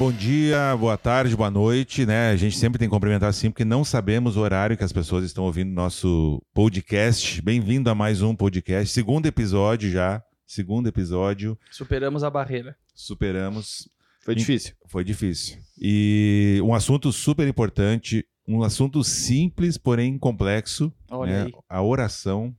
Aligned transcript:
bom 0.00 0.10
dia, 0.10 0.74
boa 0.78 0.96
tarde, 0.96 1.36
boa 1.36 1.50
noite, 1.50 2.06
né? 2.06 2.30
A 2.30 2.36
gente 2.36 2.56
sempre 2.56 2.78
tem 2.78 2.88
que 2.88 2.90
cumprimentar 2.90 3.28
assim, 3.28 3.50
porque 3.50 3.66
não 3.66 3.84
sabemos 3.84 4.34
o 4.34 4.40
horário 4.40 4.74
que 4.74 4.82
as 4.82 4.94
pessoas 4.94 5.26
estão 5.26 5.44
ouvindo 5.44 5.70
nosso 5.74 6.42
podcast. 6.54 7.42
Bem-vindo 7.42 7.90
a 7.90 7.94
mais 7.94 8.22
um 8.22 8.34
podcast, 8.34 8.94
segundo 8.94 9.26
episódio 9.26 9.90
já, 9.90 10.24
segundo 10.46 10.86
episódio. 10.88 11.58
Superamos 11.70 12.24
a 12.24 12.30
barreira. 12.30 12.74
Superamos. 12.94 13.90
Foi 14.24 14.34
difícil. 14.34 14.72
Foi 14.86 15.04
difícil. 15.04 15.58
E 15.78 16.58
um 16.64 16.74
assunto 16.74 17.12
super 17.12 17.46
importante, 17.46 18.24
um 18.48 18.62
assunto 18.62 19.04
simples, 19.04 19.76
porém 19.76 20.16
complexo, 20.16 20.90
Olha 21.10 21.30
né? 21.30 21.42
aí. 21.42 21.52
A 21.68 21.82
oração. 21.82 22.56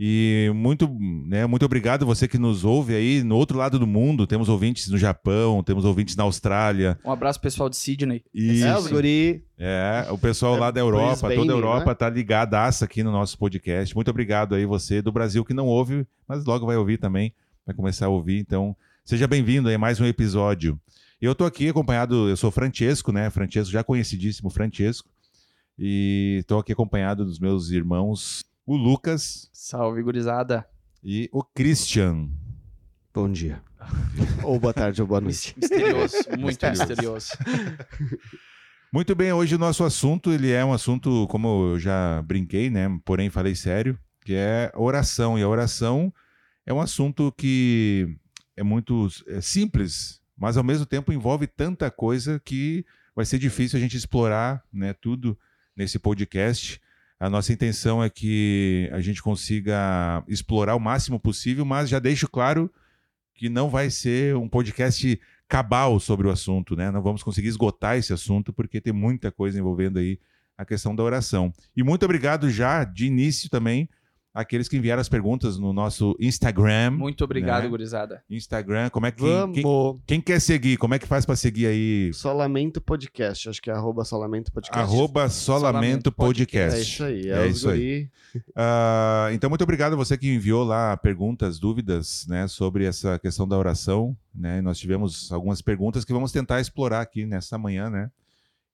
E 0.00 0.48
muito, 0.54 0.88
né, 1.26 1.44
muito 1.44 1.64
obrigado 1.64 2.06
você 2.06 2.28
que 2.28 2.38
nos 2.38 2.64
ouve 2.64 2.94
aí 2.94 3.24
no 3.24 3.34
outro 3.34 3.58
lado 3.58 3.80
do 3.80 3.86
mundo. 3.86 4.28
Temos 4.28 4.48
ouvintes 4.48 4.88
no 4.88 4.96
Japão, 4.96 5.60
temos 5.64 5.84
ouvintes 5.84 6.14
na 6.14 6.22
Austrália. 6.22 6.96
Um 7.04 7.10
abraço 7.10 7.40
pessoal 7.40 7.68
de 7.68 7.76
Sydney. 7.76 8.22
E 8.32 8.62
É, 8.62 8.78
os 8.78 8.86
guri. 8.86 9.44
é, 9.58 10.06
o 10.10 10.16
pessoal 10.16 10.54
É 10.56 10.60
lá 10.60 10.70
da 10.70 10.78
Europa, 10.80 11.26
Brisbane, 11.26 11.34
toda 11.34 11.52
a 11.52 11.56
Europa 11.56 11.86
né? 11.90 11.94
tá 11.94 12.08
ligadaça 12.08 12.84
aqui 12.84 13.02
no 13.02 13.10
nosso 13.10 13.36
podcast. 13.36 13.92
Muito 13.92 14.08
obrigado 14.08 14.54
aí 14.54 14.64
você 14.64 15.02
do 15.02 15.10
Brasil 15.10 15.44
que 15.44 15.52
não 15.52 15.66
ouve, 15.66 16.06
mas 16.28 16.44
logo 16.44 16.64
vai 16.64 16.76
ouvir 16.76 16.98
também, 16.98 17.32
vai 17.66 17.74
começar 17.74 18.06
a 18.06 18.10
ouvir. 18.10 18.38
Então, 18.38 18.76
seja 19.04 19.26
bem-vindo 19.26 19.68
aí 19.68 19.74
a 19.74 19.78
mais 19.78 20.00
um 20.00 20.04
episódio. 20.04 20.78
Eu 21.20 21.34
tô 21.34 21.44
aqui 21.44 21.68
acompanhado, 21.70 22.28
eu 22.28 22.36
sou 22.36 22.52
Francesco, 22.52 23.10
né? 23.10 23.30
Francesco, 23.30 23.72
já 23.72 23.82
conhecidíssimo 23.82 24.48
Francesco. 24.48 25.08
E 25.76 26.44
tô 26.46 26.58
aqui 26.58 26.72
acompanhado 26.72 27.24
dos 27.24 27.40
meus 27.40 27.70
irmãos, 27.70 28.44
o 28.68 28.76
Lucas 28.76 29.48
Salve, 29.50 30.02
gurizada. 30.02 30.68
e 31.02 31.26
o 31.32 31.42
Christian. 31.42 32.28
Bom 33.14 33.32
dia. 33.32 33.62
ou 34.44 34.60
boa 34.60 34.74
tarde 34.74 35.00
ou 35.00 35.08
boa 35.08 35.22
noite. 35.22 35.54
Misterioso, 35.56 36.16
muito 36.38 36.66
Misterioso. 36.66 37.32
Muito 38.92 39.14
bem, 39.14 39.30
hoje 39.34 39.54
o 39.54 39.58
nosso 39.58 39.84
assunto, 39.84 40.32
ele 40.32 40.50
é 40.50 40.64
um 40.64 40.72
assunto, 40.72 41.26
como 41.28 41.72
eu 41.72 41.78
já 41.78 42.22
brinquei, 42.22 42.70
né? 42.70 42.88
Porém, 43.04 43.28
falei 43.28 43.54
sério, 43.54 43.98
que 44.24 44.32
é 44.34 44.72
oração. 44.74 45.38
E 45.38 45.42
a 45.42 45.48
oração 45.48 46.10
é 46.64 46.72
um 46.72 46.80
assunto 46.80 47.30
que 47.36 48.16
é 48.56 48.62
muito 48.62 49.08
é 49.26 49.42
simples, 49.42 50.22
mas 50.34 50.56
ao 50.56 50.64
mesmo 50.64 50.86
tempo 50.86 51.12
envolve 51.12 51.46
tanta 51.46 51.90
coisa 51.90 52.40
que 52.42 52.82
vai 53.14 53.26
ser 53.26 53.38
difícil 53.38 53.76
a 53.76 53.80
gente 53.80 53.94
explorar, 53.94 54.64
né? 54.72 54.94
Tudo 54.94 55.38
nesse 55.76 55.98
podcast. 55.98 56.80
A 57.20 57.28
nossa 57.28 57.52
intenção 57.52 58.02
é 58.02 58.08
que 58.08 58.88
a 58.92 59.00
gente 59.00 59.20
consiga 59.22 60.22
explorar 60.28 60.76
o 60.76 60.80
máximo 60.80 61.18
possível, 61.18 61.64
mas 61.64 61.88
já 61.88 61.98
deixo 61.98 62.28
claro 62.28 62.72
que 63.34 63.48
não 63.48 63.68
vai 63.68 63.90
ser 63.90 64.36
um 64.36 64.48
podcast 64.48 65.20
cabal 65.48 65.98
sobre 65.98 66.28
o 66.28 66.30
assunto, 66.30 66.76
né? 66.76 66.90
Não 66.90 67.02
vamos 67.02 67.22
conseguir 67.22 67.48
esgotar 67.48 67.96
esse 67.96 68.12
assunto 68.12 68.52
porque 68.52 68.80
tem 68.80 68.92
muita 68.92 69.32
coisa 69.32 69.58
envolvendo 69.58 69.98
aí 69.98 70.20
a 70.56 70.64
questão 70.64 70.94
da 70.94 71.02
oração. 71.02 71.52
E 71.76 71.82
muito 71.82 72.04
obrigado 72.04 72.50
já 72.50 72.84
de 72.84 73.06
início 73.06 73.48
também 73.48 73.88
àqueles 74.38 74.68
que 74.68 74.76
enviaram 74.76 75.00
as 75.00 75.08
perguntas 75.08 75.58
no 75.58 75.72
nosso 75.72 76.16
Instagram. 76.20 76.92
Muito 76.92 77.24
obrigado, 77.24 77.64
Né? 77.64 77.68
gurizada. 77.68 78.22
Instagram, 78.30 78.88
como 78.90 79.06
é 79.06 79.10
que 79.10 79.20
Vamos. 79.20 79.54
quem, 79.54 79.64
quem 80.06 80.20
quer 80.20 80.40
seguir? 80.40 80.76
Como 80.76 80.94
é 80.94 80.98
que 80.98 81.06
faz 81.06 81.26
para 81.26 81.36
seguir 81.36 81.66
aí? 81.66 82.12
Solamento 82.14 82.80
Podcast. 82.80 83.48
Acho 83.48 83.60
que 83.60 83.70
é 83.70 83.72
arroba 83.74 84.04
Solamento 84.04 84.52
Podcast. 84.52 84.80
Arroba 84.80 85.28
Solamento 85.28 85.68
Solamento 86.10 86.12
Podcast. 86.12 86.78
É 86.78 86.82
isso 86.82 87.04
aí. 87.04 87.28
É 87.28 87.46
os 87.46 87.56
isso 87.56 87.68
aí. 87.70 88.08
Ah, 88.54 89.30
então, 89.32 89.48
muito 89.48 89.62
obrigado 89.62 89.94
a 89.94 89.96
você 89.96 90.16
que 90.16 90.32
enviou 90.32 90.62
lá 90.62 90.96
perguntas, 90.96 91.58
dúvidas, 91.58 92.26
né, 92.28 92.46
sobre 92.46 92.84
essa 92.84 93.18
questão 93.18 93.48
da 93.48 93.56
oração, 93.56 94.14
né? 94.34 94.60
Nós 94.60 94.78
tivemos 94.78 95.32
algumas 95.32 95.62
perguntas 95.62 96.04
que 96.04 96.12
vamos 96.12 96.30
tentar 96.30 96.60
explorar 96.60 97.00
aqui 97.00 97.24
nessa 97.24 97.56
manhã, 97.56 97.88
né? 97.88 98.10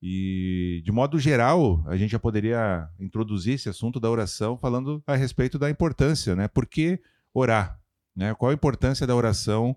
E 0.06 0.82
de 0.84 0.92
modo 0.92 1.18
geral, 1.18 1.82
a 1.86 1.96
gente 1.96 2.10
já 2.10 2.18
poderia 2.18 2.86
introduzir 3.00 3.54
esse 3.54 3.70
assunto 3.70 3.98
da 3.98 4.10
oração 4.10 4.58
falando 4.58 5.02
a 5.06 5.16
respeito 5.16 5.58
da 5.58 5.70
importância, 5.70 6.36
né? 6.36 6.46
Por 6.46 6.66
que 6.66 7.00
orar? 7.32 7.80
Né? 8.14 8.34
Qual 8.34 8.50
a 8.50 8.54
importância 8.54 9.06
da 9.06 9.16
oração 9.16 9.74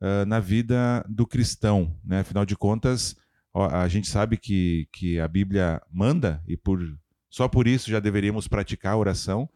ah, 0.00 0.24
na 0.26 0.38
vida 0.38 1.04
do 1.08 1.26
cristão, 1.26 1.92
né? 2.04 2.20
Afinal 2.20 2.46
de 2.46 2.56
contas, 2.56 3.16
a 3.52 3.88
gente 3.88 4.08
sabe 4.08 4.36
que, 4.36 4.88
que 4.92 5.18
a 5.18 5.26
Bíblia 5.26 5.82
manda 5.90 6.40
e 6.46 6.56
por 6.56 6.80
só 7.28 7.48
por 7.48 7.66
isso 7.66 7.90
já 7.90 7.98
deveríamos 7.98 8.46
praticar 8.46 8.92
a 8.92 8.96
oração, 8.96 9.48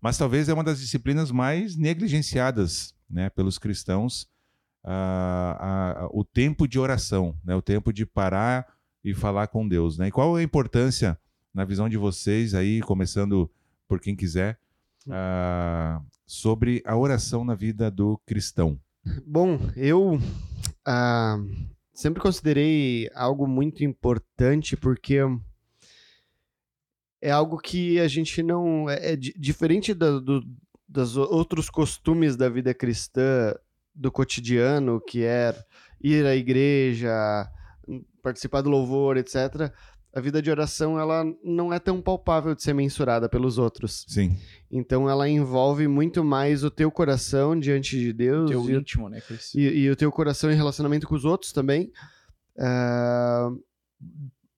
mas 0.00 0.16
talvez 0.16 0.48
é 0.48 0.54
uma 0.54 0.64
das 0.64 0.80
disciplinas 0.80 1.30
mais 1.30 1.76
negligenciadas 1.76 2.94
né, 3.10 3.28
pelos 3.28 3.58
cristãos, 3.58 4.26
ah, 4.82 5.58
ah, 5.60 6.08
o 6.12 6.24
tempo 6.24 6.66
de 6.66 6.78
oração, 6.78 7.38
né, 7.44 7.54
o 7.54 7.60
tempo 7.60 7.92
de 7.92 8.06
parar 8.06 8.75
e 9.06 9.14
falar 9.14 9.46
com 9.46 9.66
Deus. 9.66 9.96
Né? 9.96 10.08
E 10.08 10.10
qual 10.10 10.36
é 10.36 10.40
a 10.40 10.44
importância, 10.44 11.16
na 11.54 11.64
visão 11.64 11.88
de 11.88 11.96
vocês, 11.96 12.54
aí, 12.54 12.80
começando 12.80 13.48
por 13.86 14.00
quem 14.00 14.16
quiser, 14.16 14.58
ah, 15.08 16.02
sobre 16.26 16.82
a 16.84 16.96
oração 16.96 17.44
na 17.44 17.54
vida 17.54 17.88
do 17.88 18.20
cristão? 18.26 18.76
Bom, 19.24 19.60
eu 19.76 20.18
ah, 20.84 21.38
sempre 21.94 22.20
considerei 22.20 23.08
algo 23.14 23.46
muito 23.46 23.84
importante 23.84 24.76
porque 24.76 25.18
é 27.22 27.30
algo 27.30 27.58
que 27.58 28.00
a 28.00 28.08
gente 28.08 28.42
não. 28.42 28.90
É, 28.90 29.12
é 29.12 29.16
di- 29.16 29.34
diferente 29.38 29.94
da, 29.94 30.18
do, 30.18 30.44
dos 30.88 31.16
outros 31.16 31.70
costumes 31.70 32.36
da 32.36 32.48
vida 32.48 32.74
cristã, 32.74 33.54
do 33.94 34.10
cotidiano, 34.10 35.00
que 35.00 35.22
é 35.22 35.56
ir 36.02 36.26
à 36.26 36.34
igreja, 36.34 37.48
participar 38.26 38.60
do 38.62 38.70
louvor, 38.70 39.16
etc. 39.16 39.70
A 40.12 40.20
vida 40.20 40.40
de 40.42 40.50
oração 40.50 40.98
ela 40.98 41.24
não 41.44 41.72
é 41.72 41.78
tão 41.78 42.00
palpável 42.02 42.54
de 42.54 42.62
ser 42.62 42.72
mensurada 42.72 43.28
pelos 43.28 43.56
outros. 43.58 44.04
Sim. 44.08 44.36
Então 44.70 45.08
ela 45.08 45.28
envolve 45.28 45.86
muito 45.86 46.24
mais 46.24 46.64
o 46.64 46.70
teu 46.70 46.90
coração 46.90 47.58
diante 47.58 47.96
de 47.98 48.12
Deus 48.12 48.50
Teu 48.50 48.68
e, 48.68 48.74
o- 48.74 48.80
íntimo, 48.80 49.08
né, 49.08 49.20
Cris? 49.20 49.54
e- 49.54 49.60
e 49.84 49.90
o 49.90 49.94
teu 49.96 50.10
coração 50.10 50.50
em 50.50 50.56
relacionamento 50.56 51.06
com 51.06 51.14
os 51.14 51.24
outros 51.24 51.52
também, 51.52 51.92
ah, 52.58 53.50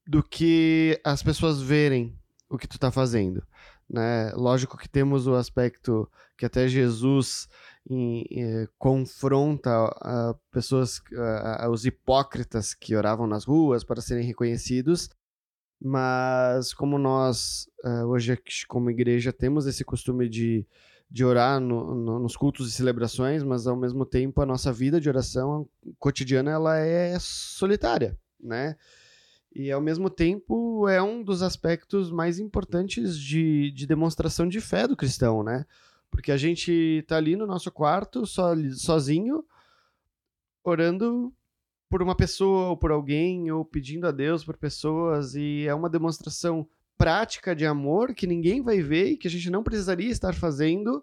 do 0.06 0.22
que 0.22 0.98
as 1.04 1.22
pessoas 1.22 1.60
verem 1.60 2.16
o 2.48 2.56
que 2.56 2.66
tu 2.66 2.78
tá 2.78 2.90
fazendo. 2.90 3.42
Né? 3.90 4.32
Lógico 4.34 4.78
que 4.78 4.88
temos 4.88 5.26
o 5.26 5.34
aspecto 5.34 6.08
que 6.36 6.46
até 6.46 6.68
Jesus 6.68 7.48
em- 7.88 8.26
eh, 8.30 8.68
confronta 8.78 9.70
ah, 10.02 10.34
pessoas, 10.52 11.00
ah, 11.16 11.68
os 11.70 11.84
hipócritas 11.86 12.74
que 12.74 12.94
oravam 12.96 13.26
nas 13.26 13.44
ruas 13.44 13.82
para 13.84 14.00
serem 14.02 14.24
reconhecidos, 14.26 15.08
mas 15.80 16.74
como 16.74 16.98
nós 16.98 17.68
ah, 17.84 18.04
hoje 18.06 18.38
como 18.68 18.90
igreja 18.90 19.32
temos 19.32 19.66
esse 19.66 19.84
costume 19.84 20.28
de 20.28 20.66
de 21.10 21.24
orar 21.24 21.58
no- 21.58 21.94
no- 21.94 22.18
nos 22.18 22.36
cultos 22.36 22.68
e 22.68 22.72
celebrações, 22.72 23.42
mas 23.42 23.66
ao 23.66 23.74
mesmo 23.74 24.04
tempo 24.04 24.42
a 24.42 24.46
nossa 24.46 24.70
vida 24.70 25.00
de 25.00 25.08
oração 25.08 25.66
cotidiana 25.98 26.50
ela 26.50 26.76
é 26.76 27.16
solitária, 27.18 28.14
né? 28.38 28.76
E 29.54 29.72
ao 29.72 29.80
mesmo 29.80 30.10
tempo 30.10 30.86
é 30.86 31.00
um 31.02 31.22
dos 31.24 31.40
aspectos 31.42 32.10
mais 32.10 32.38
importantes 32.38 33.18
de, 33.18 33.70
de 33.70 33.86
demonstração 33.86 34.46
de 34.46 34.60
fé 34.60 34.86
do 34.86 34.94
cristão, 34.94 35.42
né? 35.42 35.64
Porque 36.10 36.32
a 36.32 36.36
gente 36.36 37.04
tá 37.06 37.16
ali 37.16 37.36
no 37.36 37.46
nosso 37.46 37.70
quarto, 37.70 38.26
so, 38.26 38.42
sozinho, 38.74 39.44
orando 40.64 41.32
por 41.88 42.02
uma 42.02 42.14
pessoa 42.14 42.68
ou 42.68 42.76
por 42.76 42.90
alguém, 42.90 43.50
ou 43.50 43.64
pedindo 43.64 44.06
a 44.06 44.10
Deus 44.10 44.44
por 44.44 44.56
pessoas, 44.56 45.34
e 45.34 45.66
é 45.66 45.74
uma 45.74 45.88
demonstração 45.88 46.68
prática 46.96 47.54
de 47.54 47.64
amor 47.64 48.14
que 48.14 48.26
ninguém 48.26 48.60
vai 48.60 48.80
ver 48.80 49.12
e 49.12 49.16
que 49.16 49.28
a 49.28 49.30
gente 49.30 49.48
não 49.48 49.62
precisaria 49.62 50.10
estar 50.10 50.34
fazendo, 50.34 51.02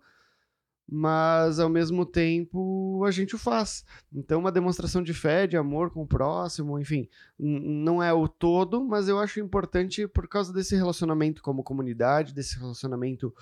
mas 0.87 1.59
ao 1.59 1.69
mesmo 1.69 2.05
tempo 2.05 2.64
a 3.05 3.11
gente 3.11 3.35
o 3.35 3.37
faz. 3.37 3.85
Então, 4.13 4.39
uma 4.39 4.51
demonstração 4.51 5.01
de 5.01 5.13
fé, 5.13 5.47
de 5.47 5.57
amor 5.57 5.91
com 5.91 6.03
o 6.03 6.07
próximo, 6.07 6.79
enfim, 6.79 7.07
não 7.37 8.01
é 8.01 8.13
o 8.13 8.27
todo, 8.27 8.83
mas 8.83 9.07
eu 9.07 9.19
acho 9.19 9.39
importante 9.39 10.07
por 10.07 10.27
causa 10.27 10.53
desse 10.53 10.75
relacionamento 10.75 11.41
como 11.41 11.63
comunidade, 11.63 12.33
desse 12.33 12.57
relacionamento 12.57 13.33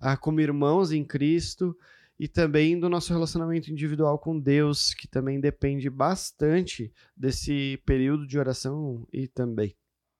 ah, 0.00 0.16
como 0.16 0.40
irmãos 0.40 0.92
em 0.92 1.04
Cristo 1.04 1.76
e 2.18 2.28
também 2.28 2.78
do 2.78 2.88
nosso 2.88 3.12
relacionamento 3.12 3.70
individual 3.70 4.18
com 4.18 4.38
Deus, 4.38 4.94
que 4.94 5.08
também 5.08 5.40
depende 5.40 5.88
bastante 5.90 6.92
desse 7.16 7.80
período 7.84 8.26
de 8.26 8.38
oração 8.38 9.06
e 9.12 9.26
também 9.26 9.76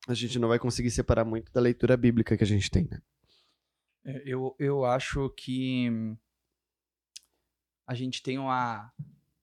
a 0.08 0.14
gente 0.14 0.38
não 0.38 0.48
vai 0.48 0.58
conseguir 0.58 0.90
separar 0.90 1.24
muito 1.24 1.52
da 1.52 1.60
leitura 1.60 1.96
bíblica 1.96 2.36
que 2.36 2.42
a 2.42 2.46
gente 2.46 2.70
tem, 2.70 2.88
né? 2.90 3.00
É, 4.04 4.22
Eu, 4.26 4.54
eu 4.58 4.84
acho 4.84 5.30
que 5.30 5.88
a 7.86 7.94
gente 7.94 8.22
tem 8.22 8.38
uma, 8.38 8.92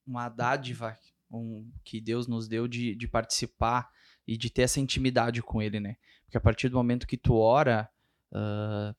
uma 0.06 0.28
dádiva 0.28 0.96
um, 1.30 1.70
que 1.84 2.00
Deus 2.00 2.26
nos 2.26 2.48
deu 2.48 2.66
de, 2.66 2.94
de 2.94 3.08
participar 3.08 3.90
e 4.26 4.36
de 4.36 4.50
ter 4.50 4.62
essa 4.62 4.80
intimidade 4.80 5.42
com 5.42 5.62
Ele, 5.62 5.80
né? 5.80 5.96
Porque 6.24 6.36
a 6.36 6.40
partir 6.40 6.68
do 6.68 6.76
momento 6.76 7.06
que 7.06 7.16
tu 7.16 7.34
ora, 7.34 7.88
ah, 8.32 8.94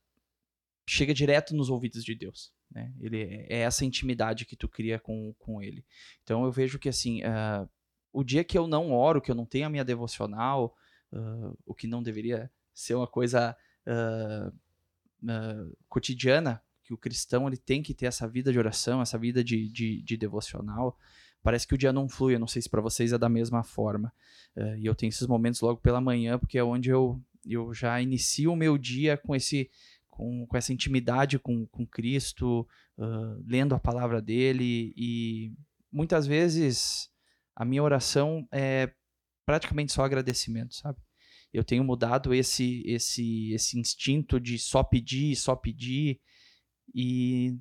chega 0.86 1.14
direto 1.14 1.54
nos 1.54 1.70
ouvidos 1.70 2.04
de 2.04 2.14
Deus, 2.14 2.52
né? 2.70 2.92
Ele 3.00 3.22
é 3.22 3.46
é 3.48 3.58
essa 3.60 3.84
intimidade 3.84 4.44
que 4.44 4.56
tu 4.56 4.68
cria 4.68 4.98
com, 4.98 5.34
com 5.38 5.62
Ele. 5.62 5.84
Então 6.22 6.44
eu 6.44 6.52
vejo 6.52 6.78
que 6.78 6.88
assim, 6.88 7.22
ah, 7.22 7.68
o 8.12 8.22
dia 8.22 8.44
que 8.44 8.58
eu 8.58 8.66
não 8.66 8.92
oro, 8.92 9.20
que 9.20 9.30
eu 9.30 9.34
não 9.34 9.46
tenho 9.46 9.66
a 9.66 9.70
minha 9.70 9.84
devocional, 9.84 10.76
uh, 11.12 11.58
o 11.64 11.74
que 11.74 11.86
não 11.86 12.02
deveria 12.02 12.50
ser 12.74 12.94
uma 12.94 13.06
coisa 13.06 13.56
uh, 13.86 14.48
uh, 14.48 15.76
cotidiana, 15.88 16.62
que 16.92 16.94
o 16.94 16.98
cristão 16.98 17.46
ele 17.46 17.56
tem 17.56 17.82
que 17.82 17.94
ter 17.94 18.06
essa 18.06 18.28
vida 18.28 18.52
de 18.52 18.58
oração, 18.58 19.00
essa 19.00 19.18
vida 19.18 19.42
de, 19.42 19.68
de, 19.68 20.02
de 20.02 20.16
devocional. 20.16 20.98
Parece 21.42 21.66
que 21.66 21.74
o 21.74 21.78
dia 21.78 21.92
não 21.92 22.08
flui, 22.08 22.34
eu 22.34 22.38
não 22.38 22.46
sei 22.46 22.62
se 22.62 22.68
para 22.68 22.80
vocês 22.80 23.12
é 23.12 23.18
da 23.18 23.28
mesma 23.28 23.64
forma. 23.64 24.12
e 24.78 24.86
eu 24.86 24.94
tenho 24.94 25.08
esses 25.08 25.26
momentos 25.26 25.60
logo 25.60 25.80
pela 25.80 26.00
manhã, 26.00 26.38
porque 26.38 26.58
é 26.58 26.64
onde 26.64 26.90
eu, 26.90 27.20
eu 27.44 27.72
já 27.72 28.00
inicio 28.00 28.52
o 28.52 28.56
meu 28.56 28.76
dia 28.78 29.16
com 29.16 29.34
esse 29.34 29.70
com, 30.08 30.46
com 30.46 30.56
essa 30.58 30.74
intimidade 30.74 31.38
com, 31.38 31.66
com 31.66 31.86
Cristo, 31.86 32.68
lendo 33.46 33.74
a 33.74 33.80
palavra 33.80 34.20
dele 34.20 34.92
e 34.94 35.52
muitas 35.90 36.26
vezes 36.26 37.10
a 37.56 37.64
minha 37.64 37.82
oração 37.82 38.46
é 38.52 38.92
praticamente 39.46 39.92
só 39.92 40.04
agradecimento, 40.04 40.74
sabe? 40.74 40.98
Eu 41.52 41.64
tenho 41.64 41.82
mudado 41.82 42.32
esse 42.32 42.82
esse 42.86 43.52
esse 43.52 43.78
instinto 43.78 44.38
de 44.38 44.58
só 44.58 44.82
pedir, 44.82 45.34
só 45.34 45.56
pedir 45.56 46.20
e, 46.94 47.56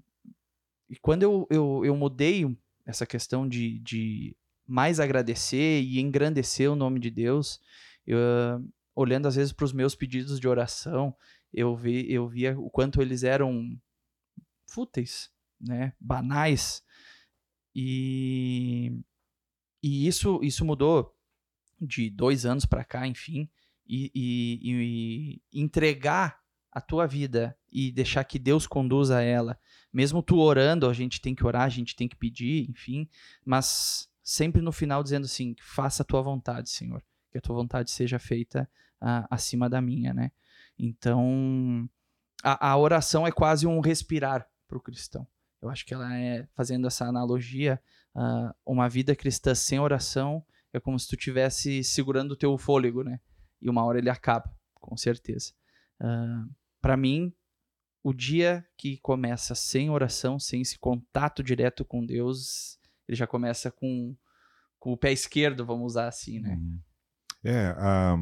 e 0.89 0.95
quando 0.97 1.23
eu, 1.23 1.47
eu, 1.50 1.85
eu 1.85 1.95
mudei 1.95 2.45
essa 2.85 3.06
questão 3.06 3.47
de, 3.47 3.79
de 3.79 4.35
mais 4.68 5.00
agradecer 5.00 5.81
e 5.81 6.00
engrandecer 6.00 6.71
o 6.71 6.75
nome 6.75 7.00
de 7.00 7.09
Deus, 7.09 7.62
eu, 8.06 8.18
olhando 8.95 9.27
às 9.27 9.35
vezes 9.35 9.53
para 9.53 9.65
os 9.65 9.73
meus 9.73 9.95
pedidos 9.95 10.39
de 10.39 10.47
oração, 10.47 11.15
eu, 11.53 11.75
vi, 11.75 12.12
eu 12.12 12.27
via 12.27 12.57
o 12.59 12.69
quanto 12.69 13.01
eles 13.01 13.23
eram 13.23 13.79
fúteis, 14.65 15.29
né, 15.59 15.94
banais, 16.00 16.83
e 17.75 19.01
e 19.83 20.07
isso, 20.07 20.39
isso 20.44 20.63
mudou 20.63 21.15
de 21.79 22.09
dois 22.09 22.45
anos 22.45 22.65
para 22.65 22.83
cá, 22.83 23.07
enfim, 23.07 23.50
e, 23.88 24.12
e, 24.13 24.59
e, 24.62 25.59
entregar 25.59 26.40
a 26.71 26.79
tua 26.79 27.06
vida 27.06 27.57
e 27.71 27.91
deixar 27.91 28.23
que 28.23 28.39
Deus 28.39 28.65
conduza 28.65 29.21
ela. 29.21 29.59
Mesmo 29.91 30.21
tu 30.21 30.38
orando, 30.38 30.88
a 30.88 30.94
gente 30.94 31.19
tem 31.19 31.35
que 31.35 31.45
orar, 31.45 31.63
a 31.63 31.69
gente 31.69 31.95
tem 31.95 32.07
que 32.07 32.15
pedir, 32.15 32.69
enfim, 32.69 33.09
mas 33.44 34.09
sempre 34.23 34.62
no 34.62 34.71
final 34.71 35.03
dizendo 35.03 35.25
assim: 35.25 35.56
faça 35.62 36.03
a 36.03 36.06
tua 36.06 36.21
vontade, 36.21 36.69
Senhor, 36.69 37.03
que 37.31 37.38
a 37.38 37.41
tua 37.41 37.56
vontade 37.56 37.91
seja 37.91 38.18
feita 38.18 38.69
uh, 39.01 39.27
acima 39.29 39.69
da 39.69 39.81
minha, 39.81 40.13
né? 40.13 40.31
Então, 40.79 41.89
a, 42.44 42.69
a 42.71 42.77
oração 42.77 43.27
é 43.27 43.31
quase 43.31 43.67
um 43.67 43.79
respirar 43.79 44.47
para 44.67 44.77
o 44.77 44.81
cristão. 44.81 45.27
Eu 45.62 45.69
acho 45.69 45.85
que 45.85 45.94
ela 45.94 46.17
é, 46.17 46.47
fazendo 46.56 46.88
essa 46.88 47.06
analogia, 47.06 47.79
uh, 48.15 48.53
uma 48.65 48.89
vida 48.89 49.15
cristã 49.15 49.53
sem 49.53 49.79
oração 49.79 50.44
é 50.74 50.79
como 50.79 50.97
se 50.97 51.07
tu 51.07 51.15
estivesse 51.15 51.83
segurando 51.83 52.31
o 52.31 52.35
teu 52.35 52.57
fôlego, 52.57 53.03
né? 53.03 53.19
E 53.62 53.69
uma 53.69 53.83
hora 53.83 54.00
ele 54.00 54.09
acaba, 54.09 54.50
com 54.74 54.95
certeza. 54.95 55.51
Uh, 56.00 56.50
para 56.81 56.98
mim, 56.98 57.33
o 58.04 58.13
dia 58.13 58.66
que 58.78 58.98
começa 58.98 59.54
sem 59.54 59.89
oração, 59.89 60.39
sem 60.39 60.62
esse 60.62 60.78
contato 60.80 61.44
direto 61.44 61.86
com 61.86 62.06
Deus, 62.06 62.80
ele 63.07 63.16
já 63.16 63.28
começa 63.28 63.72
com, 63.72 64.16
com 64.80 64.92
o 64.92 64.98
pé 64.98 65.12
esquerdo, 65.12 65.66
vamos 65.66 65.86
usar 65.86 66.07
assim, 66.07 66.39
né? 66.39 66.56
Uhum. 66.56 66.80
É, 67.44 67.68
a, 67.78 68.18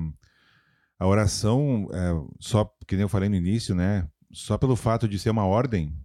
a 1.00 1.08
oração, 1.08 1.88
é, 1.94 2.34
só 2.40 2.66
que 2.88 2.96
nem 2.96 3.04
eu 3.04 3.10
falei 3.10 3.30
no 3.30 3.36
início, 3.36 3.74
né? 3.74 4.10
Só 4.32 4.58
pelo 4.58 4.76
fato 4.76 5.08
de 5.08 5.18
ser 5.18 5.30
uma 5.30 5.46
ordem, 5.46 5.98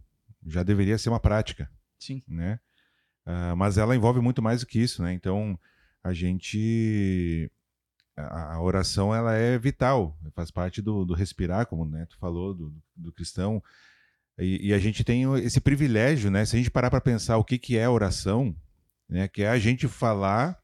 já 0.47 0.63
deveria 0.63 0.99
ser 0.99 1.09
uma 1.09 1.21
prática. 1.21 1.71
Sim. 1.99 2.23
Né? 2.29 2.61
Uh, 3.27 3.57
mas 3.57 3.79
ela 3.79 3.97
envolve 3.97 4.21
muito 4.21 4.43
mais 4.43 4.61
do 4.61 4.67
que 4.67 4.79
isso, 4.79 5.03
né? 5.03 5.13
Então, 5.13 5.59
a 6.03 6.13
gente... 6.13 7.51
A, 8.17 8.55
a 8.55 8.63
oração, 8.63 9.15
ela 9.15 9.35
é 9.35 9.59
vital, 9.59 10.17
faz 10.35 10.51
parte 10.51 10.81
do, 10.81 11.05
do 11.05 11.15
respirar, 11.15 11.67
como 11.67 11.85
né, 11.85 12.07
tu 12.07 12.17
falou, 12.19 12.55
do, 12.55 12.73
do 12.95 13.13
cristão. 13.13 13.63
E, 14.39 14.69
e, 14.69 14.75
a 14.75 14.79
gente 14.79 15.05
tem 15.05 15.23
esse 15.39 15.61
privilégio, 15.61 16.31
né? 16.31 16.45
Se 16.45 16.57
a 16.57 16.59
gente 16.59 16.71
parar 16.71 16.91
para 16.91 17.01
pensar 17.01 17.37
o 17.39 17.45
que, 17.45 17.57
que 17.57 17.77
é 17.77 17.89
oração, 17.89 18.55
né? 19.09 19.29
Que 19.29 19.43
é 19.43 19.49
a 19.49 19.59
gente 19.59 19.87
falar 19.87 20.59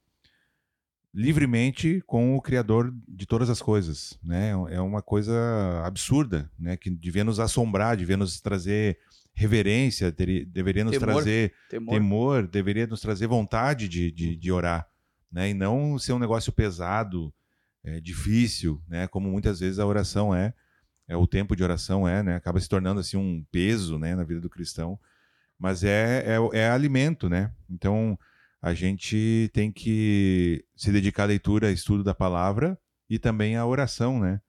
livremente 1.13 2.03
com 2.07 2.37
o 2.37 2.41
Criador 2.41 2.95
de 3.07 3.27
todas 3.27 3.51
as 3.51 3.61
coisas, 3.61 4.19
né? 4.23 4.51
É 4.71 4.81
uma 4.81 5.03
coisa 5.03 5.35
absurda, 5.85 6.51
né? 6.59 6.77
Que 6.77 6.91
devia 6.91 7.25
nos 7.25 7.39
assombrar, 7.39 7.97
devia 7.97 8.17
nos 8.17 8.41
trazer 8.41 8.99
reverência, 9.33 10.13
ter, 10.13 10.45
deveria 10.47 10.85
nos 10.85 10.99
temor, 10.99 11.15
trazer 11.15 11.55
temor. 11.69 11.95
temor. 11.95 12.47
deveria 12.47 12.87
nos 12.87 13.01
trazer 13.01 13.27
vontade 13.27 13.89
de, 13.89 14.11
de, 14.11 14.37
de, 14.37 14.53
orar, 14.53 14.89
né? 15.31 15.51
E 15.51 15.55
não 15.55 15.99
ser 15.99 16.13
um 16.13 16.19
negócio 16.19 16.53
pesado, 16.53 17.33
é, 17.85 18.01
difícil, 18.01 18.83
né? 18.89 19.07
Como 19.07 19.31
muitas 19.31 19.61
vezes 19.61 19.79
a 19.79 19.87
oração 19.87 20.35
é, 20.35 20.55
é 21.09 21.17
o 21.17 21.27
tempo 21.27 21.57
de 21.57 21.63
oração 21.63 22.07
é, 22.07 22.23
né? 22.23 22.37
Acaba 22.37 22.61
se 22.61 22.69
tornando 22.69 23.01
assim 23.01 23.17
um 23.17 23.45
peso, 23.51 23.99
né? 23.99 24.15
Na 24.15 24.25
vida 24.25 24.41
do 24.41 24.51
cristão, 24.51 24.99
mas 25.59 25.85
é, 25.85 26.25
é, 26.27 26.59
é 26.59 26.71
alimento, 26.71 27.29
né? 27.29 27.53
Então 27.69 28.19
a 28.63 28.75
gente 28.75 29.51
tem 29.53 29.73
que 29.73 30.65
se 30.77 30.93
dedicar 30.93 31.25
à 31.25 31.27
leitura, 31.27 31.73
estudo 31.73 32.05
da 32.05 32.15
palavra 32.15 32.79
e 33.09 33.19
também 33.19 33.57
à 33.57 33.67
oração, 33.67 34.21
né? 34.21 34.41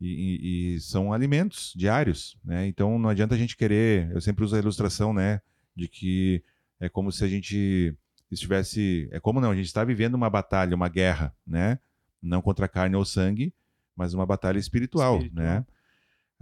E, 0.00 0.74
e, 0.74 0.80
são 0.80 1.12
alimentos 1.12 1.72
diários, 1.76 2.36
né? 2.44 2.66
Então 2.66 2.98
não 2.98 3.08
adianta 3.08 3.36
a 3.36 3.38
gente 3.38 3.56
querer. 3.56 4.10
Eu 4.10 4.20
sempre 4.20 4.44
uso 4.44 4.56
a 4.56 4.58
ilustração, 4.58 5.14
né? 5.14 5.40
De 5.76 5.86
que 5.86 6.42
é 6.80 6.88
como 6.88 7.12
se 7.12 7.24
a 7.24 7.28
gente 7.28 7.96
estivesse. 8.28 9.08
É 9.12 9.20
como 9.20 9.40
não? 9.40 9.52
A 9.52 9.54
gente 9.54 9.66
está 9.66 9.84
vivendo 9.84 10.14
uma 10.14 10.28
batalha, 10.28 10.74
uma 10.74 10.88
guerra, 10.88 11.32
né? 11.46 11.78
Não 12.22 12.40
contra 12.40 12.68
carne 12.68 12.96
ou 12.96 13.04
sangue, 13.04 13.52
mas 13.96 14.14
uma 14.14 14.24
batalha 14.24 14.58
espiritual, 14.58 15.16
espiritual. 15.16 15.44
né? 15.44 15.66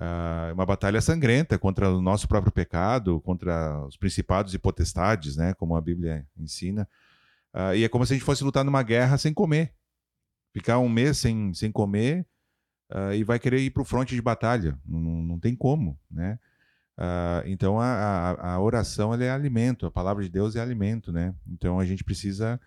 Uh, 0.01 0.55
uma 0.55 0.65
batalha 0.65 0.99
sangrenta 1.03 1.59
contra 1.59 1.91
o 1.91 2.01
nosso 2.01 2.27
próprio 2.27 2.51
pecado, 2.51 3.21
contra 3.21 3.85
os 3.85 3.99
principados 3.99 4.55
e 4.55 4.59
potestades, 4.59 5.37
né? 5.37 5.53
Como 5.53 5.77
a 5.77 5.81
Bíblia 5.81 6.27
ensina. 6.39 6.89
Uh, 7.53 7.75
e 7.75 7.85
é 7.85 7.89
como 7.89 8.07
se 8.07 8.15
a 8.15 8.17
gente 8.17 8.25
fosse 8.25 8.43
lutar 8.43 8.65
numa 8.65 8.83
guerra 8.83 9.19
sem 9.19 9.35
comer. 9.35 9.75
Ficar 10.55 10.79
um 10.79 10.89
mês 10.89 11.19
sem, 11.19 11.53
sem 11.53 11.71
comer 11.71 12.27
uh, 12.91 13.13
e 13.13 13.23
vai 13.23 13.39
querer 13.39 13.61
ir 13.61 13.71
para 13.71 13.83
o 13.83 13.85
fronte 13.85 14.15
de 14.15 14.23
batalha. 14.23 14.79
Não, 14.87 15.01
não 15.01 15.39
tem 15.39 15.55
como, 15.55 15.99
né? 16.11 16.39
Então 17.47 17.81
a, 17.81 17.87
a, 17.87 18.53
a, 18.53 18.61
oração 18.61 19.15
é 19.15 19.31
alimento, 19.31 19.87
a 19.87 19.91
palavra 19.91 20.23
de 20.23 20.29
Deus 20.29 20.55
é 20.55 20.61
alimento, 20.61 21.11
né? 21.11 21.35
Então 21.49 21.81
a 21.81 21.87
gente 21.87 22.05
precisa 22.05 22.61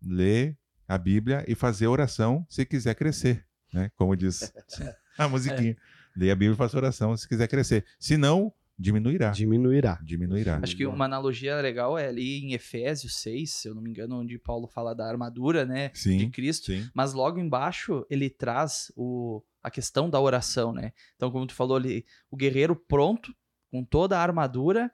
ler 0.00 0.56
a 0.90 0.98
Bíblia 0.98 1.44
e 1.46 1.54
fazer 1.54 1.86
oração 1.86 2.44
se 2.50 2.66
quiser 2.66 2.96
crescer, 2.96 3.46
né? 3.72 3.92
Como 3.94 4.16
diz 4.16 4.52
a 5.16 5.28
musiquinha. 5.30 5.76
Lê 6.16 6.32
a 6.32 6.34
Bíblia 6.34 6.54
e 6.54 6.56
faça 6.56 6.76
oração 6.76 7.16
se 7.16 7.28
quiser 7.28 7.46
crescer. 7.46 7.86
Se 7.96 8.16
não, 8.16 8.52
diminuirá. 8.76 9.30
Diminuirá. 9.30 10.00
Diminuirá. 10.02 10.58
Acho 10.60 10.76
que 10.76 10.84
uma 10.84 11.04
analogia 11.04 11.60
legal 11.60 11.96
é 11.96 12.08
ali 12.08 12.40
em 12.40 12.54
Efésios 12.54 13.18
6, 13.18 13.50
se 13.52 13.68
eu 13.68 13.74
não 13.76 13.80
me 13.80 13.90
engano, 13.90 14.18
onde 14.18 14.36
Paulo 14.36 14.66
fala 14.66 14.92
da 14.92 15.06
armadura, 15.06 15.64
né, 15.64 15.92
sim, 15.94 16.16
de 16.16 16.30
Cristo, 16.30 16.72
sim. 16.72 16.90
mas 16.92 17.12
logo 17.12 17.38
embaixo 17.38 18.04
ele 18.10 18.28
traz 18.28 18.90
o, 18.96 19.44
a 19.62 19.70
questão 19.70 20.10
da 20.10 20.20
oração, 20.20 20.72
né? 20.72 20.92
Então, 21.14 21.30
como 21.30 21.46
tu 21.46 21.54
falou 21.54 21.76
ali, 21.76 22.04
o 22.28 22.36
guerreiro 22.36 22.74
pronto, 22.74 23.32
com 23.70 23.84
toda 23.84 24.18
a 24.18 24.22
armadura, 24.22 24.90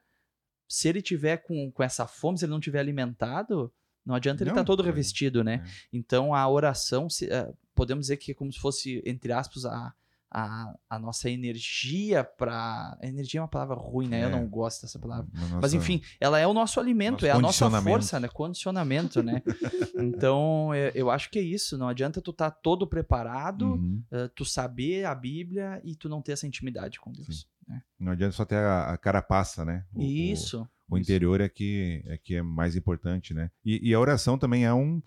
se 0.68 0.88
ele 0.88 1.00
tiver 1.00 1.38
com, 1.38 1.72
com 1.72 1.82
essa 1.82 2.06
fome, 2.06 2.36
se 2.36 2.44
ele 2.44 2.52
não 2.52 2.60
tiver 2.60 2.80
alimentado, 2.80 3.72
não 4.06 4.14
adianta 4.14 4.42
ele 4.42 4.50
estar 4.50 4.62
tá 4.62 4.66
todo 4.66 4.82
revestido, 4.82 5.42
né? 5.42 5.62
É. 5.64 5.70
Então, 5.92 6.32
a 6.32 6.48
oração, 6.48 7.10
se, 7.10 7.26
uh, 7.26 7.56
podemos 7.75 8.04
dizer 8.04 8.16
que 8.16 8.30
é 8.30 8.34
como 8.34 8.52
se 8.52 8.60
fosse, 8.60 9.02
entre 9.04 9.32
aspas, 9.32 9.64
a 9.64 9.92
a, 10.30 10.75
a 10.90 10.98
nossa 10.98 11.30
energia 11.30 12.25
para. 12.25 12.98
Energia 13.02 13.40
é 13.40 13.42
uma 13.42 13.48
palavra 13.48 13.75
ruim, 13.75 14.08
né? 14.08 14.20
É. 14.20 14.25
Eu 14.25 14.30
não 14.30 14.46
gosto 14.46 14.82
dessa 14.82 14.98
palavra. 14.98 15.26
Nossa... 15.32 15.60
Mas 15.60 15.75
enfim, 15.75 16.02
ela 16.20 16.38
é 16.38 16.46
o 16.46 16.52
nosso 16.52 16.80
alimento, 16.80 17.12
nosso 17.12 17.26
é 17.26 17.30
a 17.30 17.38
nossa 17.38 17.82
força, 17.82 18.20
né? 18.20 18.28
Condicionamento, 18.28 19.22
né? 19.22 19.42
então, 19.96 20.75
eu, 20.75 20.90
eu, 20.94 21.10
acho 21.10 21.30
que 21.30 21.38
é 21.38 21.42
isso. 21.42 21.78
Não 21.78 21.88
adianta 21.88 22.20
tu 22.20 22.32
estar 22.32 22.50
tá 22.50 22.58
todo 22.62 22.86
preparado, 22.86 23.75
uhum. 23.75 24.02
uh, 24.12 24.28
tu 24.30 24.44
saber 24.44 25.04
a 25.06 25.14
Bíblia 25.14 25.80
e 25.84 25.94
tu 25.94 26.08
não 26.08 26.20
ter 26.20 26.32
essa 26.32 26.46
intimidade 26.46 27.00
com 27.00 27.12
Deus. 27.12 27.48
Né? 27.66 27.80
Não 27.98 28.12
adianta 28.12 28.32
só 28.32 28.44
ter 28.44 28.56
a, 28.56 28.92
a 28.92 28.98
carapaça, 28.98 29.64
né? 29.64 29.84
O, 29.94 30.02
isso. 30.02 30.62
O, 30.62 30.68
o 30.88 30.99
interior 30.99 31.40
isso. 31.40 31.47
é 31.47 31.49
que, 31.49 32.02
é 32.07 32.19
que 32.19 32.35
é 32.37 32.43
mais 32.43 32.76
importante, 32.76 33.35
né? 33.35 33.50
E, 33.64 33.90
e 33.90 33.95
a 33.95 34.00
oração 34.00 34.38
também 34.38 34.64
é 34.64 34.73
um 34.73 35.02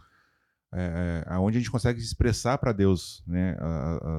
é, 0.72 1.24
é 1.26 1.38
onde 1.38 1.58
a 1.58 1.60
gente 1.60 1.72
consegue 1.72 2.00
expressar 2.00 2.58
para 2.58 2.72
Deus 2.72 3.24
né, 3.26 3.58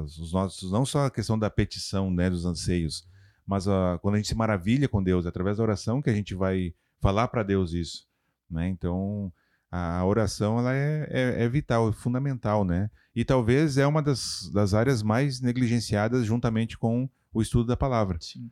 os 0.05 0.33
nossos, 0.33 0.73
não 0.73 0.85
só 0.85 1.07
a 1.07 1.11
questão 1.11 1.38
da 1.38 1.49
petição, 1.49 2.11
né, 2.11 2.29
dos 2.29 2.45
anseios, 2.45 3.07
mas 3.47 3.69
a, 3.69 3.99
quando 4.02 4.14
a 4.17 4.19
gente 4.19 4.29
se 4.29 4.35
maravilha 4.35 4.88
com 4.88 5.02
Deus, 5.02 5.26
é 5.26 5.29
através 5.29 5.59
da 5.59 5.62
oração 5.62 6.02
que 6.02 6.11
a 6.11 6.14
gente 6.14 6.35
vai 6.35 6.75
falar 7.00 7.29
para 7.29 7.43
Deus 7.43 7.73
isso. 7.73 8.07
Né? 8.50 8.69
Então, 8.69 9.33
a 9.71 10.05
oração 10.05 10.59
ela 10.59 10.75
é, 10.75 11.07
é, 11.11 11.45
é, 11.45 11.49
vital, 11.49 11.88
é 11.88 11.93
fundamental, 11.93 12.64
né? 12.64 12.90
E 13.14 13.25
talvez 13.25 13.79
é 13.79 13.87
uma 13.87 14.02
das, 14.02 14.50
das 14.52 14.75
áreas 14.75 15.02
mais 15.02 15.40
negligenciadas 15.40 16.26
juntamente 16.26 16.76
com 16.76 17.09
o 17.33 17.40
estudo 17.40 17.67
da 17.67 17.76
palavra. 17.76 18.19
Sim. 18.21 18.50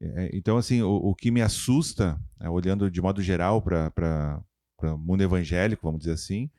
É, 0.00 0.30
então, 0.32 0.56
assim, 0.56 0.82
o, 0.82 0.90
o, 0.90 1.14
que 1.14 1.30
me 1.30 1.42
assusta, 1.42 2.20
é, 2.40 2.48
olhando 2.48 2.90
de 2.90 3.00
modo 3.00 3.20
geral 3.20 3.60
para 3.60 4.42
o 4.82 4.98
mundo 4.98 5.22
evangélico, 5.22 5.82
vamos 5.82 6.00
dizer 6.00 6.12
assim, 6.12 6.50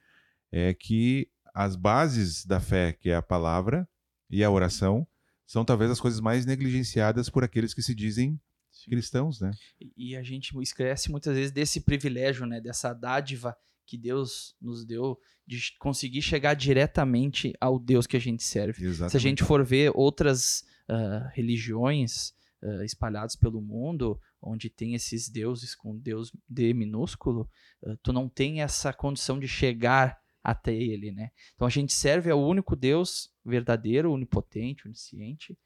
é 0.52 0.74
que 0.74 1.30
as 1.54 1.76
bases 1.76 2.46
da 2.46 2.60
fé, 2.60 2.94
que 2.94 3.10
é 3.10 3.16
a 3.16 3.22
palavra 3.22 3.88
e 4.30 4.44
a 4.44 4.52
oração, 4.52 5.08
são 5.48 5.66
talvez 5.66 5.90
as 5.90 6.00
coisas 6.00 6.20
mais 6.20 6.46
negligenciadas 6.46 7.30
por 7.30 7.44
aqueles 7.44 7.74
que 7.74 7.82
se 7.82 7.96
dizem 7.96 8.40
cristãos, 8.88 9.42
né? 9.42 9.52
E 9.98 10.16
a 10.16 10.24
gente 10.24 10.58
esquece 10.62 11.12
muitas 11.12 11.36
vezes 11.36 11.52
desse 11.52 11.82
privilégio, 11.82 12.46
né? 12.46 12.62
Dessa 12.62 12.94
dádiva 12.94 13.56
que 13.86 13.98
Deus 13.98 14.56
nos 14.62 14.86
deu 14.86 15.20
de 15.48 15.74
conseguir 15.80 16.22
chegar 16.22 16.54
diretamente 16.54 17.54
ao 17.60 17.80
Deus 17.80 18.06
que 18.06 18.16
a 18.16 18.20
gente 18.20 18.44
serve. 18.44 18.86
Exatamente. 18.86 19.12
Se 19.12 19.18
a 19.18 19.20
gente 19.20 19.44
for 19.44 19.66
ver 19.66 19.92
outras 19.96 20.64
uh, 20.88 21.28
religiões 21.34 22.34
uh, 22.64 22.84
espalhadas 22.84 23.36
pelo 23.36 23.62
mundo, 23.62 24.20
onde 24.42 24.70
tem 24.70 24.96
esses 24.96 25.30
deuses 25.30 25.76
com 25.76 25.98
Deus 25.98 26.32
D 26.48 26.74
minúsculo, 26.74 27.50
uh, 27.84 27.98
tu 28.04 28.14
não 28.14 28.30
tem 28.30 28.62
essa 28.62 28.94
condição 28.94 29.40
de 29.40 29.48
chegar 29.48 30.20
até 30.44 30.74
ele, 30.74 31.12
né? 31.12 31.32
Então 31.54 31.68
a 31.68 31.70
gente 31.70 31.94
serve 31.94 32.32
ao 32.32 32.42
único 32.42 32.76
Deus 32.76 33.30
verdadeiro, 33.44 34.12
onipotente, 34.12 34.88
onisciente, 34.88 35.58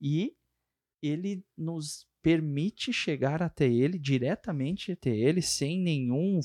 e 0.00 0.34
ele 1.02 1.44
nos 1.56 2.06
permite 2.22 2.92
chegar 2.92 3.42
até 3.42 3.66
ele 3.66 3.98
diretamente 3.98 4.92
até 4.92 5.10
ele 5.10 5.42
sem 5.42 5.80
nenhum 5.80 6.38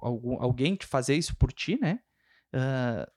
algum, 0.00 0.40
alguém 0.40 0.78
fazer 0.80 1.16
isso 1.16 1.36
por 1.36 1.52
ti, 1.52 1.78
né? 1.80 2.00
Uh, 2.54 3.10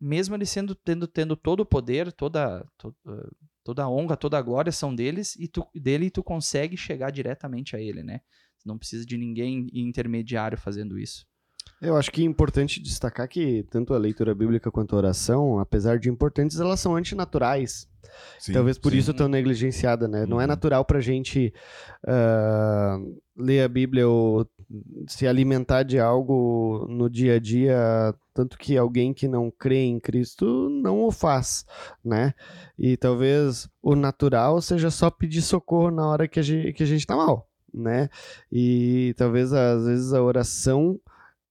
mesmo 0.00 0.34
ele 0.34 0.46
sendo 0.46 0.74
tendo, 0.74 1.06
tendo 1.06 1.36
todo 1.36 1.60
o 1.60 1.66
poder, 1.66 2.12
toda, 2.12 2.66
to, 2.76 2.88
uh, 3.06 3.36
toda 3.64 3.82
a 3.82 3.90
honra, 3.90 4.16
toda 4.16 4.38
a 4.38 4.42
glória 4.42 4.72
são 4.72 4.94
deles 4.94 5.36
e 5.36 5.48
tu, 5.48 5.66
dele 5.74 6.06
e 6.06 6.10
tu 6.10 6.22
consegue 6.22 6.76
chegar 6.76 7.10
diretamente 7.10 7.76
a 7.76 7.80
ele, 7.80 8.02
né? 8.02 8.20
Não 8.64 8.78
precisa 8.78 9.04
de 9.04 9.16
ninguém 9.16 9.68
intermediário 9.72 10.56
fazendo 10.56 10.98
isso. 10.98 11.26
Eu 11.80 11.96
acho 11.96 12.12
que 12.12 12.22
é 12.22 12.24
importante 12.24 12.80
destacar 12.80 13.28
que 13.28 13.64
tanto 13.70 13.92
a 13.92 13.98
leitura 13.98 14.34
bíblica 14.34 14.70
quanto 14.70 14.94
a 14.94 14.98
oração, 14.98 15.58
apesar 15.58 15.98
de 15.98 16.08
importantes, 16.08 16.60
elas 16.60 16.78
são 16.78 16.94
antinaturais. 16.94 17.88
Sim, 18.38 18.52
Talvez 18.52 18.78
por 18.78 18.92
sim. 18.92 18.98
isso 18.98 19.14
tão 19.14 19.28
negligenciada, 19.28 20.06
né? 20.06 20.22
Uhum. 20.22 20.28
Não 20.28 20.40
é 20.40 20.44
uhum. 20.44 20.48
natural 20.48 20.84
pra 20.84 21.00
gente 21.00 21.52
uh, 22.04 23.20
ler 23.36 23.62
a 23.62 23.68
Bíblia 23.68 24.08
ou 24.08 24.46
se 25.06 25.26
alimentar 25.26 25.82
de 25.82 25.98
algo 25.98 26.86
no 26.88 27.08
dia 27.10 27.36
a 27.36 27.38
dia, 27.38 28.14
tanto 28.32 28.56
que 28.56 28.76
alguém 28.76 29.12
que 29.12 29.28
não 29.28 29.50
crê 29.50 29.84
em 29.84 30.00
Cristo 30.00 30.68
não 30.70 31.04
o 31.04 31.10
faz, 31.10 31.64
né? 32.04 32.34
E 32.78 32.96
talvez 32.96 33.68
o 33.82 33.94
natural 33.94 34.60
seja 34.60 34.90
só 34.90 35.10
pedir 35.10 35.42
socorro 35.42 35.90
na 35.90 36.06
hora 36.06 36.28
que 36.28 36.40
a 36.40 36.42
gente, 36.42 36.72
que 36.72 36.82
a 36.82 36.86
gente 36.86 37.06
tá 37.06 37.16
mal, 37.16 37.48
né? 37.72 38.08
E 38.50 39.14
talvez 39.16 39.52
às 39.52 39.84
vezes 39.84 40.12
a 40.12 40.22
oração 40.22 40.98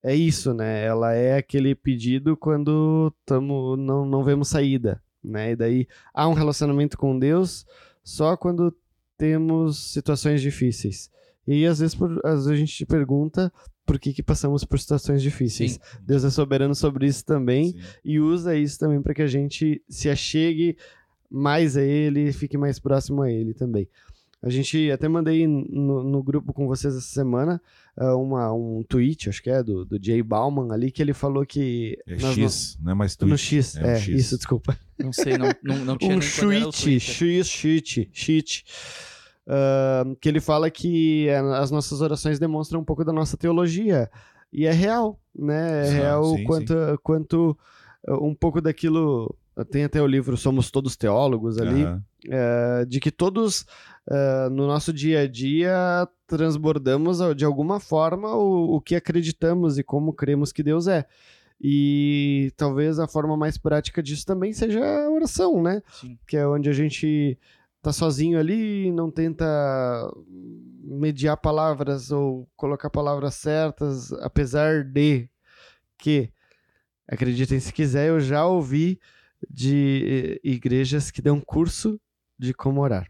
é 0.03 0.15
isso, 0.15 0.53
né? 0.53 0.83
Ela 0.83 1.13
é 1.13 1.37
aquele 1.37 1.75
pedido 1.75 2.35
quando 2.35 3.13
tamo, 3.25 3.75
não, 3.77 4.05
não 4.05 4.23
vemos 4.23 4.47
saída, 4.47 5.01
né? 5.23 5.51
E 5.51 5.55
daí 5.55 5.87
há 6.13 6.27
um 6.27 6.33
relacionamento 6.33 6.97
com 6.97 7.17
Deus 7.17 7.65
só 8.03 8.35
quando 8.35 8.75
temos 9.17 9.91
situações 9.93 10.41
difíceis. 10.41 11.11
E 11.53 11.65
às 11.65 11.79
vezes, 11.79 11.95
por, 11.95 12.19
às 12.25 12.45
vezes 12.45 12.47
a 12.47 12.55
gente 12.55 12.85
pergunta 12.85 13.51
por 13.85 13.99
que, 13.99 14.13
que 14.13 14.23
passamos 14.23 14.63
por 14.63 14.79
situações 14.79 15.21
difíceis. 15.21 15.73
Sim. 15.73 15.79
Deus 16.01 16.23
é 16.23 16.29
soberano 16.29 16.73
sobre 16.73 17.07
isso 17.07 17.25
também 17.25 17.71
Sim. 17.71 17.79
e 18.05 18.19
usa 18.19 18.55
isso 18.55 18.79
também 18.79 19.01
para 19.01 19.13
que 19.13 19.21
a 19.21 19.27
gente 19.27 19.81
se 19.89 20.09
achegue 20.09 20.77
mais 21.29 21.75
a 21.75 21.81
Ele, 21.81 22.31
fique 22.31 22.57
mais 22.57 22.79
próximo 22.79 23.21
a 23.21 23.31
Ele 23.31 23.53
também. 23.53 23.87
A 24.43 24.49
gente 24.49 24.89
até 24.89 25.07
mandei 25.07 25.45
no, 25.45 26.03
no 26.03 26.23
grupo 26.23 26.51
com 26.51 26.65
vocês 26.65 26.95
essa 26.95 27.05
semana 27.05 27.61
uh, 27.95 28.15
uma, 28.15 28.51
um 28.51 28.81
tweet, 28.81 29.29
acho 29.29 29.41
que 29.41 29.51
é, 29.51 29.61
do, 29.61 29.85
do 29.85 30.03
Jay 30.03 30.23
Bauman 30.23 30.73
ali, 30.73 30.91
que 30.91 30.99
ele 30.99 31.13
falou 31.13 31.45
que. 31.45 31.95
É 32.07 32.17
X, 32.17 32.75
não 32.81 32.91
é 32.91 32.95
mais 32.95 33.15
tweet. 33.15 33.29
No 33.29 33.37
X, 33.37 33.75
é, 33.75 33.93
é 33.93 33.99
X. 33.99 34.07
isso, 34.07 34.37
desculpa. 34.37 34.75
Não 34.97 35.13
sei, 35.13 35.37
não, 35.37 35.49
não, 35.61 35.85
não 35.85 35.97
tinha 35.99 36.15
um 36.15 36.19
tweet, 36.19 36.99
X, 36.99 37.47
cheat, 37.47 38.09
cheat. 38.11 38.65
Uh, 39.51 40.15
que 40.15 40.29
ele 40.29 40.39
fala 40.39 40.71
que 40.71 41.27
as 41.59 41.71
nossas 41.71 41.99
orações 41.99 42.39
demonstram 42.39 42.79
um 42.79 42.85
pouco 42.85 43.03
da 43.03 43.11
nossa 43.11 43.35
teologia. 43.35 44.09
E 44.51 44.65
é 44.65 44.71
real, 44.71 45.19
né? 45.35 45.81
É 45.81 45.85
sim, 45.85 45.93
real 45.95 46.23
sim, 46.37 46.43
quanto, 46.45 46.73
sim. 46.73 46.97
quanto 47.03 47.57
um 48.07 48.33
pouco 48.33 48.61
daquilo. 48.61 49.35
Tem 49.69 49.83
até 49.83 50.01
o 50.01 50.07
livro 50.07 50.37
Somos 50.37 50.71
Todos 50.71 50.95
Teólogos 50.95 51.57
ali, 51.57 51.83
uhum. 51.83 52.01
uh, 52.27 52.85
de 52.85 53.01
que 53.01 53.11
todos 53.11 53.65
uh, 54.07 54.49
no 54.49 54.65
nosso 54.65 54.93
dia 54.93 55.21
a 55.21 55.27
dia 55.27 56.07
transbordamos 56.25 57.19
de 57.35 57.43
alguma 57.43 57.79
forma 57.79 58.33
o, 58.33 58.77
o 58.77 58.81
que 58.81 58.95
acreditamos 58.95 59.77
e 59.77 59.83
como 59.83 60.13
cremos 60.13 60.53
que 60.53 60.63
Deus 60.63 60.87
é. 60.87 61.05
E 61.61 62.51
talvez 62.55 62.97
a 62.97 63.07
forma 63.07 63.35
mais 63.37 63.57
prática 63.57 64.01
disso 64.01 64.25
também 64.25 64.53
seja 64.53 64.79
a 64.83 65.11
oração, 65.11 65.61
né? 65.61 65.83
Sim. 65.91 66.17
Que 66.25 66.37
é 66.37 66.47
onde 66.47 66.69
a 66.69 66.73
gente 66.73 67.37
tá 67.81 67.91
sozinho 67.91 68.39
ali, 68.39 68.91
não 68.91 69.09
tenta 69.09 69.45
mediar 70.83 71.37
palavras 71.37 72.11
ou 72.11 72.47
colocar 72.55 72.89
palavras 72.89 73.35
certas, 73.35 74.11
apesar 74.13 74.83
de 74.83 75.29
que, 75.97 76.31
acreditem 77.07 77.59
se 77.59 77.73
quiser, 77.73 78.09
eu 78.09 78.19
já 78.19 78.45
ouvi 78.45 78.99
de 79.49 80.39
eh, 80.43 80.47
igrejas 80.47 81.09
que 81.09 81.21
dão 81.21 81.39
curso 81.39 81.99
de 82.37 82.53
como 82.53 82.81
orar. 82.81 83.07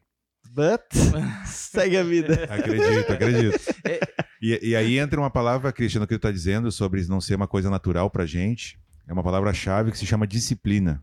But 0.50 0.82
segue 1.46 1.98
a 1.98 2.04
vida. 2.04 2.44
Acredito, 2.46 3.12
acredito. 3.12 3.60
É. 3.86 4.00
E, 4.42 4.70
e, 4.70 4.76
aí 4.76 4.98
entra 4.98 5.20
uma 5.20 5.30
palavra, 5.30 5.72
Cristiano, 5.72 6.06
que 6.06 6.14
ele 6.14 6.18
está 6.18 6.32
dizendo 6.32 6.72
sobre 6.72 7.06
não 7.08 7.22
ser 7.22 7.36
uma 7.36 7.48
coisa 7.48 7.70
natural 7.70 8.10
para 8.10 8.26
gente. 8.26 8.78
É 9.08 9.14
uma 9.14 9.24
palavra-chave 9.24 9.92
que 9.92 9.98
se 9.98 10.06
chama 10.06 10.28
disciplina. 10.28 11.02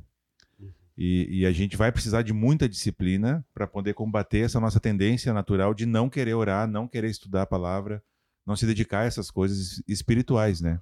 E, 1.01 1.43
e, 1.43 1.47
a 1.47 1.53
gente 1.53 1.77
vai 1.77 1.93
precisar 1.93 2.23
de 2.23 2.33
muita 2.33 2.69
disciplina 2.69 3.47
para 3.55 3.69
poder 3.69 3.95
combater 3.95 4.41
essa 4.41 4.59
nossa 4.59 4.81
tendência 4.81 5.33
natural 5.33 5.73
de 5.73 5.87
não 5.87 6.11
querer 6.11 6.35
orar, 6.35 6.67
não 6.67 6.89
querer 6.89 7.09
estudar 7.09 7.43
a 7.43 7.47
palavra, 7.47 8.03
não 8.45 8.57
se 8.57 8.67
dedicar 8.67 9.03
a 9.03 9.05
essas 9.05 9.31
coisas 9.31 9.81
espirituais, 9.87 10.61
né? 10.61 10.81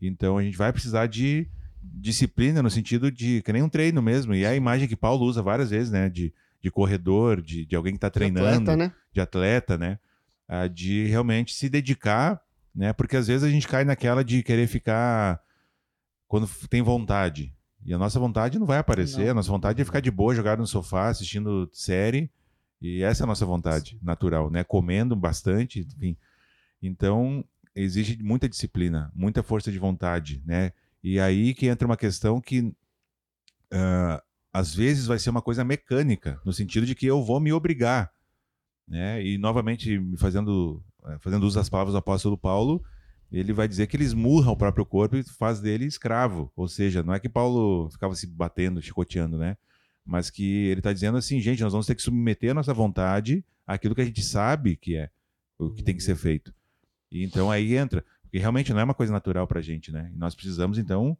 Então 0.00 0.38
a 0.38 0.42
gente 0.42 0.56
vai 0.56 0.72
precisar 0.72 1.06
de 1.06 1.48
disciplina 1.82 2.62
no 2.62 2.70
sentido 2.70 3.10
de 3.10 3.42
que 3.42 3.52
nem 3.52 3.62
um 3.62 3.68
treino 3.68 4.00
mesmo. 4.00 4.34
E 4.36 4.44
é 4.44 4.48
a 4.48 4.54
imagem 4.54 4.86
que 4.86 4.94
Paulo 4.94 5.26
usa 5.26 5.42
várias 5.42 5.70
vezes, 5.70 5.90
né? 5.90 6.08
De 6.08 6.32
de 6.66 6.70
corredor, 6.70 7.40
de, 7.40 7.64
de 7.64 7.76
alguém 7.76 7.92
que 7.92 7.98
está 7.98 8.10
treinando, 8.10 8.64
de 8.64 8.70
atleta, 8.70 8.76
né? 8.76 8.92
De, 9.12 9.20
atleta, 9.20 9.78
né? 9.78 9.98
Ah, 10.48 10.66
de 10.66 11.06
realmente 11.06 11.54
se 11.54 11.68
dedicar, 11.68 12.40
né? 12.74 12.92
Porque 12.92 13.16
às 13.16 13.28
vezes 13.28 13.44
a 13.44 13.50
gente 13.50 13.68
cai 13.68 13.84
naquela 13.84 14.24
de 14.24 14.42
querer 14.42 14.66
ficar 14.66 15.40
quando 16.26 16.48
tem 16.68 16.82
vontade. 16.82 17.54
E 17.86 17.94
a 17.94 17.98
nossa 17.98 18.18
vontade 18.18 18.58
não 18.58 18.66
vai 18.66 18.78
aparecer, 18.78 19.26
não. 19.26 19.30
a 19.30 19.34
nossa 19.34 19.48
vontade 19.48 19.80
é 19.80 19.84
ficar 19.84 20.00
de 20.00 20.10
boa, 20.10 20.34
jogado 20.34 20.58
no 20.58 20.66
sofá, 20.66 21.08
assistindo 21.08 21.70
série. 21.72 22.28
E 22.82 23.02
essa 23.02 23.22
é 23.22 23.24
a 23.24 23.26
nossa 23.28 23.46
vontade 23.46 23.96
natural, 24.02 24.50
né? 24.50 24.64
Comendo 24.64 25.14
bastante, 25.14 25.86
enfim. 25.96 26.16
Então, 26.82 27.44
exige 27.74 28.20
muita 28.20 28.48
disciplina, 28.48 29.10
muita 29.14 29.42
força 29.42 29.70
de 29.70 29.78
vontade, 29.78 30.42
né? 30.44 30.72
E 31.02 31.20
aí 31.20 31.54
que 31.54 31.68
entra 31.68 31.86
uma 31.86 31.96
questão 31.96 32.40
que 32.40 32.60
uh, 32.60 34.20
às 34.52 34.74
vezes 34.74 35.06
vai 35.06 35.18
ser 35.18 35.30
uma 35.30 35.42
coisa 35.42 35.62
mecânica, 35.62 36.40
no 36.44 36.52
sentido 36.52 36.86
de 36.86 36.94
que 36.94 37.06
eu 37.06 37.22
vou 37.22 37.38
me 37.38 37.52
obrigar. 37.52 38.10
Né? 38.88 39.22
E, 39.22 39.36
novamente, 39.36 40.00
fazendo, 40.16 40.82
eh, 41.04 41.18
fazendo 41.18 41.44
uso 41.44 41.56
das 41.56 41.68
palavras 41.68 41.92
do 41.92 41.98
apóstolo 41.98 42.38
Paulo, 42.38 42.82
ele 43.30 43.52
vai 43.52 43.66
dizer 43.66 43.86
que 43.86 43.96
ele 43.96 44.04
esmurra 44.04 44.52
o 44.52 44.56
próprio 44.56 44.86
corpo 44.86 45.16
e 45.16 45.22
faz 45.22 45.60
dele 45.60 45.84
escravo. 45.84 46.50
Ou 46.54 46.68
seja, 46.68 47.02
não 47.02 47.14
é 47.14 47.20
que 47.20 47.28
Paulo 47.28 47.90
ficava 47.90 48.14
se 48.14 48.26
batendo, 48.26 48.80
chicoteando, 48.80 49.36
né? 49.38 49.56
Mas 50.04 50.30
que 50.30 50.66
ele 50.66 50.80
está 50.80 50.92
dizendo 50.92 51.18
assim, 51.18 51.40
gente, 51.40 51.62
nós 51.62 51.72
vamos 51.72 51.86
ter 51.86 51.94
que 51.94 52.02
submeter 52.02 52.52
a 52.52 52.54
nossa 52.54 52.72
vontade 52.72 53.44
àquilo 53.66 53.94
que 53.94 54.00
a 54.00 54.04
gente 54.04 54.22
sabe 54.22 54.76
que 54.76 54.96
é 54.96 55.10
o 55.58 55.70
que 55.70 55.82
tem 55.82 55.96
que 55.96 56.02
ser 56.02 56.16
feito. 56.16 56.54
E 57.10 57.24
então 57.24 57.50
aí 57.50 57.76
entra, 57.76 58.04
porque 58.22 58.38
realmente 58.38 58.72
não 58.72 58.80
é 58.80 58.84
uma 58.84 58.94
coisa 58.94 59.12
natural 59.12 59.46
para 59.46 59.58
a 59.58 59.62
gente, 59.62 59.90
né? 59.90 60.10
E 60.14 60.18
nós 60.18 60.34
precisamos, 60.34 60.78
então, 60.78 61.16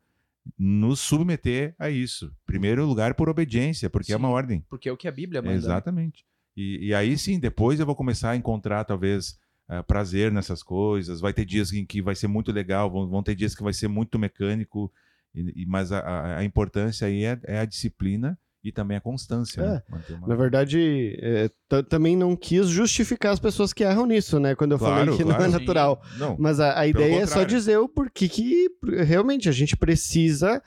nos 0.59 1.01
submeter 1.01 1.75
a 1.79 1.91
isso. 1.91 2.33
Primeiro 2.45 2.87
lugar 2.87 3.15
por 3.15 3.29
obediência, 3.29 3.91
porque 3.91 4.07
sim, 4.07 4.13
é 4.13 4.17
uma 4.17 4.29
ordem. 4.29 4.65
Porque 4.69 4.89
é 4.89 4.93
o 4.93 4.97
que 4.97 5.09
a 5.09 5.13
Bíblia 5.13 5.43
manda. 5.43 5.53
Né? 5.53 5.59
Exatamente. 5.59 6.25
E, 6.57 6.87
e 6.87 6.95
aí 6.95 7.19
sim, 7.19 7.39
depois 7.39 7.81
eu 7.81 7.87
vou 7.87 7.97
começar 7.97 8.31
a 8.31 8.37
encontrar 8.37 8.85
talvez 8.85 9.39
uh, 9.69 9.83
prazer 9.85 10.33
nessas 10.33 10.63
coisas. 10.63 11.21
Vai 11.21 11.33
ter 11.33 11.45
dias 11.45 11.73
em 11.73 11.85
que 11.85 12.03
vai 12.03 12.15
ser 12.15 12.27
muito 12.27 12.53
legal, 12.53 12.91
vão, 12.91 13.09
vão 13.09 13.23
ter 13.23 13.35
dias 13.35 13.55
que 13.55 13.63
vai 13.63 13.73
ser 13.73 13.89
muito 13.89 14.19
mecânico. 14.19 14.93
E, 15.35 15.63
e, 15.63 15.67
mas 15.67 15.93
a, 15.93 16.39
a, 16.39 16.45
importância 16.45 17.07
aí 17.07 17.25
é, 17.25 17.39
é 17.45 17.59
a 17.59 17.65
disciplina 17.65 18.39
e 18.65 18.73
também 18.73 18.97
a 18.97 19.01
constância. 19.01 19.61
É. 19.61 19.65
Né? 19.65 19.83
Uma... 20.11 20.29
Na 20.29 20.35
verdade, 20.35 21.17
é, 21.21 21.51
também 21.89 22.17
não 22.17 22.35
quis 22.35 22.69
justificar 22.69 23.33
as 23.33 23.39
pessoas 23.39 23.73
que 23.73 23.85
erram 23.85 24.07
nisso, 24.07 24.41
né? 24.41 24.55
Quando 24.55 24.73
eu 24.73 24.79
claro, 24.79 24.95
falei 24.95 25.17
que 25.17 25.23
claro, 25.23 25.39
não 25.39 25.47
é 25.47 25.51
natural. 25.51 26.03
Não, 26.19 26.37
Mas 26.39 26.59
a, 26.59 26.79
a 26.81 26.87
ideia 26.87 27.21
é 27.21 27.27
só 27.27 27.45
dizer 27.45 27.77
o 27.79 27.89
porquê 27.89 28.29
que 28.29 28.69
realmente 29.05 29.49
a 29.49 29.53
gente 29.53 29.77
precisa 29.77 30.63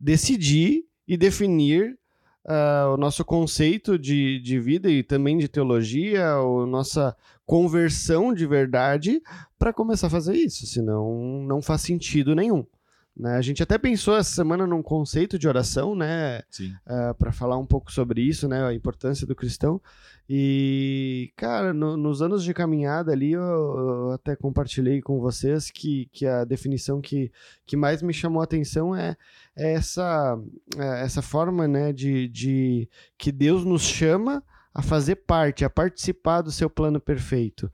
decidir 0.00 0.84
e 1.06 1.16
definir 1.16 1.96
uh, 2.44 2.94
o 2.94 2.96
nosso 2.96 3.24
conceito 3.24 3.98
de, 3.98 4.40
de 4.40 4.58
vida 4.60 4.90
e 4.90 5.02
também 5.02 5.36
de 5.38 5.48
teologia, 5.48 6.32
a 6.32 6.66
nossa 6.66 7.16
conversão 7.46 8.32
de 8.32 8.46
verdade 8.46 9.20
para 9.58 9.72
começar 9.72 10.06
a 10.06 10.10
fazer 10.10 10.34
isso, 10.34 10.66
senão 10.66 11.44
não 11.46 11.60
faz 11.60 11.82
sentido 11.82 12.34
nenhum. 12.34 12.64
Né? 13.16 13.36
A 13.36 13.40
gente 13.40 13.62
até 13.62 13.78
pensou 13.78 14.16
essa 14.16 14.34
semana 14.34 14.66
num 14.66 14.82
conceito 14.82 15.38
de 15.38 15.46
oração, 15.46 15.94
né? 15.94 16.42
Uh, 16.60 17.14
para 17.16 17.30
falar 17.30 17.56
um 17.56 17.66
pouco 17.66 17.92
sobre 17.92 18.20
isso, 18.20 18.48
né? 18.48 18.66
A 18.66 18.74
importância 18.74 19.24
do 19.24 19.36
cristão. 19.36 19.80
E, 20.28 21.32
cara, 21.36 21.72
no, 21.72 21.96
nos 21.96 22.22
anos 22.22 22.42
de 22.42 22.52
caminhada 22.52 23.12
ali, 23.12 23.32
eu, 23.32 23.42
eu, 23.42 24.10
até 24.10 24.34
compartilhei 24.34 25.00
com 25.00 25.20
vocês 25.20 25.70
que, 25.70 26.08
que 26.12 26.26
a 26.26 26.44
definição 26.44 27.00
que, 27.00 27.30
que 27.64 27.76
mais 27.76 28.02
me 28.02 28.12
chamou 28.12 28.40
a 28.40 28.44
atenção 28.44 28.96
é, 28.96 29.16
é 29.54 29.74
essa, 29.74 30.36
é 30.76 31.04
essa 31.04 31.22
forma, 31.22 31.68
né? 31.68 31.92
De, 31.92 32.26
de 32.28 32.88
que 33.16 33.30
Deus 33.30 33.64
nos 33.64 33.82
chama 33.82 34.42
a 34.74 34.82
fazer 34.82 35.16
parte, 35.16 35.64
a 35.64 35.70
participar 35.70 36.42
do 36.42 36.50
seu 36.50 36.68
plano 36.68 37.00
perfeito. 37.00 37.70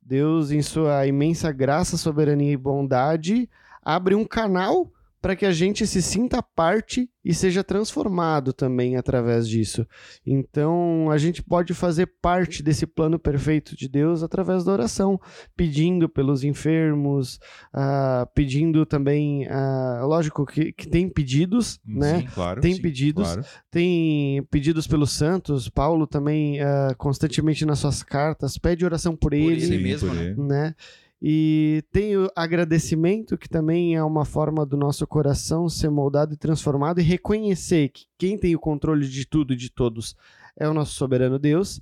Deus, 0.00 0.52
em 0.52 0.62
sua 0.62 1.04
imensa 1.08 1.50
graça, 1.50 1.96
soberania 1.96 2.52
e 2.52 2.56
bondade, 2.56 3.50
abre 3.86 4.16
um 4.16 4.24
canal 4.24 4.90
para 5.22 5.34
que 5.34 5.46
a 5.46 5.50
gente 5.50 5.86
se 5.86 6.00
sinta 6.00 6.40
parte 6.40 7.10
e 7.24 7.34
seja 7.34 7.64
transformado 7.64 8.52
também 8.52 8.96
através 8.96 9.48
disso. 9.48 9.84
Então, 10.24 11.10
a 11.10 11.18
gente 11.18 11.42
pode 11.42 11.74
fazer 11.74 12.06
parte 12.22 12.62
desse 12.62 12.86
plano 12.86 13.18
perfeito 13.18 13.76
de 13.76 13.88
Deus 13.88 14.22
através 14.22 14.62
da 14.62 14.72
oração, 14.72 15.20
pedindo 15.56 16.08
pelos 16.08 16.44
enfermos, 16.44 17.40
uh, 17.74 18.24
pedindo 18.36 18.86
também, 18.86 19.48
uh, 19.48 20.06
lógico 20.06 20.46
que, 20.46 20.72
que, 20.72 20.88
tem 20.88 21.08
pedidos, 21.08 21.80
sim, 21.84 21.98
né? 21.98 22.22
Claro, 22.32 22.60
tem 22.60 22.74
sim, 22.74 22.82
pedidos, 22.82 23.26
claro. 23.26 23.44
tem 23.68 24.44
pedidos 24.48 24.86
pelos 24.86 25.10
santos. 25.10 25.68
Paulo 25.68 26.06
também 26.06 26.60
uh, 26.60 26.94
constantemente 26.96 27.66
nas 27.66 27.80
suas 27.80 28.00
cartas 28.02 28.58
pede 28.58 28.84
oração 28.84 29.16
por, 29.16 29.30
Por 29.30 29.34
ele, 29.34 29.64
ele 29.64 29.76
Sim, 29.76 29.82
mesmo, 29.82 30.14
né? 30.14 30.22
ele. 30.22 30.40
né? 30.40 30.74
E 31.20 31.82
tem 31.90 32.16
o 32.16 32.28
agradecimento, 32.36 33.38
que 33.38 33.48
também 33.48 33.94
é 33.96 34.04
uma 34.04 34.24
forma 34.24 34.66
do 34.66 34.76
nosso 34.76 35.06
coração 35.06 35.68
ser 35.68 35.90
moldado 35.90 36.34
e 36.34 36.36
transformado, 36.36 37.00
e 37.00 37.02
reconhecer 37.02 37.88
que 37.88 38.04
quem 38.18 38.36
tem 38.38 38.54
o 38.54 38.60
controle 38.60 39.08
de 39.08 39.24
tudo 39.26 39.54
e 39.54 39.56
de 39.56 39.70
todos 39.70 40.14
é 40.58 40.68
o 40.68 40.74
nosso 40.74 40.92
soberano 40.94 41.38
Deus. 41.38 41.80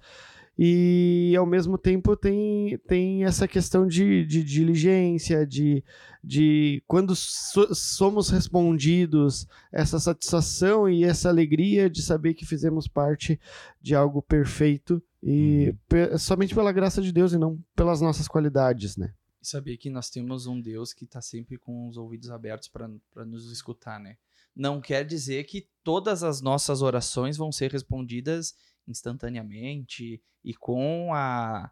E 0.57 1.35
ao 1.37 1.45
mesmo 1.45 1.77
tempo 1.77 2.17
tem, 2.17 2.79
tem 2.87 3.25
essa 3.25 3.49
questão 3.49 3.89
de, 3.89 4.25
de 4.25 4.45
diligência, 4.45 5.45
de, 5.45 5.83
de 6.23 6.81
quando 6.87 7.17
so- 7.17 7.75
somos 7.75 8.31
respondidos, 8.31 9.49
essa 9.73 9.99
satisfação 9.99 10.89
e 10.89 11.03
essa 11.03 11.29
alegria 11.29 11.91
de 11.91 12.03
saber 12.03 12.35
que 12.35 12.47
fizemos 12.47 12.87
parte 12.87 13.39
de 13.83 13.97
algo 13.97 14.23
perfeito 14.23 15.03
e 15.21 15.75
Uhum. 15.93 16.19
somente 16.19 16.55
pela 16.55 16.71
graça 16.71 17.03
de 17.03 17.11
Deus 17.11 17.33
e 17.33 17.39
não 17.39 17.59
pelas 17.75 18.01
nossas 18.01 18.29
qualidades, 18.29 18.97
né? 18.97 19.13
E 19.45 19.47
saber 19.47 19.77
que 19.77 19.91
nós 19.91 20.09
temos 20.09 20.47
um 20.47 20.59
Deus 20.59 20.93
que 20.95 21.05
está 21.05 21.21
sempre 21.21 21.59
com 21.59 21.87
os 21.89 21.99
ouvidos 21.99 22.31
abertos 22.31 22.67
para 22.69 22.89
nos 23.27 23.51
escutar, 23.53 24.01
né? 24.01 24.17
Não 24.57 24.81
quer 24.81 25.05
dizer 25.05 25.45
que 25.45 25.69
todas 25.83 26.23
as 26.23 26.41
nossas 26.41 26.81
orações 26.81 27.37
vão 27.37 27.53
ser 27.53 27.71
respondidas 27.71 28.55
instantaneamente 28.89 30.23
e 30.43 30.55
com 30.55 31.13
a 31.13 31.71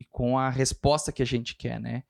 e 0.00 0.04
com 0.06 0.38
a 0.38 0.50
resposta 0.50 1.12
que 1.12 1.22
a 1.22 1.26
gente 1.26 1.56
quer, 1.56 1.80
né? 1.80 2.04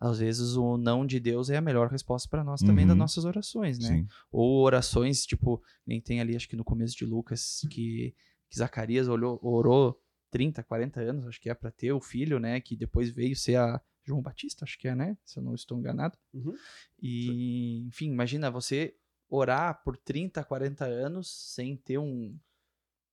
Às 0.00 0.18
vezes 0.18 0.56
o 0.56 0.76
não 0.76 1.04
de 1.06 1.18
Deus 1.20 1.50
é 1.50 1.56
a 1.56 1.60
melhor 1.60 1.88
resposta 1.90 2.28
para 2.28 2.44
nós 2.44 2.60
também 2.60 2.86
das 2.86 2.94
Uhum. 2.94 2.98
nossas 2.98 3.24
orações, 3.24 3.78
né? 3.78 3.88
Sim. 3.88 4.08
Ou 4.30 4.62
orações, 4.62 5.24
tipo, 5.26 5.62
nem 5.86 6.00
tem 6.00 6.20
ali, 6.20 6.36
acho 6.36 6.48
que 6.48 6.56
no 6.56 6.64
começo 6.64 6.96
de 6.96 7.04
Lucas, 7.04 7.60
que, 7.70 8.14
que 8.48 8.58
Zacarias 8.58 9.08
olhou, 9.08 9.38
orou 9.42 10.00
30, 10.30 10.62
40 10.62 11.00
anos, 11.00 11.26
acho 11.26 11.40
que 11.40 11.50
é 11.50 11.54
para 11.54 11.70
ter 11.70 11.92
o 11.92 12.00
filho, 12.00 12.38
né? 12.38 12.60
Que 12.60 12.76
depois 12.76 13.10
veio 13.10 13.34
ser 13.36 13.56
a 13.56 13.80
João 14.08 14.22
Batista, 14.22 14.64
acho 14.64 14.78
que 14.78 14.88
é, 14.88 14.94
né? 14.94 15.16
Se 15.24 15.38
eu 15.38 15.42
não 15.42 15.54
estou 15.54 15.78
enganado. 15.78 16.18
Uhum. 16.32 16.54
E, 17.00 17.86
enfim, 17.86 18.10
imagina 18.10 18.50
você 18.50 18.96
orar 19.28 19.82
por 19.84 19.96
30, 19.96 20.42
40 20.42 20.84
anos 20.84 21.52
sem 21.54 21.76
ter 21.76 21.98
um, 21.98 22.36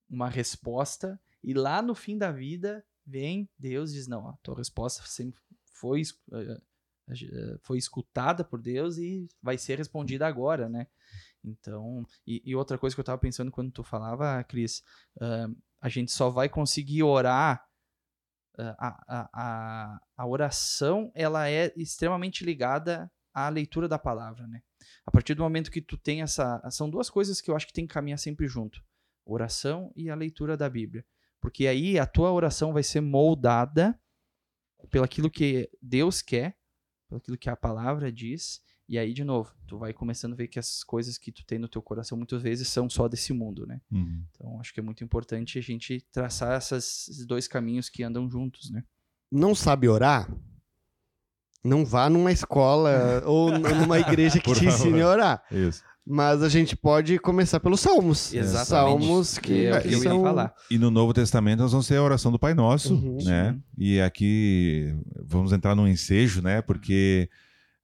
uma 0.09 0.29
resposta, 0.29 1.19
e 1.43 1.53
lá 1.53 1.81
no 1.81 1.93
fim 1.93 2.17
da 2.17 2.31
vida 2.31 2.83
vem 3.05 3.49
Deus 3.59 3.93
diz: 3.93 4.07
Não, 4.07 4.27
a 4.27 4.33
tua 4.37 4.57
resposta 4.57 5.03
sempre 5.05 5.39
foi, 5.73 6.01
eh, 6.31 7.59
foi 7.61 7.77
escutada 7.77 8.43
por 8.43 8.61
Deus 8.61 8.97
e 8.97 9.27
vai 9.41 9.57
ser 9.57 9.77
respondida 9.77 10.25
agora, 10.25 10.67
né? 10.69 10.87
Então, 11.43 12.05
e, 12.25 12.41
e 12.43 12.55
outra 12.55 12.77
coisa 12.77 12.95
que 12.95 12.99
eu 12.99 13.05
tava 13.05 13.19
pensando 13.19 13.51
quando 13.51 13.71
tu 13.71 13.83
falava, 13.83 14.43
Cris, 14.45 14.83
ah, 15.21 15.47
a 15.79 15.89
gente 15.89 16.11
só 16.11 16.29
vai 16.29 16.49
conseguir 16.49 17.03
orar. 17.03 17.64
A, 18.57 19.03
a, 19.07 19.29
a, 19.33 20.01
a 20.17 20.27
oração 20.27 21.11
ela 21.13 21.49
é 21.49 21.73
extremamente 21.75 22.43
ligada 22.43 23.11
à 23.33 23.49
leitura 23.49 23.87
da 23.87 23.99
palavra, 23.99 24.47
né? 24.47 24.61
A 25.05 25.11
partir 25.11 25.33
do 25.33 25.43
momento 25.43 25.71
que 25.71 25.81
tu 25.81 25.97
tem 25.97 26.21
essa. 26.21 26.61
São 26.69 26.89
duas 26.89 27.09
coisas 27.09 27.41
que 27.41 27.51
eu 27.51 27.55
acho 27.55 27.67
que 27.67 27.73
tem 27.73 27.85
que 27.85 27.93
caminhar 27.93 28.17
sempre 28.17 28.47
junto: 28.47 28.81
oração 29.25 29.91
e 29.95 30.09
a 30.09 30.15
leitura 30.15 30.55
da 30.55 30.69
Bíblia. 30.69 31.05
Porque 31.41 31.67
aí 31.67 31.99
a 31.99 32.05
tua 32.05 32.31
oração 32.31 32.73
vai 32.73 32.81
ser 32.81 33.01
moldada 33.01 33.99
pelo 34.89 35.03
aquilo 35.03 35.29
que 35.29 35.69
Deus 35.81 36.21
quer, 36.21 36.57
pelo 37.07 37.19
aquilo 37.19 37.37
que 37.37 37.49
a 37.49 37.55
palavra 37.55 38.11
diz. 38.11 38.61
E 38.87 38.99
aí, 38.99 39.13
de 39.13 39.23
novo, 39.23 39.51
tu 39.65 39.77
vai 39.79 39.91
começando 39.93 40.33
a 40.33 40.35
ver 40.35 40.47
que 40.47 40.59
as 40.59 40.83
coisas 40.83 41.17
que 41.17 41.31
tu 41.31 41.43
tem 41.43 41.57
no 41.57 41.67
teu 41.67 41.81
coração 41.81 42.15
muitas 42.17 42.41
vezes 42.41 42.67
são 42.67 42.87
só 42.89 43.07
desse 43.07 43.33
mundo, 43.33 43.65
né? 43.65 43.81
Uhum. 43.91 44.23
Então, 44.31 44.59
acho 44.59 44.71
que 44.73 44.79
é 44.79 44.83
muito 44.83 45.03
importante 45.03 45.57
a 45.57 45.61
gente 45.61 46.05
traçar 46.11 46.53
essas- 46.55 47.07
esses 47.09 47.25
dois 47.25 47.47
caminhos 47.47 47.89
que 47.89 48.03
andam 48.03 48.29
juntos, 48.29 48.69
né? 48.69 48.83
Não 49.31 49.55
sabe 49.55 49.89
orar? 49.89 50.31
Não 51.63 51.83
vá 51.83 52.09
numa 52.09 52.31
escola 52.31 53.23
ou 53.25 53.51
numa 53.57 53.99
igreja 53.99 54.37
que 54.39 54.45
Por 54.45 54.55
te 54.57 54.65
ensine 54.67 55.01
a 55.01 55.07
orar. 55.09 55.43
Isso. 55.51 55.83
Mas 56.07 56.43
a 56.43 56.49
gente 56.49 56.75
pode 56.77 57.17
começar 57.17 57.59
pelos 57.59 57.79
salmos. 57.79 58.31
Exatamente. 58.31 58.67
Salmos 59.07 59.37
que, 59.39 59.65
é 59.65 59.75
o 59.75 59.81
que 59.81 59.87
eu 59.87 59.91
ia 59.97 60.03
são... 60.03 60.21
falar. 60.21 60.53
E 60.69 60.77
no 60.77 60.91
Novo 60.91 61.11
Testamento 61.11 61.61
nós 61.61 61.71
vamos 61.71 61.87
ter 61.87 61.95
a 61.97 62.03
oração 62.03 62.31
do 62.31 62.37
Pai 62.37 62.53
Nosso, 62.53 62.93
Uhum. 62.93 63.17
né? 63.23 63.53
Sim. 63.53 63.63
E 63.79 63.99
aqui 63.99 64.95
vamos 65.25 65.51
entrar 65.51 65.73
num 65.73 65.87
ensejo, 65.87 66.43
né? 66.43 66.61
Porque 66.61 67.27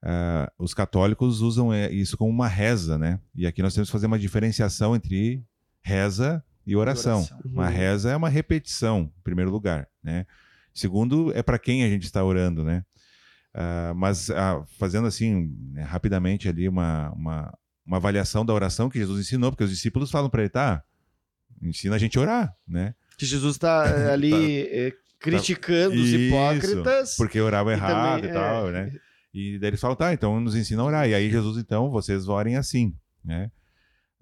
ah, 0.04 0.52
os 0.58 0.74
católicos 0.74 1.42
usam 1.42 1.74
é, 1.74 1.92
isso 1.92 2.18
como 2.18 2.30
uma 2.32 2.48
reza, 2.48 2.98
né? 2.98 3.20
E 3.36 3.46
aqui 3.46 3.62
nós 3.62 3.74
temos 3.74 3.90
que 3.90 3.94
fazer 3.94 4.08
uma 4.08 4.20
diferenciação 4.20 4.96
entre 4.96 5.44
reza 5.82 6.44
e 6.66 6.76
oração. 6.76 7.20
Oração. 7.20 7.40
Uhum. 7.46 7.52
Uma 7.54 7.70
reza 7.70 8.12
é 8.12 8.16
uma 8.16 8.30
repetição, 8.30 9.12
em 9.18 9.24
primeiro 9.24 9.52
lugar, 9.52 9.88
né? 10.04 10.26
Segundo, 10.74 11.32
é 11.36 11.44
para 11.44 11.60
quem 11.60 11.84
a 11.84 11.90
gente 11.90 12.04
está 12.04 12.24
orando, 12.24 12.64
né? 12.64 12.84
Ah, 13.54 13.94
mas 13.96 14.30
ah, 14.30 14.64
fazendo 14.80 15.08
assim, 15.08 15.54
né, 15.72 15.84
rapidamente 15.84 16.48
ali 16.48 16.68
uma, 16.68 17.12
uma, 17.12 17.58
uma 17.86 17.98
avaliação 17.98 18.46
da 18.46 18.54
oração 18.54 18.90
que 18.90 18.98
Jesus 18.98 19.20
ensinou, 19.28 19.52
porque 19.52 19.64
os 19.64 19.70
discípulos 19.70 20.10
falam 20.10 20.30
para 20.30 20.42
ele, 20.42 20.50
tá, 20.50 20.84
ensina 21.62 21.96
a 21.96 22.00
gente 22.00 22.18
a 22.18 22.22
orar, 22.22 22.56
né? 22.68 22.96
Que 23.18 23.26
Jesus 23.26 23.56
está 23.56 23.86
eh, 23.88 24.14
ali 24.14 24.62
eh, 24.62 24.94
criticando 25.20 25.96
os 25.96 26.08
Isso, 26.08 26.16
hipócritas. 26.16 27.16
Porque 27.16 27.40
orava 27.40 27.72
E 27.72 27.74
errado 27.76 28.22
também, 28.22 28.32
e 28.32 28.34
tal, 28.34 28.70
é, 28.70 28.72
né? 28.72 29.00
E 29.34 29.58
daí 29.60 29.70
eles 29.70 29.80
falam, 29.80 29.96
tá, 29.96 30.14
então 30.14 30.40
nos 30.42 30.56
ensina 30.56 30.82
a 30.82 30.86
orar. 30.86 31.10
E 31.10 31.14
aí 31.14 31.30
Jesus, 31.30 31.58
então, 31.58 31.90
vocês 31.90 32.28
orem 32.28 32.58
assim, 32.58 32.94
né? 33.24 33.52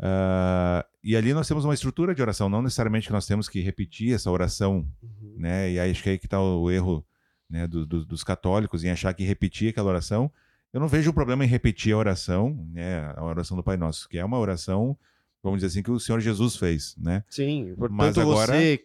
Ah, 0.01 0.85
e 1.03 1.15
ali 1.15 1.33
nós 1.33 1.47
temos 1.47 1.65
uma 1.65 1.73
estrutura 1.73 2.15
de 2.15 2.21
oração, 2.21 2.47
não 2.49 2.61
necessariamente 2.61 3.07
que 3.07 3.13
nós 3.13 3.25
temos 3.25 3.49
que 3.49 3.59
repetir 3.61 4.13
essa 4.13 4.31
oração, 4.31 4.87
Uhum. 5.01 5.35
né? 5.37 5.71
E 5.71 5.79
aí 5.79 5.91
acho 5.91 6.03
que 6.03 6.09
aí 6.09 6.17
que 6.17 6.27
tá 6.27 6.39
o 6.41 6.69
erro 6.71 7.05
né, 7.49 7.67
do- 7.67 7.85
do- 7.85 8.05
dos 8.05 8.23
católicos 8.23 8.83
em 8.83 8.91
achar 8.91 9.11
que 9.13 9.23
repetir 9.23 9.69
aquela 9.69 9.89
oração. 9.89 10.31
Eu 10.71 10.79
não 10.79 10.87
vejo 10.87 11.09
um 11.09 11.13
problema 11.13 11.43
em 11.43 11.47
repetir 11.47 11.93
a 11.93 11.97
oração, 11.97 12.63
né? 12.71 13.11
A 13.17 13.23
oração 13.25 13.57
do 13.57 13.63
Pai 13.63 13.75
Nosso, 13.75 14.07
que 14.07 14.19
é 14.19 14.23
uma 14.23 14.37
oração, 14.37 14.95
vamos 15.41 15.57
dizer 15.61 15.67
assim, 15.67 15.81
que 15.83 15.89
o 15.89 15.99
Senhor 15.99 16.19
Jesus 16.19 16.55
fez, 16.55 16.95
né? 16.97 17.23
Sim, 17.27 17.73
portanto 17.75 17.97
Mas 17.97 18.17
agora- 18.19 18.53
você, 18.53 18.79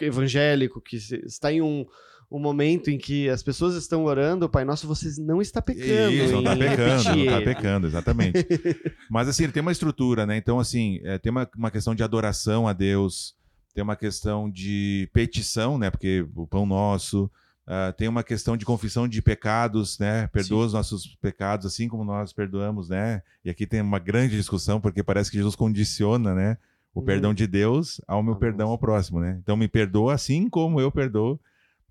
evangélico, 0.00 0.80
que 0.80 0.96
está 0.96 1.50
em 1.52 1.62
um, 1.62 1.86
um 2.30 2.38
momento 2.38 2.90
em 2.90 2.98
que 2.98 3.28
as 3.28 3.42
pessoas 3.42 3.74
estão 3.74 4.04
orando, 4.04 4.46
o 4.46 4.48
Pai 4.48 4.64
Nosso, 4.64 4.86
você 4.86 5.08
não 5.20 5.40
está 5.40 5.60
pecando. 5.62 6.12
Isso, 6.12 6.32
não 6.32 6.42
tá 6.44 6.54
em 6.54 6.58
pecando, 6.58 7.04
não 7.16 7.26
tá 7.26 7.36
ele. 7.36 7.44
pecando, 7.44 7.86
exatamente. 7.86 8.46
Mas 9.10 9.28
assim, 9.28 9.44
ele 9.44 9.52
tem 9.52 9.60
uma 9.60 9.72
estrutura, 9.72 10.26
né? 10.26 10.36
Então, 10.36 10.58
assim, 10.58 11.00
é, 11.04 11.18
tem 11.18 11.30
uma, 11.30 11.48
uma 11.56 11.70
questão 11.70 11.94
de 11.94 12.02
adoração 12.02 12.66
a 12.66 12.72
Deus, 12.72 13.34
tem 13.74 13.82
uma 13.84 13.96
questão 13.96 14.50
de 14.50 15.08
petição, 15.12 15.78
né? 15.78 15.90
Porque 15.90 16.26
o 16.34 16.46
pão 16.46 16.64
nosso, 16.66 17.30
ah, 17.66 17.92
tem 17.96 18.08
uma 18.08 18.22
questão 18.22 18.56
de 18.56 18.64
confissão 18.64 19.06
de 19.08 19.20
pecados, 19.22 19.98
né? 19.98 20.26
Perdoa 20.28 20.66
os 20.66 20.72
nossos 20.72 21.16
pecados, 21.20 21.66
assim 21.66 21.88
como 21.88 22.04
nós 22.04 22.32
perdoamos, 22.32 22.88
né? 22.88 23.22
E 23.44 23.50
aqui 23.50 23.66
tem 23.66 23.80
uma 23.80 23.98
grande 23.98 24.36
discussão, 24.36 24.80
porque 24.80 25.02
parece 25.02 25.30
que 25.30 25.36
Jesus 25.36 25.56
condiciona, 25.56 26.34
né? 26.34 26.56
O 26.94 27.00
Uhum. 27.00 27.06
perdão 27.06 27.34
de 27.34 27.46
Deus 27.48 28.00
ao 28.06 28.22
meu 28.22 28.34
Ah, 28.34 28.38
perdão 28.38 28.66
nossa. 28.68 28.74
ao 28.74 28.78
próximo, 28.78 29.18
né? 29.18 29.36
Então 29.42 29.56
me 29.56 29.66
perdoa 29.66 30.14
assim 30.14 30.48
como 30.48 30.80
eu 30.80 30.92
perdoo, 30.92 31.40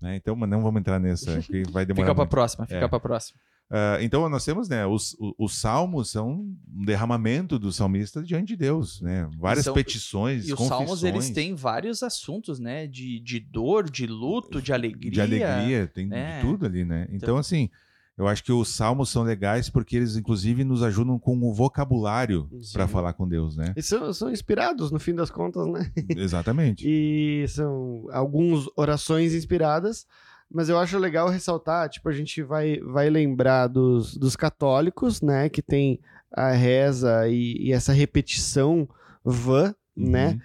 né? 0.04 0.16
Então, 0.16 0.36
mas 0.36 0.50
não 0.50 0.62
vamos 0.62 0.80
entrar 0.80 1.00
nessa, 1.00 1.40
que 1.40 1.62
vai 1.70 1.86
demorar 1.86 2.08
Fica 2.08 2.14
muito. 2.14 2.28
próxima, 2.28 2.66
fica 2.66 2.84
É. 2.84 2.88
pra 2.88 3.00
próxima. 3.00 3.40
Uh, 3.70 3.96
então 4.02 4.28
nós 4.28 4.44
temos, 4.44 4.68
né, 4.68 4.84
os, 4.86 5.16
os, 5.18 5.32
os, 5.38 5.54
salmos 5.56 6.10
são 6.10 6.32
um 6.32 6.84
derramamento 6.84 7.58
do 7.58 7.72
salmista 7.72 8.22
diante 8.22 8.48
de 8.48 8.56
Deus, 8.56 9.00
né? 9.00 9.26
Várias 9.38 9.64
são, 9.64 9.72
petições, 9.72 10.46
E 10.46 10.52
os 10.52 10.60
salmos 10.66 11.02
eles 11.02 11.30
têm 11.30 11.54
vários 11.54 12.02
assuntos, 12.02 12.60
né? 12.60 12.86
De, 12.86 13.18
de 13.20 13.40
dor, 13.40 13.90
de 13.90 14.06
luto, 14.06 14.60
de 14.60 14.70
alegria. 14.70 15.10
De 15.10 15.20
alegria, 15.20 15.86
tem 15.86 16.12
é. 16.12 16.36
de 16.36 16.40
tudo 16.42 16.66
ali, 16.66 16.84
né? 16.84 17.04
Então, 17.04 17.16
então, 17.16 17.38
assim, 17.38 17.70
eu 18.16 18.28
acho 18.28 18.44
que 18.44 18.52
os 18.52 18.68
salmos 18.68 19.10
são 19.10 19.22
legais 19.22 19.68
porque 19.68 19.96
eles, 19.96 20.16
inclusive, 20.16 20.64
nos 20.64 20.82
ajudam 20.82 21.18
com 21.18 21.36
o 21.42 21.52
vocabulário 21.52 22.48
para 22.72 22.86
falar 22.86 23.12
com 23.12 23.26
Deus, 23.26 23.56
né? 23.56 23.72
E 23.76 23.82
são, 23.82 24.12
são 24.12 24.30
inspirados, 24.30 24.90
no 24.90 25.00
fim 25.00 25.14
das 25.14 25.30
contas, 25.30 25.66
né? 25.66 25.90
Exatamente. 26.16 26.84
e 26.86 27.46
são 27.48 28.06
algumas 28.12 28.66
orações 28.76 29.34
inspiradas 29.34 30.06
mas 30.54 30.68
eu 30.68 30.78
acho 30.78 30.98
legal 30.98 31.28
ressaltar, 31.28 31.88
tipo, 31.88 32.08
a 32.08 32.12
gente 32.12 32.40
vai, 32.40 32.78
vai 32.78 33.10
lembrar 33.10 33.66
dos, 33.66 34.16
dos 34.16 34.36
católicos, 34.36 35.20
né, 35.20 35.48
que 35.48 35.60
tem 35.60 35.98
a 36.30 36.52
reza 36.52 37.28
e, 37.28 37.56
e 37.58 37.72
essa 37.72 37.92
repetição 37.92 38.88
vã, 39.24 39.74
uhum. 39.96 40.10
né, 40.10 40.38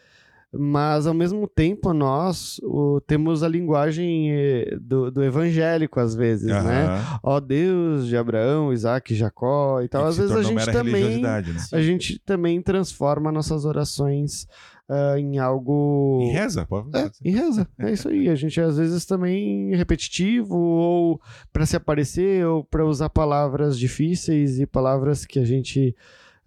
mas 0.52 1.06
ao 1.06 1.14
mesmo 1.14 1.48
tempo 1.48 1.94
nós 1.94 2.60
o, 2.64 3.00
temos 3.02 3.44
a 3.44 3.48
linguagem 3.48 4.32
eh, 4.32 4.78
do, 4.82 5.12
do 5.12 5.24
evangélico 5.24 6.00
às 6.00 6.16
vezes, 6.16 6.52
uhum. 6.52 6.64
né? 6.64 6.88
Ó 7.22 7.40
Deus 7.40 8.08
de 8.08 8.18
Abraão, 8.18 8.74
Isaac, 8.74 9.14
Jacó 9.14 9.82
e 9.82 9.88
tal. 9.88 10.06
às 10.06 10.18
vezes 10.18 10.36
a 10.36 10.44
gente 10.44 10.66
também 10.72 11.22
né? 11.22 11.44
a 11.72 11.82
gente 11.82 12.20
também 12.20 12.62
transforma 12.62 13.32
nossas 13.32 13.66
orações 13.66 14.48
uh, 14.90 15.18
em 15.18 15.38
algo. 15.38 16.20
Em 16.24 16.32
reza, 16.32 16.66
pode 16.66 16.90
é, 16.98 17.10
Em 17.24 17.32
reza, 17.32 17.68
é 17.78 17.92
isso 17.92 18.10
aí. 18.10 18.28
A 18.28 18.36
gente 18.36 18.60
às 18.60 18.78
vezes 18.78 19.06
também 19.06 19.76
repetitivo, 19.76 20.58
ou 20.58 21.22
para 21.54 21.66
se 21.66 21.76
aparecer, 21.76 22.46
ou 22.46 22.64
para 22.64 22.86
usar 22.86 23.10
palavras 23.10 23.78
difíceis 23.78 24.60
e 24.60 24.66
palavras 24.66 25.26
que 25.26 25.40
a 25.40 25.46
gente. 25.46 25.96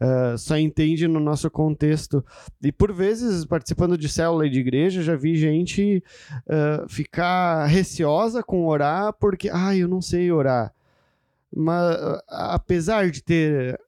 Uh, 0.03 0.37
só 0.37 0.59
entende 0.59 1.07
no 1.07 1.21
nosso 1.21 1.51
contexto. 1.51 2.25
E 2.63 2.73
por 2.73 2.93
vezes, 2.93 3.45
participando 3.45 3.97
de 3.97 4.09
célula 4.09 4.47
e 4.47 4.51
de 4.51 4.61
igreja, 4.61 5.03
já 5.03 5.15
vi 5.15 5.37
gente 5.37 6.03
uh, 6.47 6.89
ficar 6.89 7.67
receosa 7.67 8.43
com 8.43 8.67
orar 8.67 9.13
porque, 9.13 9.49
ah, 9.53 9.77
eu 9.77 9.87
não 9.87 10.01
sei 10.01 10.33
orar. 10.33 10.73
Mas 11.55 11.97
apesar 12.29 13.11
de 13.11 13.23
ter 13.23 13.79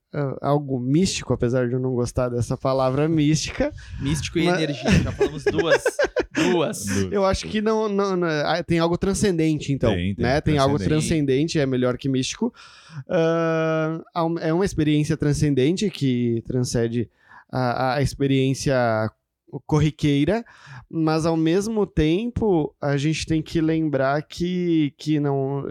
algo 0.40 0.78
místico, 0.78 1.32
apesar 1.32 1.68
de 1.68 1.74
eu 1.74 1.80
não 1.80 1.94
gostar 1.94 2.28
dessa 2.28 2.56
palavra 2.56 3.08
mística. 3.08 3.72
Místico 4.00 4.38
e 4.38 4.46
mas... 4.46 4.60
energia, 4.60 4.90
já 4.90 5.12
falamos 5.12 5.44
duas. 5.44 5.82
duas. 6.32 6.86
Eu 7.10 7.24
acho 7.24 7.48
que 7.48 7.60
não, 7.60 7.88
não, 7.88 8.16
não, 8.16 8.28
ah, 8.28 8.62
tem 8.62 8.78
algo 8.78 8.96
transcendente, 8.98 9.72
então. 9.72 9.90
Tem, 9.90 10.14
tem, 10.14 10.24
né? 10.24 10.40
tem 10.40 10.58
algo 10.58 10.78
transcendente, 10.78 11.58
é 11.58 11.66
melhor 11.66 11.96
que 11.96 12.08
místico. 12.08 12.52
Uh, 13.08 14.38
é 14.40 14.52
uma 14.52 14.64
experiência 14.64 15.16
transcendente 15.16 15.90
que 15.90 16.42
transcende 16.46 17.08
a, 17.50 17.94
a 17.94 18.02
experiência 18.02 19.10
corriqueira, 19.60 20.44
mas 20.90 21.26
ao 21.26 21.36
mesmo 21.36 21.86
tempo 21.86 22.74
a 22.80 22.96
gente 22.96 23.26
tem 23.26 23.42
que 23.42 23.60
lembrar 23.60 24.22
que, 24.22 24.94
que 24.98 25.20
não 25.20 25.64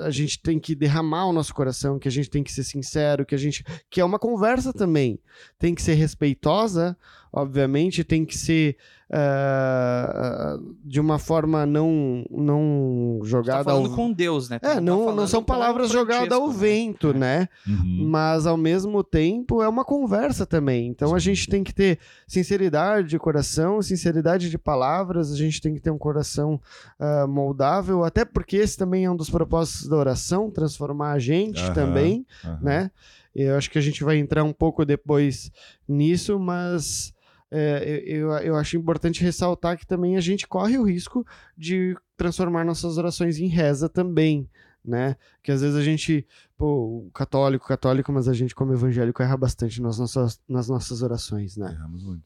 a 0.00 0.10
gente 0.10 0.40
tem 0.40 0.58
que 0.58 0.74
derramar 0.74 1.26
o 1.26 1.32
nosso 1.32 1.54
coração, 1.54 1.98
que 1.98 2.08
a 2.08 2.10
gente 2.10 2.30
tem 2.30 2.42
que 2.42 2.52
ser 2.52 2.64
sincero, 2.64 3.26
que 3.26 3.34
a 3.34 3.38
gente 3.38 3.64
que 3.90 4.00
é 4.00 4.04
uma 4.04 4.18
conversa 4.18 4.72
também, 4.72 5.18
tem 5.58 5.74
que 5.74 5.82
ser 5.82 5.94
respeitosa, 5.94 6.96
obviamente, 7.32 8.04
tem 8.04 8.24
que 8.24 8.36
ser 8.36 8.76
uh, 9.12 10.74
de 10.82 10.98
uma 10.98 11.18
forma 11.18 11.66
não 11.66 12.24
não 12.30 13.20
jogada 13.22 13.58
tá 13.58 13.70
falando 13.70 13.90
ao... 13.90 13.96
com 13.96 14.10
Deus, 14.10 14.48
né? 14.48 14.58
é, 14.62 14.80
não, 14.80 15.06
tá 15.06 15.12
não 15.12 15.26
são 15.26 15.42
palavras 15.44 15.90
jogadas 15.90 16.32
ao 16.32 16.48
né? 16.48 16.54
vento, 16.56 17.10
é. 17.10 17.14
né? 17.14 17.48
Uhum. 17.66 18.08
Mas 18.08 18.46
ao 18.46 18.56
mesmo 18.56 19.04
tempo 19.04 19.62
é 19.62 19.68
uma 19.68 19.84
conversa 19.84 20.46
também. 20.46 20.88
Então 20.88 21.08
Sim. 21.08 21.14
a 21.14 21.18
gente 21.18 21.48
tem 21.48 21.62
que 21.62 21.74
ter 21.74 21.98
sinceridade 22.26 23.08
de 23.08 23.18
coração, 23.18 23.82
sinceridade 23.82 24.48
de 24.48 24.58
palavras, 24.58 25.30
a 25.30 25.36
gente 25.36 25.60
tem 25.60 25.74
que 25.74 25.80
ter 25.80 25.90
um 25.90 25.98
coração 25.98 26.60
uh, 26.98 27.28
moldável, 27.28 28.04
até 28.04 28.24
porque 28.24 28.56
esse 28.56 28.76
também 28.76 29.04
é 29.04 29.10
um 29.10 29.16
dos 29.16 29.28
propósitos 29.30 29.88
da 29.88 29.96
oração, 29.96 30.50
transformar 30.50 31.12
a 31.12 31.18
gente 31.18 31.62
uhum. 31.62 31.74
também, 31.74 32.26
uhum. 32.44 32.58
né? 32.62 32.90
Eu 33.34 33.56
acho 33.56 33.70
que 33.70 33.78
a 33.78 33.82
gente 33.82 34.04
vai 34.04 34.18
entrar 34.18 34.44
um 34.44 34.52
pouco 34.52 34.84
depois 34.84 35.50
nisso, 35.88 36.38
mas 36.38 37.14
é, 37.54 38.02
eu, 38.06 38.30
eu 38.38 38.56
acho 38.56 38.78
importante 38.78 39.22
ressaltar 39.22 39.76
que 39.76 39.86
também 39.86 40.16
a 40.16 40.20
gente 40.20 40.48
corre 40.48 40.78
o 40.78 40.84
risco 40.84 41.22
de 41.56 41.94
transformar 42.16 42.64
nossas 42.64 42.96
orações 42.96 43.38
em 43.38 43.46
reza 43.46 43.90
também, 43.90 44.48
né? 44.82 45.16
Que 45.42 45.52
às 45.52 45.60
vezes 45.60 45.76
a 45.76 45.82
gente, 45.82 46.26
pô, 46.56 47.10
católico, 47.12 47.68
católico, 47.68 48.10
mas 48.10 48.26
a 48.26 48.32
gente 48.32 48.54
como 48.54 48.72
evangélico 48.72 49.22
erra 49.22 49.36
bastante 49.36 49.82
nas 49.82 49.98
nossas, 49.98 50.40
nas 50.48 50.66
nossas 50.66 51.02
orações, 51.02 51.54
né? 51.58 51.70
Erramos 51.72 52.02
muito. 52.02 52.24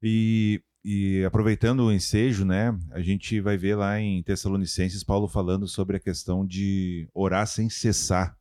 E, 0.00 0.62
e 0.84 1.24
aproveitando 1.24 1.80
o 1.80 1.92
ensejo, 1.92 2.44
né, 2.44 2.78
a 2.92 3.00
gente 3.00 3.40
vai 3.40 3.56
ver 3.56 3.74
lá 3.74 3.98
em 3.98 4.22
Tessalonicenses 4.22 5.02
Paulo 5.02 5.26
falando 5.26 5.66
sobre 5.66 5.96
a 5.96 6.00
questão 6.00 6.46
de 6.46 7.08
orar 7.12 7.48
sem 7.48 7.68
cessar. 7.68 8.38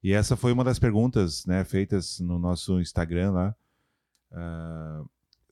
E 0.00 0.12
essa 0.12 0.36
foi 0.36 0.52
uma 0.52 0.62
das 0.62 0.78
perguntas, 0.78 1.44
né, 1.44 1.64
feitas 1.64 2.20
no 2.20 2.38
nosso 2.38 2.80
Instagram 2.80 3.32
lá. 3.32 3.56
Uh, 4.30 5.10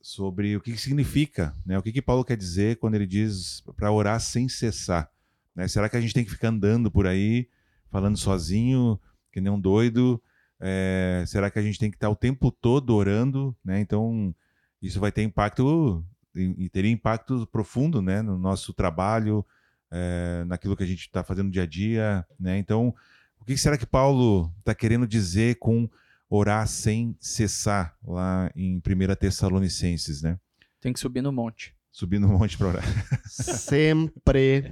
sobre 0.09 0.55
o 0.55 0.61
que, 0.61 0.71
que 0.71 0.81
significa, 0.81 1.55
né? 1.63 1.77
O 1.77 1.83
que, 1.83 1.91
que 1.91 2.01
Paulo 2.01 2.25
quer 2.25 2.35
dizer 2.35 2.77
quando 2.77 2.95
ele 2.95 3.05
diz 3.05 3.61
para 3.77 3.91
orar 3.91 4.19
sem 4.19 4.49
cessar? 4.49 5.07
Né? 5.55 5.67
Será 5.67 5.87
que 5.87 5.95
a 5.95 6.01
gente 6.01 6.15
tem 6.15 6.25
que 6.25 6.31
ficar 6.31 6.47
andando 6.47 6.89
por 6.89 7.05
aí, 7.05 7.47
falando 7.91 8.17
sozinho, 8.17 8.99
que 9.31 9.39
nem 9.39 9.53
um 9.53 9.59
doido? 9.59 10.19
É, 10.59 11.23
será 11.27 11.51
que 11.51 11.59
a 11.59 11.61
gente 11.61 11.77
tem 11.77 11.91
que 11.91 11.95
estar 11.95 12.09
o 12.09 12.15
tempo 12.15 12.51
todo 12.51 12.95
orando? 12.95 13.55
Né? 13.63 13.81
Então, 13.81 14.33
isso 14.81 14.99
vai 14.99 15.11
ter 15.11 15.21
impacto, 15.21 16.03
e 16.33 16.67
teria 16.69 16.91
impacto 16.91 17.45
profundo 17.45 18.01
né? 18.01 18.23
no 18.23 18.35
nosso 18.35 18.73
trabalho, 18.73 19.45
é, 19.91 20.43
naquilo 20.47 20.75
que 20.75 20.83
a 20.83 20.87
gente 20.87 21.01
está 21.01 21.23
fazendo 21.23 21.51
dia 21.51 21.63
a 21.63 21.67
dia. 21.67 22.25
Né? 22.39 22.57
Então, 22.57 22.95
o 23.39 23.45
que 23.45 23.55
será 23.55 23.77
que 23.77 23.85
Paulo 23.85 24.51
está 24.57 24.73
querendo 24.73 25.05
dizer 25.05 25.59
com 25.59 25.87
orar 26.29 26.67
sem 26.67 27.15
cessar, 27.19 27.97
lá 28.05 28.51
em 28.55 28.77
1 28.77 29.15
Tessalonicenses, 29.15 30.21
né? 30.21 30.39
Tem 30.79 30.93
que 30.93 30.99
subir 30.99 31.21
no 31.21 31.31
monte. 31.31 31.75
Subir 31.91 32.19
no 32.19 32.27
monte 32.27 32.57
para 32.57 32.67
orar. 32.67 32.83
Sempre. 33.27 34.71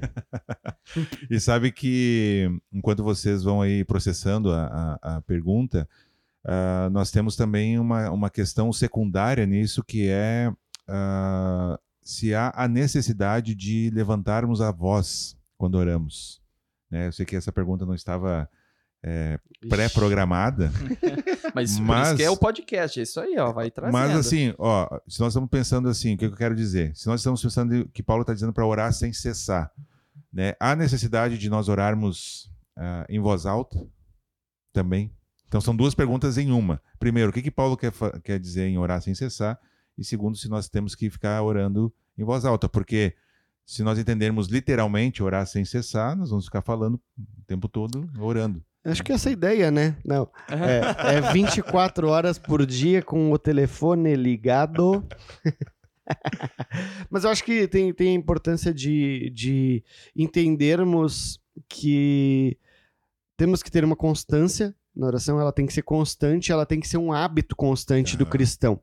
e 1.29 1.39
sabe 1.39 1.71
que, 1.71 2.47
enquanto 2.71 3.03
vocês 3.03 3.43
vão 3.43 3.61
aí 3.61 3.83
processando 3.83 4.51
a, 4.51 4.99
a, 5.01 5.17
a 5.17 5.21
pergunta, 5.23 5.89
uh, 6.45 6.89
nós 6.91 7.09
temos 7.09 7.35
também 7.35 7.79
uma, 7.79 8.09
uma 8.11 8.29
questão 8.29 8.71
secundária 8.71 9.45
nisso, 9.45 9.83
que 9.83 10.07
é 10.07 10.49
uh, 10.87 11.77
se 12.01 12.33
há 12.33 12.53
a 12.55 12.67
necessidade 12.67 13.55
de 13.55 13.89
levantarmos 13.93 14.61
a 14.61 14.71
voz 14.71 15.35
quando 15.57 15.75
oramos. 15.75 16.41
Né? 16.89 17.07
Eu 17.07 17.11
sei 17.11 17.25
que 17.25 17.35
essa 17.35 17.51
pergunta 17.51 17.85
não 17.85 17.95
estava 17.95 18.47
é, 19.03 19.39
pré-programada. 19.69 20.71
mas, 21.53 21.79
mas 21.79 22.13
que 22.13 22.23
é 22.23 22.29
o 22.29 22.37
podcast, 22.37 22.99
é 22.99 23.03
isso 23.03 23.19
aí, 23.19 23.37
ó, 23.37 23.51
vai 23.51 23.71
trazendo. 23.71 23.93
Mas 23.93 24.15
assim, 24.15 24.53
ó, 24.57 24.87
se 25.07 25.19
nós 25.19 25.33
estamos 25.33 25.49
pensando 25.49 25.89
assim, 25.89 26.15
o 26.15 26.17
que 26.17 26.25
eu 26.25 26.35
quero 26.35 26.55
dizer? 26.55 26.95
Se 26.95 27.07
nós 27.07 27.21
estamos 27.21 27.41
pensando 27.41 27.87
que 27.89 28.03
Paulo 28.03 28.21
está 28.21 28.33
dizendo 28.33 28.53
para 28.53 28.65
orar 28.65 28.91
sem 28.93 29.13
cessar, 29.13 29.71
né? 30.31 30.53
Há 30.59 30.75
necessidade 30.75 31.37
de 31.37 31.49
nós 31.49 31.69
orarmos 31.69 32.51
uh, 32.77 33.05
em 33.09 33.19
voz 33.19 33.45
alta 33.45 33.87
também? 34.73 35.11
Então 35.47 35.61
são 35.61 35.75
duas 35.75 35.95
perguntas 35.95 36.37
em 36.37 36.51
uma. 36.51 36.81
Primeiro, 36.99 37.29
o 37.29 37.33
que, 37.33 37.41
que 37.41 37.51
Paulo 37.51 37.77
quer, 37.77 37.93
quer 38.23 38.39
dizer 38.39 38.67
em 38.67 38.77
orar 38.77 39.01
sem 39.01 39.15
cessar? 39.15 39.59
E 39.97 40.03
segundo, 40.03 40.37
se 40.37 40.49
nós 40.49 40.69
temos 40.69 40.93
que 40.93 41.09
ficar 41.09 41.41
orando 41.41 41.91
em 42.17 42.23
voz 42.23 42.45
alta, 42.45 42.67
porque 42.67 43.15
se 43.65 43.83
nós 43.83 43.97
entendermos 43.97 44.47
literalmente 44.47 45.23
orar 45.23 45.45
sem 45.47 45.65
cessar, 45.65 46.15
nós 46.15 46.29
vamos 46.29 46.45
ficar 46.45 46.61
falando 46.61 46.95
o 46.95 47.43
tempo 47.45 47.67
todo 47.67 48.09
orando. 48.19 48.63
Acho 48.87 49.03
que 49.03 49.11
essa 49.11 49.27
é 49.27 49.31
a 49.31 49.33
ideia, 49.33 49.69
né? 49.69 49.97
Não. 50.03 50.29
É, 50.49 51.17
é 51.17 51.33
24 51.33 52.07
horas 52.07 52.39
por 52.39 52.65
dia 52.65 53.01
com 53.01 53.31
o 53.33 53.37
telefone 53.37 54.15
ligado. 54.15 55.05
Mas 57.09 57.25
eu 57.25 57.29
acho 57.29 57.43
que 57.43 57.67
tem, 57.67 57.93
tem 57.93 58.09
a 58.09 58.19
importância 58.19 58.73
de, 58.73 59.29
de 59.31 59.83
entendermos 60.15 61.37
que 61.67 62.57
temos 63.35 63.61
que 63.61 63.69
ter 63.69 63.83
uma 63.83 63.95
constância 63.95 64.73
na 64.95 65.05
oração, 65.05 65.39
ela 65.39 65.51
tem 65.51 65.65
que 65.65 65.73
ser 65.73 65.83
constante, 65.83 66.51
ela 66.51 66.65
tem 66.65 66.79
que 66.79 66.87
ser 66.87 66.97
um 66.97 67.11
hábito 67.11 67.55
constante 67.55 68.17
do 68.17 68.25
cristão. 68.25 68.79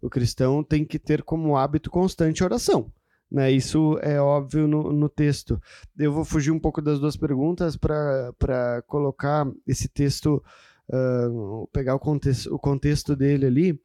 O 0.00 0.08
cristão 0.08 0.62
tem 0.62 0.84
que 0.84 0.98
ter 0.98 1.22
como 1.22 1.56
hábito 1.56 1.90
constante 1.90 2.42
a 2.42 2.46
oração. 2.46 2.90
Né? 3.30 3.50
Isso 3.52 3.98
é 4.00 4.20
óbvio 4.20 4.66
no, 4.66 4.92
no 4.92 5.08
texto. 5.08 5.60
Eu 5.98 6.12
vou 6.12 6.24
fugir 6.24 6.50
um 6.50 6.58
pouco 6.58 6.80
das 6.80 6.98
duas 6.98 7.16
perguntas 7.16 7.76
para 7.76 8.82
colocar 8.86 9.46
esse 9.66 9.88
texto, 9.88 10.42
uh, 10.88 11.66
pegar 11.72 11.94
o 11.94 11.98
contexto, 11.98 12.54
o 12.54 12.58
contexto 12.58 13.14
dele 13.14 13.46
ali, 13.46 13.80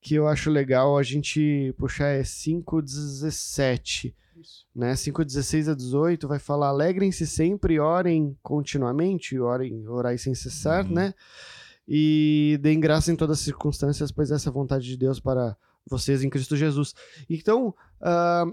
que 0.00 0.14
eu 0.14 0.26
acho 0.26 0.50
legal 0.50 0.96
a 0.96 1.02
gente 1.02 1.74
puxar 1.76 2.06
é 2.08 2.22
5,17. 2.22 4.14
Né? 4.74 4.92
5,16 4.94 5.70
a 5.70 5.74
18 5.74 6.28
vai 6.28 6.38
falar: 6.38 6.68
alegrem-se 6.68 7.26
sempre, 7.26 7.80
orem 7.80 8.36
continuamente, 8.42 9.38
orem, 9.38 9.86
orai 9.88 10.16
sem 10.16 10.34
cessar, 10.34 10.86
Uhum. 10.86 10.92
né? 10.94 11.14
E 11.86 12.58
deem 12.62 12.78
graça 12.78 13.10
em 13.10 13.16
todas 13.16 13.38
as 13.38 13.44
circunstâncias, 13.44 14.12
pois 14.12 14.30
essa 14.30 14.48
é 14.48 14.50
a 14.50 14.52
vontade 14.52 14.84
de 14.86 14.96
Deus 14.96 15.18
para 15.18 15.56
vocês 15.86 16.22
em 16.22 16.28
Cristo 16.30 16.54
Jesus. 16.54 16.94
Então, 17.28 17.74
ah, 18.00 18.44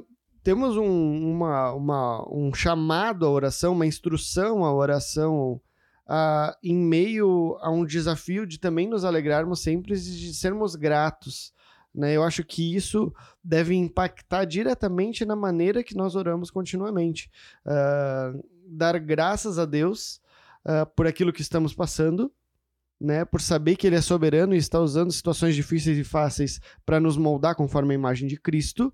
temos 0.46 0.78
um, 0.78 1.32
uma, 1.32 1.74
uma- 1.74 2.30
um 2.32 2.54
chamado 2.54 3.26
à 3.26 3.30
oração, 3.32 3.74
uma 3.74 3.88
instrução 3.88 4.64
à 4.64 4.72
oração, 4.72 5.60
ah, 6.08 6.56
em 6.64 6.76
meio 6.78 7.58
a 7.62 7.72
um 7.72 7.84
desafio 7.84 8.46
de 8.46 8.60
também 8.60 8.88
nos 8.88 9.04
alegrarmos 9.04 9.60
sempre 9.62 9.96
e 9.96 10.00
de 10.00 10.36
sermos 10.36 10.76
gratos. 10.76 11.52
Né? 11.94 12.14
Eu 12.16 12.22
acho 12.24 12.44
que 12.44 12.76
isso 12.76 13.12
deve 13.44 13.74
impactar 13.74 14.46
diretamente 14.46 15.26
na 15.26 15.36
maneira 15.36 15.84
que 15.84 15.96
nós 15.98 16.16
oramos 16.16 16.52
continuamente. 16.52 17.32
Ah, 17.66 18.32
dar 18.68 19.00
graças 19.00 19.58
a 19.58 19.66
Deus 19.66 20.22
ah, 20.64 20.86
por 20.86 21.08
aquilo 21.08 21.34
que 21.34 21.42
estamos 21.42 21.74
passando, 21.74 22.32
né? 23.02 23.26
por 23.26 23.42
saber 23.42 23.78
que 23.78 23.88
Ele 23.88 23.96
é 23.96 24.02
soberano 24.02 24.54
e 24.54 24.58
está 24.58 24.80
usando 24.80 25.12
situações 25.12 25.56
difíceis 25.56 25.98
e 25.98 26.04
fáceis 26.04 26.60
para 26.86 27.00
nos 27.00 27.18
moldar 27.18 27.56
conforme 27.56 27.94
a 27.96 27.98
imagem 27.98 28.28
de 28.28 28.38
Cristo. 28.38 28.94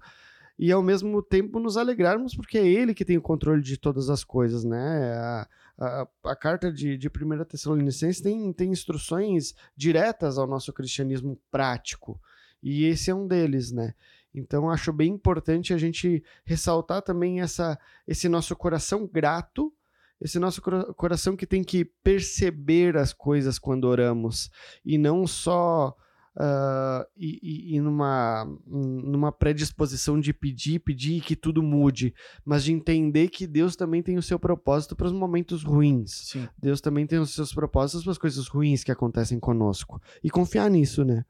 E 0.61 0.71
ao 0.71 0.83
mesmo 0.83 1.23
tempo 1.23 1.59
nos 1.59 1.75
alegrarmos 1.75 2.35
porque 2.35 2.55
é 2.55 2.67
Ele 2.67 2.93
que 2.93 3.03
tem 3.03 3.17
o 3.17 3.21
controle 3.21 3.63
de 3.63 3.77
todas 3.77 4.11
as 4.11 4.23
coisas, 4.23 4.63
né? 4.63 5.11
A, 5.15 5.47
a, 5.75 6.07
a 6.25 6.35
carta 6.35 6.71
de, 6.71 6.95
de 6.99 7.07
1 7.07 7.45
Tessalonicenses 7.45 8.21
tem, 8.21 8.53
tem 8.53 8.69
instruções 8.69 9.55
diretas 9.75 10.37
ao 10.37 10.45
nosso 10.45 10.71
cristianismo 10.71 11.35
prático. 11.49 12.21
E 12.61 12.85
esse 12.85 13.09
é 13.09 13.15
um 13.15 13.27
deles, 13.27 13.71
né? 13.71 13.95
Então 14.35 14.69
acho 14.69 14.93
bem 14.93 15.13
importante 15.13 15.73
a 15.73 15.79
gente 15.79 16.23
ressaltar 16.45 17.01
também 17.01 17.41
essa, 17.41 17.75
esse 18.07 18.29
nosso 18.29 18.55
coração 18.55 19.09
grato, 19.11 19.73
esse 20.21 20.37
nosso 20.37 20.61
cora- 20.61 20.93
coração 20.93 21.35
que 21.35 21.47
tem 21.47 21.63
que 21.63 21.83
perceber 21.83 22.97
as 22.97 23.13
coisas 23.13 23.57
quando 23.57 23.85
oramos 23.85 24.51
e 24.85 24.95
não 24.95 25.25
só 25.25 25.97
ah, 26.37 27.05
e, 27.15 27.75
e- 27.75 27.81
numa, 27.81 28.45
numa 28.65 29.31
predisposição 29.31 30.19
de 30.19 30.33
pedir, 30.33 30.79
pedir 30.79 31.17
e 31.17 31.21
que 31.21 31.35
tudo 31.35 31.61
mude, 31.61 32.13
mas 32.45 32.63
de 32.63 32.71
entender 32.71 33.29
que 33.29 33.45
Deus 33.45 33.75
também 33.75 34.01
tem 34.01 34.17
o 34.17 34.21
seu 34.21 34.39
propósito 34.39 34.95
para 34.95 35.07
os 35.07 35.13
momentos 35.13 35.63
ruins. 35.63 36.11
Sim. 36.29 36.47
Deus 36.57 36.79
também 36.79 37.05
tem 37.05 37.19
os 37.19 37.33
seus 37.33 37.53
propósitos 37.53 38.03
para 38.03 38.11
as 38.11 38.17
coisas 38.17 38.47
ruins 38.47 38.83
que 38.83 38.91
acontecem 38.91 39.39
conosco. 39.39 40.01
E 40.23 40.29
confiar 40.29 40.69
nisso, 40.69 41.03
né? 41.03 41.25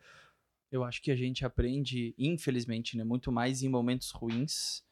Eu 0.71 0.83
acho 0.83 1.01
que 1.01 1.11
a 1.11 1.15
gente 1.15 1.43
aprende, 1.43 2.15
infelizmente, 2.17 2.95
né, 2.95 3.03
muito 3.03 3.31
mais 3.31 3.61
em 3.61 3.69
momentos 3.69 4.11
ruins 4.11 4.83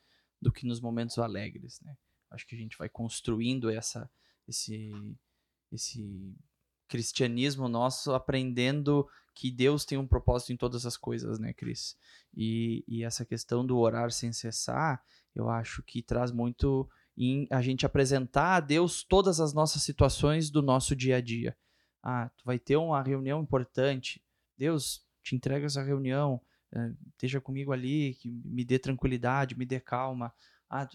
do 0.41 0.51
que 0.51 0.65
nos 0.65 0.81
momentos 0.81 1.17
alegres, 1.17 1.79
né? 1.81 1.95
Acho 2.31 2.45
que 2.45 2.55
a 2.55 2.57
gente 2.57 2.77
vai 2.77 2.89
construindo 2.89 3.69
essa, 3.69 4.09
esse, 4.47 4.91
esse 5.71 6.35
cristianismo 6.89 7.69
nosso, 7.69 8.13
aprendendo 8.13 9.08
que 9.34 9.49
Deus 9.49 9.86
tem 9.86 9.97
um 9.97 10.08
propósito 10.08 10.52
em 10.52 10.58
todas 10.58 10.86
as 10.86 10.97
coisas, 10.97 11.39
né, 11.39 11.54
Cris? 11.54 11.95
E, 12.36 12.84
e 12.88 13.04
essa 13.04 13.23
questão 13.23 13.65
do 13.65 13.78
orar 13.78 14.12
sem 14.12 14.34
cessar, 14.34 15.02
eu 15.34 15.49
acho 15.49 15.82
que 15.84 16.02
traz 16.02 16.32
muito 16.32 16.89
em 17.15 17.47
a 17.49 17.62
gente 17.62 17.86
apresentar 17.86 18.56
a 18.56 18.60
Deus 18.60 19.04
todas 19.04 19.39
as 19.39 19.54
nossas 19.54 19.84
situações 19.84 20.49
do 20.49 20.62
nosso 20.62 20.95
dia 20.95 21.17
a 21.17 21.21
dia. 21.21 21.56
Ah, 22.04 22.30
tu 22.36 22.43
vai 22.45 22.58
ter 22.58 22.75
uma 22.75 23.02
reunião 23.02 23.41
importante. 23.41 24.21
Deus, 24.58 25.06
te 25.21 25.36
entrega 25.36 25.65
essa 25.65 25.84
reunião, 25.84 26.41
eh, 26.73 26.93
esteja 27.12 27.39
comigo 27.39 27.71
ali, 27.71 28.15
que 28.15 28.30
me 28.30 28.63
dê 28.65 28.80
tranquilidade, 28.80 29.58
me 29.58 29.65
dê 29.65 29.80
calma. 29.80 30.34
Ah, 30.69 30.88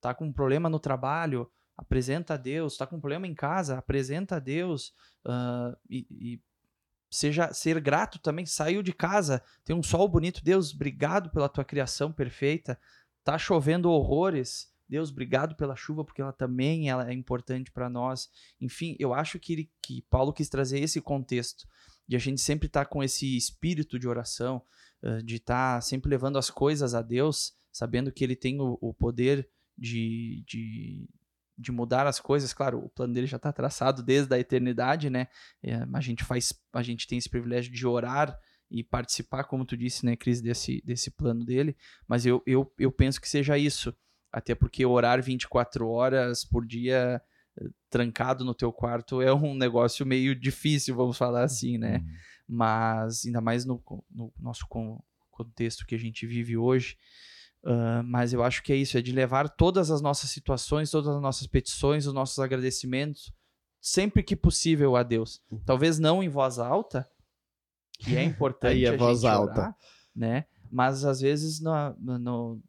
tá 0.00 0.14
com 0.14 0.26
um 0.26 0.32
problema 0.32 0.68
no 0.68 0.78
trabalho, 0.78 1.50
apresenta 1.76 2.34
a 2.34 2.36
Deus. 2.36 2.76
Tá 2.76 2.86
com 2.86 2.96
um 2.96 3.00
problema 3.00 3.26
em 3.26 3.34
casa, 3.34 3.78
apresenta 3.78 4.36
a 4.36 4.38
Deus. 4.38 4.92
ah, 5.24 5.76
e, 5.88 6.06
e 6.10 6.40
seja 7.10 7.52
ser 7.52 7.78
grato 7.80 8.18
também. 8.18 8.46
Saiu 8.46 8.82
de 8.82 8.92
casa, 8.92 9.42
tem 9.64 9.76
um 9.76 9.82
sol 9.82 10.08
bonito. 10.08 10.42
Deus, 10.42 10.74
obrigado 10.74 11.30
pela 11.30 11.48
tua 11.48 11.64
criação 11.64 12.10
perfeita. 12.10 12.78
Tá 13.22 13.38
chovendo 13.38 13.90
horrores. 13.90 14.72
Deus, 14.88 15.10
obrigado 15.10 15.54
pela 15.54 15.76
chuva, 15.76 16.04
porque 16.04 16.20
ela 16.20 16.32
também 16.32 16.90
ela 16.90 17.08
é 17.08 17.12
importante 17.14 17.70
para 17.70 17.88
nós. 17.88 18.28
Enfim, 18.60 18.96
eu 18.98 19.14
acho 19.14 19.38
que, 19.38 19.52
ele- 19.52 19.70
que 19.80 20.02
Paulo 20.10 20.32
quis 20.32 20.48
trazer 20.48 20.80
esse 20.80 21.00
contexto 21.00 21.66
de 22.06 22.16
a 22.16 22.18
gente 22.18 22.40
sempre 22.40 22.66
estar 22.66 22.84
com 22.86 23.02
esse 23.02 23.36
espírito 23.36 23.98
de 23.98 24.06
oração, 24.08 24.62
eh, 25.02 25.22
de 25.22 25.36
estar 25.36 25.80
sempre 25.82 26.10
levando 26.10 26.36
as 26.36 26.50
coisas 26.50 26.94
a 26.94 27.00
Deus, 27.00 27.54
sabendo 27.72 28.12
que 28.12 28.22
Ele 28.22 28.36
tem 28.36 28.60
o, 28.60 28.76
o 28.82 28.92
poder 28.92 29.48
de, 29.78 30.44
de, 30.46 31.08
de 31.56 31.70
mudar 31.72 32.06
as 32.06 32.20
coisas. 32.20 32.52
Claro, 32.52 32.78
o 32.84 32.88
plano 32.88 33.12
dele 33.12 33.26
já 33.26 33.36
está 33.36 33.52
traçado 33.52 34.02
desde 34.02 34.34
a 34.34 34.38
eternidade, 34.38 35.10
né? 35.10 35.28
Eh, 35.62 35.86
a 35.92 36.00
gente 36.00 36.24
faz, 36.24 36.52
a 36.72 36.82
gente 36.82 37.06
tem 37.06 37.18
esse 37.18 37.28
privilégio 37.28 37.72
de 37.72 37.86
orar 37.86 38.38
e 38.70 38.82
participar, 38.82 39.44
como 39.44 39.66
tu 39.66 39.76
disse, 39.76 40.04
né, 40.06 40.16
Cris, 40.16 40.40
desse, 40.40 40.82
desse 40.84 41.10
plano 41.10 41.44
dele. 41.44 41.76
Mas 42.08 42.24
eu, 42.24 42.42
eu, 42.46 42.72
eu 42.78 42.90
penso 42.90 43.20
que 43.20 43.28
seja 43.28 43.58
isso. 43.58 43.94
Até 44.32 44.54
porque 44.54 44.86
orar 44.86 45.22
24 45.22 45.86
horas 45.86 46.42
por 46.42 46.66
dia 46.66 47.20
eh, 47.60 47.68
trancado 47.90 48.44
no 48.44 48.54
teu 48.54 48.72
quarto 48.72 49.20
é 49.20 49.32
um 49.32 49.54
negócio 49.54 50.06
meio 50.06 50.34
difícil, 50.34 50.96
vamos 50.96 51.18
falar 51.18 51.44
assim, 51.44 51.76
né? 51.76 51.98
Uhum. 51.98 52.06
Mas 52.48 53.26
ainda 53.26 53.40
mais 53.42 53.64
no, 53.66 53.82
no 54.10 54.32
nosso 54.40 54.66
con- 54.66 55.02
contexto 55.30 55.84
que 55.86 55.94
a 55.94 55.98
gente 55.98 56.26
vive 56.26 56.56
hoje. 56.56 56.96
Ah, 57.64 58.02
mas 58.04 58.32
eu 58.32 58.42
acho 58.42 58.62
que 58.62 58.72
é 58.72 58.76
isso, 58.76 58.98
é 58.98 59.02
de 59.02 59.12
levar 59.12 59.48
todas 59.48 59.90
as 59.90 60.00
nossas 60.00 60.30
situações, 60.30 60.90
todas 60.90 61.14
as 61.14 61.22
nossas 61.22 61.46
petições, 61.46 62.06
os 62.06 62.12
nossos 62.14 62.38
agradecimentos, 62.38 63.32
sempre 63.80 64.22
que 64.22 64.34
possível 64.36 64.96
a 64.96 65.02
Deus. 65.02 65.40
Talvez 65.64 65.98
não 65.98 66.22
em 66.22 66.28
voz 66.28 66.58
alta, 66.58 67.08
que 68.00 68.16
é 68.16 68.22
importante 68.24 68.72
Aí 68.74 68.84
é 68.84 68.88
a 68.88 68.96
voz 68.96 69.24
alta. 69.24 69.52
orar, 69.52 69.76
né? 70.14 70.46
Mas 70.70 71.04
às 71.04 71.20
vezes 71.20 71.60
na- 71.60 71.94
no, 71.98 72.60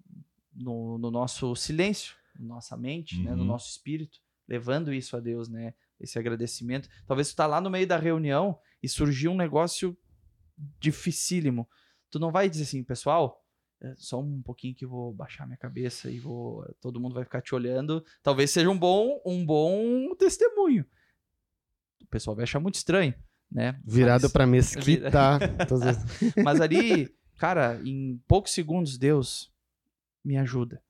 no, 0.53 0.97
no 0.99 1.09
nosso 1.11 1.55
silêncio, 1.55 2.15
na 2.39 2.55
nossa 2.55 2.75
mente, 2.77 3.19
né? 3.23 3.31
no 3.33 3.41
Uhum. 3.41 3.45
nosso 3.47 3.69
espírito, 3.71 4.19
levando 4.47 4.93
isso 4.93 5.15
a 5.17 5.19
Deus, 5.19 5.47
né? 5.49 5.73
Esse 5.99 6.19
agradecimento. 6.19 6.89
Talvez 7.07 7.29
tu 7.31 7.35
tá 7.35 7.47
lá 7.47 7.61
no 7.61 7.69
meio 7.69 7.87
da 7.87 7.97
reunião 7.97 8.59
e 8.81 8.89
surgiu 8.89 9.31
um 9.31 9.37
negócio 9.37 9.97
dificílimo. 10.79 11.67
Tu 12.11 12.19
não 12.19 12.31
vai 12.31 12.49
dizer 12.49 12.63
assim, 12.63 12.83
pessoal, 12.83 13.42
é 13.83 13.93
só 13.97 14.19
um 14.21 14.41
pouquinho 14.41 14.73
que 14.73 14.85
eu 14.85 14.89
vou 14.89 15.13
baixar 15.13 15.45
minha 15.45 15.57
cabeça 15.57 16.09
e 16.09 16.19
vou, 16.19 16.63
todo 16.79 16.99
mundo 16.99 17.13
vai 17.13 17.23
ficar 17.23 17.41
te 17.41 17.53
olhando. 17.53 18.03
Talvez 18.21 18.49
seja 18.51 18.69
um 18.69 18.77
bom, 18.77 19.21
um 19.25 19.45
bom 19.45 20.15
testemunho. 20.15 20.85
O 22.01 22.07
pessoal 22.07 22.35
vai 22.35 22.43
achar 22.43 22.59
muito 22.59 22.75
estranho, 22.75 23.13
né? 23.51 23.79
Virado 23.85 24.23
Mas- 24.23 24.31
pra 24.31 24.47
mesquita. 24.47 25.39
Dizendo. 25.69 25.99
mas 26.43 26.61
ali, 26.61 27.13
cara, 27.37 27.81
em 27.83 28.21
poucos 28.27 28.51
segundos, 28.53 28.97
Deus 28.97 29.51
me 30.23 30.37
ajuda. 30.37 30.81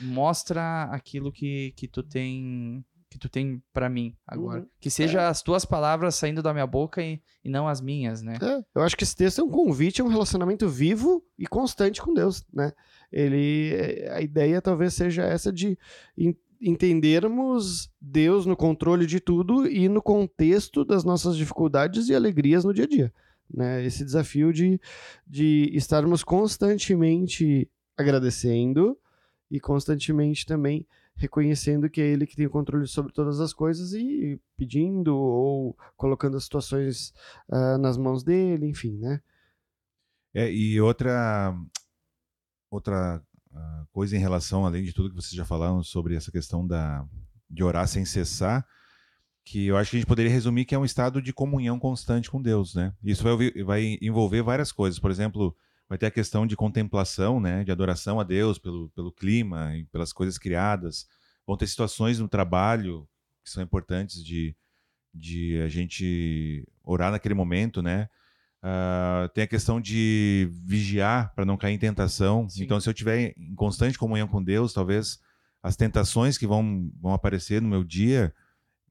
Mostra 0.00 0.84
aquilo 0.92 1.32
que, 1.32 1.72
que 1.76 1.86
tu 1.88 2.02
tem 2.02 2.84
que 3.10 3.18
tu 3.18 3.28
tem 3.28 3.60
para 3.72 3.88
mim 3.88 4.14
agora. 4.24 4.60
Uhum. 4.60 4.66
Que 4.80 4.88
seja 4.88 5.28
as 5.28 5.42
tuas 5.42 5.64
palavras 5.64 6.14
saindo 6.14 6.42
da 6.42 6.52
minha 6.52 6.66
boca 6.66 7.02
e, 7.02 7.20
e 7.44 7.48
não 7.50 7.66
as 7.66 7.80
minhas, 7.80 8.22
né? 8.22 8.38
É, 8.40 8.64
eu 8.72 8.82
acho 8.82 8.96
que 8.96 9.02
esse 9.02 9.16
texto 9.16 9.40
é 9.40 9.44
um 9.44 9.50
convite 9.50 10.00
a 10.00 10.04
um 10.04 10.08
relacionamento 10.08 10.68
vivo 10.68 11.20
e 11.36 11.44
constante 11.46 12.00
com 12.00 12.14
Deus, 12.14 12.46
né? 12.52 12.72
Ele, 13.12 13.72
é, 13.74 14.12
a 14.12 14.20
ideia 14.20 14.62
talvez 14.62 14.94
seja 14.94 15.24
essa 15.24 15.52
de 15.52 15.76
en- 16.16 16.36
entendermos 16.60 17.90
Deus 18.00 18.46
no 18.46 18.56
controle 18.56 19.06
de 19.06 19.18
tudo 19.18 19.66
e 19.66 19.88
no 19.88 20.00
contexto 20.00 20.84
das 20.84 21.02
nossas 21.02 21.36
dificuldades 21.36 22.08
e 22.08 22.14
alegrias 22.14 22.64
no 22.64 22.72
dia 22.72 22.84
a 22.84 22.88
dia, 22.88 23.12
né? 23.52 23.84
Esse 23.84 24.04
desafio 24.04 24.52
de, 24.52 24.80
de 25.26 25.68
estarmos 25.74 26.22
constantemente 26.22 27.68
agradecendo 27.96 28.96
e 29.50 29.58
constantemente 29.58 30.46
também 30.46 30.86
reconhecendo 31.20 31.90
que 31.90 32.00
é 32.00 32.06
ele 32.06 32.26
que 32.26 32.34
tem 32.34 32.46
o 32.46 32.50
controle 32.50 32.86
sobre 32.86 33.12
todas 33.12 33.40
as 33.40 33.52
coisas 33.52 33.92
e 33.92 34.40
pedindo 34.56 35.14
ou 35.14 35.76
colocando 35.94 36.38
as 36.38 36.44
situações 36.44 37.12
ah, 37.50 37.76
nas 37.76 37.98
mãos 37.98 38.24
dele, 38.24 38.66
enfim, 38.66 38.96
né? 38.96 39.20
É, 40.32 40.50
e 40.50 40.80
outra, 40.80 41.54
outra 42.70 43.22
ah, 43.52 43.84
coisa 43.92 44.16
em 44.16 44.20
relação, 44.20 44.64
além 44.64 44.82
de 44.82 44.94
tudo 44.94 45.10
que 45.10 45.14
vocês 45.14 45.34
já 45.34 45.44
falaram 45.44 45.82
sobre 45.82 46.16
essa 46.16 46.32
questão 46.32 46.66
da, 46.66 47.06
de 47.50 47.62
orar 47.62 47.86
sem 47.86 48.06
cessar, 48.06 48.66
que 49.44 49.66
eu 49.66 49.76
acho 49.76 49.90
que 49.90 49.96
a 49.96 50.00
gente 50.00 50.08
poderia 50.08 50.32
resumir 50.32 50.64
que 50.64 50.74
é 50.74 50.78
um 50.78 50.86
estado 50.86 51.20
de 51.20 51.34
comunhão 51.34 51.78
constante 51.78 52.30
com 52.30 52.40
Deus, 52.40 52.74
né? 52.74 52.94
Isso 53.04 53.22
vai, 53.22 53.50
vai 53.62 53.98
envolver 54.00 54.40
várias 54.40 54.72
coisas. 54.72 54.98
Por 54.98 55.10
exemplo, 55.10 55.54
vai 55.90 55.98
ter 55.98 56.06
a 56.06 56.10
questão 56.10 56.46
de 56.46 56.54
contemplação, 56.54 57.40
né? 57.40 57.64
De 57.64 57.72
adoração 57.72 58.20
a 58.20 58.22
Deus 58.22 58.60
pelo, 58.60 58.88
pelo 58.90 59.10
clima 59.10 59.76
e 59.76 59.84
pelas 59.86 60.12
coisas 60.12 60.38
criadas. 60.38 61.04
Vão 61.44 61.56
ter 61.56 61.66
situações 61.66 62.20
no 62.20 62.28
trabalho 62.28 63.08
que 63.42 63.50
são 63.50 63.60
importantes 63.60 64.24
de, 64.24 64.54
de 65.12 65.60
a 65.60 65.68
gente 65.68 66.64
orar 66.84 67.10
naquele 67.10 67.34
momento, 67.34 67.82
né? 67.82 68.08
Uh, 68.62 69.28
tem 69.30 69.42
a 69.42 69.48
questão 69.48 69.80
de 69.80 70.48
vigiar 70.64 71.34
para 71.34 71.44
não 71.44 71.56
cair 71.56 71.74
em 71.74 71.78
tentação. 71.78 72.48
Sim. 72.48 72.62
Então, 72.62 72.80
se 72.80 72.88
eu 72.88 72.92
estiver 72.92 73.34
em 73.36 73.54
constante 73.56 73.98
comunhão 73.98 74.28
com 74.28 74.40
Deus, 74.40 74.72
talvez 74.72 75.18
as 75.60 75.74
tentações 75.74 76.38
que 76.38 76.46
vão, 76.46 76.88
vão 77.00 77.14
aparecer 77.14 77.60
no 77.60 77.68
meu 77.68 77.82
dia 77.82 78.32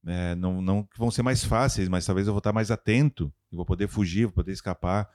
é, 0.06 0.36
não, 0.36 0.62
não 0.62 0.88
vão 0.98 1.10
ser 1.10 1.24
mais 1.24 1.46
fáceis, 1.46 1.88
mas 1.88 2.06
talvez 2.06 2.28
eu 2.28 2.34
vou 2.34 2.40
estar 2.40 2.52
mais 2.52 2.72
atento 2.72 3.34
e 3.52 3.56
vou 3.56 3.66
poder 3.66 3.88
fugir, 3.88 4.26
vou 4.26 4.34
poder 4.34 4.52
escapar. 4.52 5.10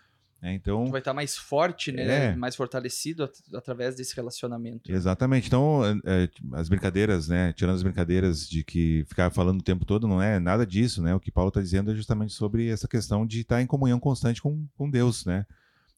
Né? 0.44 0.52
Então, 0.52 0.84
Tu 0.84 0.90
vai 0.90 1.00
estar 1.00 1.14
mais 1.14 1.38
forte, 1.38 1.90
né? 1.90 2.32
É. 2.32 2.36
Mais 2.36 2.54
fortalecido 2.54 3.24
at- 3.24 3.54
através 3.54 3.96
desse 3.96 4.14
relacionamento. 4.14 4.92
Exatamente. 4.92 5.46
Então, 5.46 5.80
é, 6.04 6.24
é, 6.24 6.28
as 6.52 6.68
brincadeiras, 6.68 7.28
né? 7.28 7.54
Tirando 7.54 7.76
as 7.76 7.82
brincadeiras 7.82 8.46
de 8.46 8.62
que 8.62 9.06
ficar 9.08 9.30
falando 9.30 9.60
o 9.60 9.64
tempo 9.64 9.86
todo, 9.86 10.06
não 10.06 10.20
é 10.20 10.38
nada 10.38 10.66
disso, 10.66 11.02
né? 11.02 11.14
O 11.14 11.20
que 11.20 11.30
Paulo 11.30 11.48
está 11.48 11.62
dizendo 11.62 11.90
é 11.90 11.94
justamente 11.94 12.34
sobre 12.34 12.68
essa 12.68 12.86
questão 12.86 13.26
de 13.26 13.40
estar 13.40 13.62
em 13.62 13.66
comunhão 13.66 13.98
constante 13.98 14.42
com, 14.42 14.66
com 14.76 14.90
Deus, 14.90 15.24
né? 15.24 15.46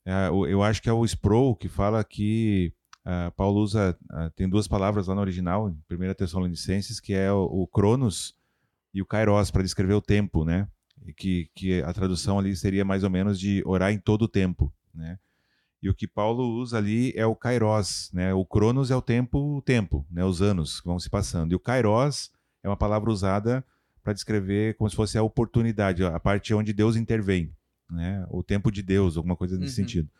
É, 0.04 0.28
eu 0.28 0.62
acho 0.62 0.80
que 0.80 0.88
é 0.88 0.92
o 0.92 1.04
Sproul 1.04 1.56
que 1.56 1.68
fala 1.68 2.04
que 2.04 2.72
ah, 3.04 3.32
Paulo 3.36 3.60
usa, 3.60 3.98
ah, 4.10 4.30
tem 4.36 4.48
duas 4.48 4.68
palavras 4.68 5.08
lá 5.08 5.14
no 5.16 5.20
original, 5.20 5.68
em 5.68 5.76
1 5.90 6.14
Tessalonicenses, 6.14 7.00
que 7.00 7.12
é 7.14 7.32
o, 7.32 7.42
o 7.42 7.66
Cronos 7.66 8.32
e 8.94 9.02
o 9.02 9.06
Kairos, 9.06 9.50
para 9.50 9.64
descrever 9.64 9.94
o 9.94 10.00
tempo, 10.00 10.44
né? 10.44 10.68
Que, 11.14 11.50
que 11.54 11.82
a 11.82 11.92
tradução 11.92 12.38
ali 12.38 12.54
seria 12.56 12.84
mais 12.84 13.02
ou 13.04 13.10
menos 13.10 13.38
de 13.38 13.62
orar 13.66 13.92
em 13.92 13.98
todo 13.98 14.22
o 14.22 14.28
tempo, 14.28 14.72
né? 14.94 15.18
E 15.82 15.88
o 15.90 15.94
que 15.94 16.06
Paulo 16.08 16.42
usa 16.60 16.78
ali 16.78 17.12
é 17.14 17.24
o 17.26 17.36
kairos, 17.36 18.10
né? 18.12 18.32
O 18.34 18.44
cronos 18.44 18.90
é 18.90 18.96
o 18.96 19.02
tempo, 19.02 19.38
o 19.58 19.62
tempo, 19.62 20.06
né? 20.10 20.24
Os 20.24 20.40
anos 20.42 20.80
que 20.80 20.86
vão 20.86 20.98
se 20.98 21.08
passando. 21.08 21.52
E 21.52 21.54
o 21.54 21.60
kairos 21.60 22.30
é 22.62 22.68
uma 22.68 22.76
palavra 22.76 23.10
usada 23.10 23.64
para 24.02 24.12
descrever 24.12 24.74
como 24.76 24.88
se 24.90 24.96
fosse 24.96 25.16
a 25.18 25.22
oportunidade, 25.22 26.02
a 26.04 26.18
parte 26.18 26.54
onde 26.54 26.72
Deus 26.72 26.96
intervém, 26.96 27.52
né? 27.90 28.26
O 28.30 28.42
tempo 28.42 28.70
de 28.72 28.82
Deus, 28.82 29.16
alguma 29.16 29.36
coisa 29.36 29.56
nesse 29.56 29.80
Uhum. 29.80 29.86
sentido. 29.86 30.10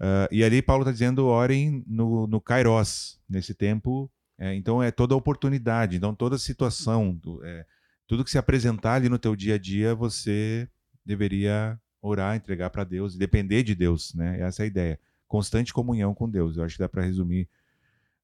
Ah, 0.00 0.28
e 0.30 0.44
ali 0.44 0.62
Paulo 0.62 0.82
está 0.82 0.92
dizendo 0.92 1.26
orem 1.26 1.82
no, 1.86 2.26
no 2.26 2.40
kairos, 2.40 3.18
nesse 3.28 3.54
tempo. 3.54 4.10
é, 4.40 4.54
então 4.54 4.80
é 4.80 4.92
toda 4.92 5.16
oportunidade, 5.16 5.96
então 5.96 6.14
toda 6.14 6.38
situação, 6.38 7.12
do- 7.12 7.44
é, 7.44 7.66
tudo 8.08 8.24
que 8.24 8.30
se 8.30 8.38
apresentar 8.38 8.94
ali 8.94 9.08
no 9.08 9.18
teu 9.18 9.36
dia 9.36 9.54
a 9.56 9.58
dia, 9.58 9.94
você 9.94 10.66
deveria 11.04 11.78
orar, 12.00 12.34
entregar 12.34 12.70
para 12.70 12.82
Deus 12.82 13.14
e 13.14 13.18
depender 13.18 13.62
de 13.62 13.74
Deus, 13.74 14.14
né? 14.14 14.40
Essa 14.40 14.62
é 14.62 14.64
a 14.64 14.66
ideia. 14.66 15.00
Constante 15.28 15.74
comunhão 15.74 16.14
com 16.14 16.28
Deus. 16.28 16.56
Eu 16.56 16.64
acho 16.64 16.74
que 16.74 16.80
dá 16.80 16.88
para 16.88 17.02
resumir 17.02 17.46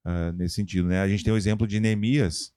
ah, 0.03 0.31
nesse 0.31 0.55
sentido, 0.55 0.87
né? 0.87 1.01
A 1.01 1.07
gente 1.07 1.23
tem 1.23 1.31
o 1.31 1.37
exemplo 1.37 1.67
de 1.67 1.79
Neemias, 1.79 2.51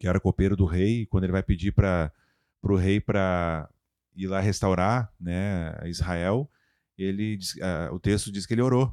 que 0.00 0.08
era 0.08 0.18
copeiro 0.18 0.56
do 0.56 0.64
rei, 0.64 1.06
quando 1.06 1.24
ele 1.24 1.32
vai 1.32 1.44
pedir 1.44 1.70
para 1.72 2.12
o 2.60 2.74
rei 2.74 3.00
para 3.00 3.68
ir 4.16 4.26
lá 4.26 4.40
restaurar, 4.40 5.12
né, 5.18 5.74
Israel, 5.86 6.50
ele 6.98 7.38
ah, 7.62 7.88
o 7.92 8.00
texto 8.00 8.32
diz 8.32 8.46
que 8.46 8.54
ele 8.54 8.62
orou, 8.62 8.92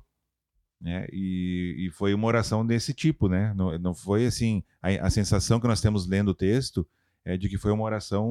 né? 0.80 1.08
E, 1.12 1.88
e 1.88 1.90
foi 1.92 2.14
uma 2.14 2.28
oração 2.28 2.64
desse 2.64 2.94
tipo, 2.94 3.28
né? 3.28 3.56
Não, 3.56 3.76
não 3.80 3.96
foi 3.96 4.28
assim 4.28 4.64
a, 4.84 5.08
a 5.08 5.10
sensação 5.10 5.60
que 5.60 5.68
nós 5.68 5.82
temos 5.82 6.08
lendo 6.08 6.30
o 6.30 6.36
texto 6.36 6.88
é 7.26 7.38
de 7.38 7.50
que 7.50 7.58
foi 7.58 7.72
uma 7.72 7.84
oração, 7.84 8.28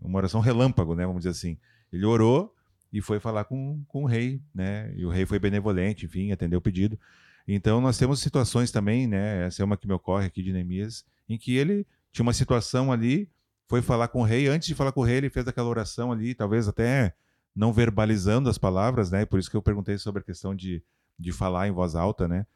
uma 0.00 0.18
oração 0.18 0.40
relâmpago, 0.40 0.94
né? 0.94 1.06
Vamos 1.06 1.20
dizer 1.20 1.30
assim. 1.30 1.58
Ele 1.92 2.04
orou 2.04 2.54
e 2.92 3.00
foi 3.00 3.20
falar 3.20 3.44
com, 3.44 3.82
com 3.88 4.04
o 4.04 4.06
rei, 4.06 4.40
né? 4.54 4.92
E 4.96 5.04
o 5.04 5.10
rei 5.10 5.26
foi 5.26 5.38
benevolente, 5.38 6.06
enfim, 6.06 6.32
atendeu 6.32 6.58
o 6.58 6.62
pedido. 6.62 6.98
Então 7.46 7.80
nós 7.80 7.96
temos 7.98 8.20
situações 8.20 8.70
também, 8.70 9.06
né? 9.06 9.46
Essa 9.46 9.62
é 9.62 9.64
uma 9.64 9.76
que 9.76 9.86
me 9.86 9.94
ocorre 9.94 10.26
aqui 10.26 10.42
de 10.42 10.52
Neemias, 10.52 11.04
em 11.28 11.38
que 11.38 11.56
ele 11.56 11.86
tinha 12.12 12.22
uma 12.22 12.32
situação 12.32 12.90
ali, 12.90 13.30
foi 13.68 13.82
falar 13.82 14.08
com 14.08 14.20
o 14.20 14.24
rei, 14.24 14.48
antes 14.48 14.68
de 14.68 14.74
falar 14.74 14.92
com 14.92 15.00
o 15.00 15.04
rei, 15.04 15.16
ele 15.16 15.30
fez 15.30 15.46
aquela 15.46 15.68
oração 15.68 16.12
ali, 16.12 16.34
talvez 16.34 16.68
até 16.68 17.14
não 17.54 17.72
verbalizando 17.72 18.48
as 18.48 18.58
palavras, 18.58 19.10
né? 19.10 19.24
Por 19.24 19.38
isso 19.38 19.50
que 19.50 19.56
eu 19.56 19.62
perguntei 19.62 19.98
sobre 19.98 20.20
a 20.20 20.24
questão 20.24 20.54
de, 20.54 20.82
de 21.18 21.32
falar 21.32 21.68
em 21.68 21.72
voz 21.72 21.94
alta, 21.94 22.28
né? 22.28 22.46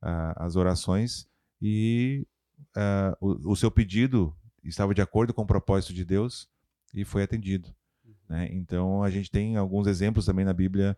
Ah, 0.00 0.44
as 0.44 0.56
orações 0.56 1.28
e 1.60 2.26
ah, 2.74 3.16
o, 3.20 3.52
o 3.52 3.56
seu 3.56 3.70
pedido 3.70 4.34
estava 4.68 4.94
de 4.94 5.02
acordo 5.02 5.32
com 5.34 5.42
o 5.42 5.46
propósito 5.46 5.92
de 5.92 6.04
Deus 6.04 6.48
e 6.94 7.04
foi 7.04 7.22
atendido. 7.22 7.74
Né? 8.28 8.48
Então 8.52 9.02
a 9.02 9.10
gente 9.10 9.30
tem 9.30 9.56
alguns 9.56 9.86
exemplos 9.86 10.26
também 10.26 10.44
na 10.44 10.52
Bíblia 10.52 10.96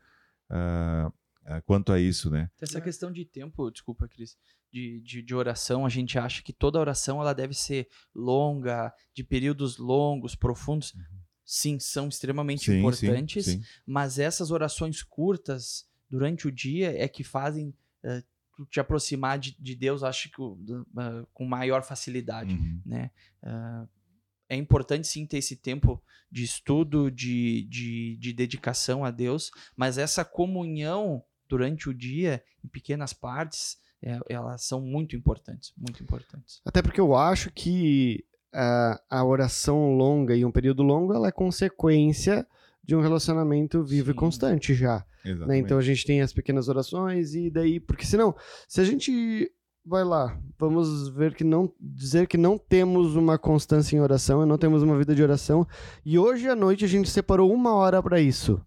ah, 0.49 1.13
ah, 1.45 1.61
quanto 1.63 1.93
a 1.93 2.01
isso, 2.01 2.31
né? 2.31 2.51
Essa 2.61 2.81
questão 2.81 3.11
de 3.11 3.25
tempo, 3.25 3.71
desculpa, 3.71 4.07
Cris, 4.07 4.37
de, 4.71 5.01
de, 5.01 5.23
de 5.23 5.35
oração, 5.35 5.87
a 5.87 5.89
gente 5.89 6.19
acha 6.19 6.43
que 6.43 6.53
toda 6.53 6.79
oração 6.79 7.21
ela 7.21 7.33
deve 7.33 7.55
ser 7.55 7.89
longa, 8.15 8.93
de 9.15 9.25
períodos 9.25 9.79
longos, 9.79 10.35
profundos. 10.35 10.95
Sim, 11.45 11.81
são 11.81 12.09
extremamente 12.09 12.67
Sim, 12.67 12.79
importantes, 12.79 13.45
sim, 13.47 13.59
sim. 13.59 13.65
mas 13.85 14.19
essas 14.21 14.53
orações 14.53 15.03
curtas 15.03 15.85
durante 16.09 16.47
o 16.47 16.53
dia 16.53 16.97
é 16.97 17.09
que 17.09 17.25
fazem 17.25 17.75
eh, 18.05 18.23
tu 18.65 18.67
te 18.71 18.81
aproximar 18.81 19.39
de, 19.39 19.57
de 19.59 19.75
Deus, 19.75 20.03
acho 20.03 20.31
que 20.31 20.43
ah, 20.99 21.25
com 21.33 21.45
maior 21.47 21.83
facilidade 21.83 22.55
Uhum. 22.55 22.81
né? 22.85 23.11
Ah, 23.43 23.87
é 24.49 24.57
importante 24.57 25.07
sim 25.07 25.25
ter 25.27 25.39
esse 25.39 25.57
tempo 25.57 26.03
de 26.31 26.43
estudo, 26.45 27.11
de, 27.11 27.63
de, 27.71 28.17
de 28.17 28.33
dedicação 28.33 29.05
a 29.05 29.11
Deus, 29.11 29.51
mas 29.77 29.97
essa 29.97 30.25
comunhão 30.25 31.23
durante 31.49 31.89
o 31.89 31.95
dia, 31.95 32.43
em 32.65 32.69
pequenas 32.69 33.13
partes, 33.13 33.79
é- 34.03 34.19
elas 34.29 34.63
são 34.65 34.81
muito 34.81 35.15
importantes, 35.17 35.73
muito 35.77 36.03
importantes. 36.03 36.61
Até 36.65 36.83
porque 36.83 37.01
eu 37.01 37.15
acho 37.17 37.51
que 37.53 38.25
a, 38.53 39.01
a 39.09 39.25
oração 39.25 39.95
longa 39.97 40.35
e 40.37 40.45
um 40.45 40.51
período 40.53 40.83
longo 40.83 41.13
ela 41.15 41.29
é 41.29 41.33
consequência 41.33 42.47
de 42.83 42.97
um 42.97 43.01
relacionamento 43.01 43.83
vivo 43.83 44.11
e 44.11 44.15
Sim. 44.15 44.19
constante 44.19 44.75
já. 44.75 45.05
né? 45.47 45.59
Então 45.59 45.79
a 45.79 45.83
gente 45.83 46.05
tem 46.05 46.23
as 46.23 46.33
pequenas 46.33 46.69
orações 46.69 47.35
e 47.35 47.51
daí, 47.51 47.79
porque 47.79 48.05
senão, 48.05 48.35
se 48.69 48.81
a 48.81 48.85
gente 48.85 49.51
vai 49.85 50.05
lá, 50.05 50.39
vamos 50.59 51.09
ver 51.09 51.35
que 51.35 51.45
não 51.45 51.73
dizer 51.81 52.27
que 52.27 52.37
não 52.37 52.59
temos 52.59 53.17
uma 53.17 53.39
constância 53.39 53.97
em 53.97 54.01
oração, 54.01 54.43
e 54.43 54.47
não 54.47 54.59
temos 54.59 54.83
uma 54.83 54.97
vida 54.99 55.15
de 55.15 55.23
oração, 55.23 55.67
e 56.05 56.19
hoje 56.19 56.49
à 56.49 56.55
noite 56.55 56.85
a 56.85 56.89
gente 56.89 57.09
separou 57.09 57.53
uma 57.53 57.75
hora 57.75 58.03
para 58.03 58.21
isso. 58.21 58.61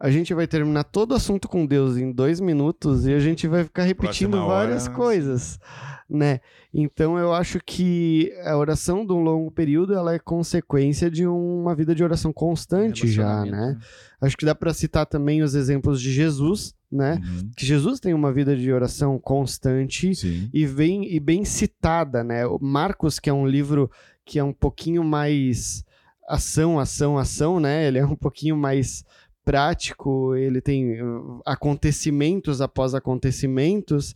A 0.00 0.10
gente 0.10 0.32
vai 0.32 0.46
terminar 0.46 0.84
todo 0.84 1.12
o 1.12 1.14
assunto 1.14 1.46
com 1.46 1.66
Deus 1.66 1.98
em 1.98 2.10
dois 2.10 2.40
minutos 2.40 3.06
e 3.06 3.12
a 3.12 3.20
gente 3.20 3.46
vai 3.46 3.64
ficar 3.64 3.82
repetindo 3.82 4.30
Próxima 4.30 4.46
hora, 4.46 4.66
várias 4.66 4.84
sim. 4.84 4.92
coisas, 4.92 5.60
né? 6.08 6.40
Então 6.72 7.18
eu 7.18 7.34
acho 7.34 7.60
que 7.64 8.32
a 8.44 8.56
oração 8.56 9.04
de 9.04 9.12
um 9.12 9.20
longo 9.20 9.50
período 9.50 9.92
ela 9.92 10.14
é 10.14 10.18
consequência 10.18 11.10
de 11.10 11.26
uma 11.26 11.74
vida 11.74 11.94
de 11.94 12.02
oração 12.02 12.32
constante 12.32 13.06
já, 13.08 13.44
né? 13.44 13.76
Acho 14.22 14.38
que 14.38 14.46
dá 14.46 14.54
para 14.54 14.72
citar 14.72 15.04
também 15.04 15.42
os 15.42 15.54
exemplos 15.54 16.00
de 16.00 16.10
Jesus, 16.10 16.74
né? 16.90 17.20
Uhum. 17.22 17.50
Que 17.54 17.66
Jesus 17.66 18.00
tem 18.00 18.14
uma 18.14 18.32
vida 18.32 18.56
de 18.56 18.72
oração 18.72 19.18
constante 19.18 20.14
Sim. 20.14 20.48
e 20.52 20.66
bem, 20.66 21.14
e 21.14 21.20
bem 21.20 21.44
citada, 21.44 22.24
né? 22.24 22.46
O 22.46 22.58
Marcos, 22.58 23.18
que 23.18 23.28
é 23.28 23.32
um 23.32 23.46
livro 23.46 23.90
que 24.24 24.38
é 24.38 24.44
um 24.44 24.52
pouquinho 24.52 25.04
mais 25.04 25.84
ação, 26.26 26.78
ação, 26.78 27.18
ação, 27.18 27.60
né? 27.60 27.86
Ele 27.86 27.98
é 27.98 28.06
um 28.06 28.16
pouquinho 28.16 28.56
mais 28.56 29.04
prático, 29.50 30.34
ele 30.36 30.60
tem 30.60 31.02
uh, 31.02 31.40
acontecimentos 31.44 32.60
após 32.60 32.94
acontecimentos. 32.94 34.14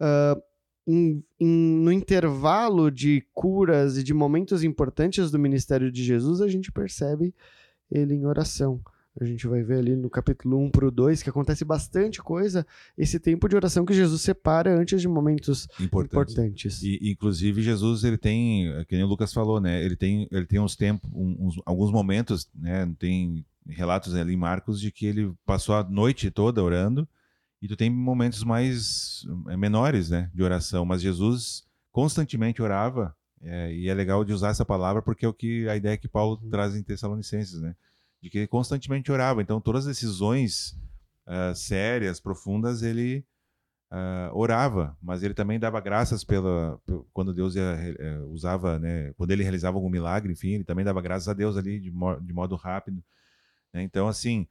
Ah, 0.00 0.36
em- 0.86 1.22
em- 1.40 1.78
no 1.84 1.92
intervalo 1.92 2.90
de 2.90 3.24
curas 3.32 3.96
e 3.96 4.02
de 4.02 4.12
momentos 4.12 4.64
importantes 4.64 5.30
do 5.30 5.38
ministério 5.38 5.90
de 5.92 6.02
Jesus, 6.02 6.40
a 6.40 6.48
gente 6.48 6.72
percebe 6.72 7.32
ele 7.90 8.14
em 8.14 8.26
oração. 8.26 8.80
A 9.20 9.24
gente 9.24 9.46
vai 9.46 9.62
ver 9.62 9.78
ali 9.78 9.94
no 9.94 10.10
capítulo 10.10 10.58
1 10.58 10.70
para 10.70 10.88
o 10.88 10.90
2 10.90 11.22
que 11.22 11.30
acontece 11.30 11.64
bastante 11.64 12.20
coisa, 12.20 12.66
esse 12.98 13.20
tempo 13.20 13.48
de 13.48 13.54
oração 13.54 13.84
que 13.84 13.94
Jesus 13.94 14.20
separa 14.22 14.76
antes 14.76 15.00
de 15.00 15.06
momentos 15.06 15.68
Importante. 15.80 16.32
importantes. 16.32 16.82
E, 16.82 16.98
inclusive, 17.12 17.62
Jesus, 17.62 18.02
ele 18.02 18.18
tem, 18.18 18.66
que 18.88 18.96
nem 18.96 19.04
o 19.04 19.08
Lucas 19.08 19.32
falou, 19.32 19.60
né? 19.60 19.82
Ele 19.84 19.94
tem, 19.94 20.26
ele 20.32 20.46
tem 20.46 20.58
uns 20.58 20.74
tempos, 20.74 21.08
uns, 21.14 21.54
alguns 21.64 21.92
momentos, 21.92 22.48
né? 22.52 22.92
Tem 22.98 23.44
relatos 23.66 24.14
ali 24.14 24.34
em 24.34 24.36
Marcos 24.36 24.80
de 24.80 24.90
que 24.90 25.06
ele 25.06 25.32
passou 25.46 25.74
a 25.74 25.82
noite 25.84 26.30
toda 26.30 26.62
orando 26.62 27.08
e 27.62 27.68
tu 27.68 27.76
tem 27.76 27.88
momentos 27.90 28.44
mais 28.44 29.24
é, 29.48 29.56
menores, 29.56 30.10
né? 30.10 30.30
De 30.34 30.42
oração. 30.42 30.84
Mas 30.84 31.00
Jesus 31.02 31.64
constantemente 31.90 32.60
orava 32.60 33.16
é, 33.40 33.72
e 33.72 33.88
é 33.88 33.94
legal 33.94 34.24
de 34.24 34.32
usar 34.32 34.48
essa 34.50 34.64
palavra 34.64 35.00
porque 35.02 35.24
é 35.24 35.28
o 35.28 35.32
que 35.34 35.68
a 35.68 35.76
ideia 35.76 35.96
que 35.96 36.08
Paulo 36.08 36.38
Uhum. 36.42 36.50
traz 36.50 36.74
em 36.76 36.82
Tessalonicenses, 36.82 37.60
né? 37.60 37.74
De 38.22 38.30
que 38.30 38.38
ele 38.38 38.46
constantemente 38.46 39.10
orava. 39.12 39.40
Então, 39.42 39.60
todas 39.60 39.86
as 39.86 39.96
decisões 39.96 40.76
ah, 41.26 41.54
sérias, 41.54 42.20
profundas, 42.20 42.82
ele 42.82 43.24
ah, 43.90 44.30
orava, 44.34 44.96
mas 45.02 45.22
ele 45.22 45.34
também 45.34 45.58
dava 45.58 45.80
graças 45.80 46.24
pela 46.24 46.78
pe- 46.86 47.00
quando 47.12 47.32
Deus 47.34 47.54
ia, 47.54 47.62
eh, 47.98 48.18
usava, 48.28 48.78
né, 48.78 49.12
quando 49.16 49.30
ele 49.30 49.42
realizava 49.42 49.76
algum 49.76 49.88
milagre, 49.90 50.32
enfim, 50.32 50.48
ele 50.54 50.64
também 50.64 50.84
dava 50.84 51.00
graças 51.00 51.28
a 51.28 51.32
Deus 51.32 51.56
ali 51.56 51.78
de, 51.78 51.90
mo- 51.90 52.18
de 52.20 52.32
modo 52.32 52.56
rápido. 52.56 53.02
Né? 53.74 53.82
Então, 53.82 54.08
assim, 54.08 54.46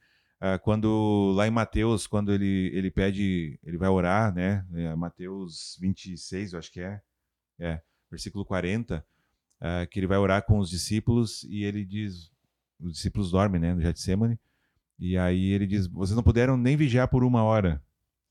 ah, 0.45 0.59
quando 0.59 1.32
lá 1.38 1.47
em 1.47 1.51
Mateus, 1.51 2.05
quando 2.05 2.34
ele, 2.34 2.69
ele 2.74 2.91
pede, 2.91 3.57
ele 3.63 3.78
vai 3.78 3.88
orar, 3.88 4.36
né, 4.36 4.65
é, 4.74 4.93
Mateus 4.93 5.78
26, 5.80 6.51
eu 6.51 6.59
acho 6.59 6.69
que 6.69 6.82
é, 6.82 7.01
é, 7.57 7.82
versículo 8.11 8.43
40, 8.43 9.05
ah, 9.61 9.86
que 9.89 10.01
ele 10.01 10.07
vai 10.07 10.17
orar 10.17 10.45
com 10.45 10.59
os 10.59 10.69
discípulos 10.69 11.45
e 11.45 11.63
ele 11.63 11.86
diz, 11.86 12.30
os 12.78 12.91
discípulos 12.91 13.32
dormem, 13.32 13.61
né, 13.61 13.74
no 13.74 13.80
Getsemane, 13.80 14.38
E 14.99 15.17
aí 15.17 15.51
ele 15.51 15.65
diz: 15.65 15.88
vocês 15.88 16.15
não 16.15 16.24
puderam 16.24 16.57
nem 16.57 16.76
vigiar 16.76 17.07
por 17.07 17.24
uma 17.24 17.41
hora. 17.43 17.82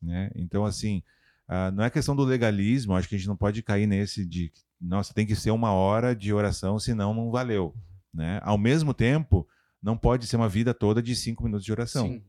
Né? 0.01 0.31
Então, 0.35 0.67
assim, 0.67 1.03
uh, 1.49 1.73
não 1.73 1.83
é 1.83 1.89
questão 1.89 2.15
do 2.15 2.25
legalismo, 2.25 2.95
acho 2.95 3.09
que 3.09 3.15
a 3.15 3.19
gente 3.19 3.29
não 3.29 3.37
pode 3.37 3.63
cair 3.63 3.87
nesse 3.87 4.27
de, 4.27 4.53
nossa, 4.79 5.15
tem 5.15 5.27
que 5.27 5.35
ser 5.35 5.51
uma 5.51 5.73
hora 5.73 6.15
de 6.15 6.31
oração, 6.33 6.79
senão 6.79 7.15
não 7.15 7.31
valeu. 7.31 7.75
Né? 8.13 8.39
Ao 8.43 8.59
mesmo 8.59 8.93
tempo, 8.93 9.49
não 9.83 9.97
pode 9.97 10.27
ser 10.27 10.37
uma 10.37 10.49
vida 10.49 10.73
toda 10.73 11.03
de 11.03 11.17
cinco 11.17 11.43
minutos 11.45 11.65
de 11.65 11.73
oração. 11.73 12.07
Sim. 12.07 12.25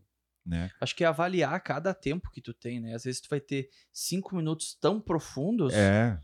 Né? 0.46 0.70
Acho 0.82 0.96
que 0.96 1.04
é 1.04 1.08
avaliar 1.08 1.62
cada 1.62 1.94
tempo 1.94 2.30
que 2.30 2.42
tu 2.42 2.54
tem, 2.54 2.82
né? 2.82 2.94
Às 2.96 3.04
vezes 3.04 3.22
tu 3.22 3.30
vai 3.30 3.40
ter 3.40 3.70
cinco 3.92 4.36
minutos 4.36 4.76
tão 4.80 5.00
profundos. 5.00 5.74
É. 5.74 6.20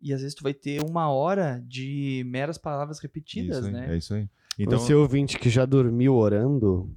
E 0.00 0.12
às 0.12 0.20
vezes 0.20 0.34
tu 0.36 0.44
vai 0.44 0.54
ter 0.54 0.80
uma 0.84 1.10
hora 1.10 1.60
de 1.66 2.22
meras 2.26 2.56
palavras 2.56 3.00
repetidas, 3.00 3.64
isso 3.64 3.70
né? 3.70 3.94
É 3.94 3.96
isso 3.96 4.14
aí. 4.14 4.28
Então, 4.56 4.78
Você 4.78 4.94
ouvinte 4.94 5.38
que 5.38 5.50
já 5.50 5.64
dormiu 5.64 6.14
orando, 6.14 6.96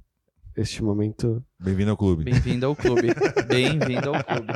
este 0.56 0.82
momento. 0.82 1.44
Bem-vindo 1.58 1.90
ao 1.90 1.96
clube. 1.96 2.24
Bem-vindo 2.24 2.66
ao 2.66 2.76
clube. 2.76 3.08
Bem-vindo 3.48 4.10
ao 4.10 4.24
clube. 4.24 4.52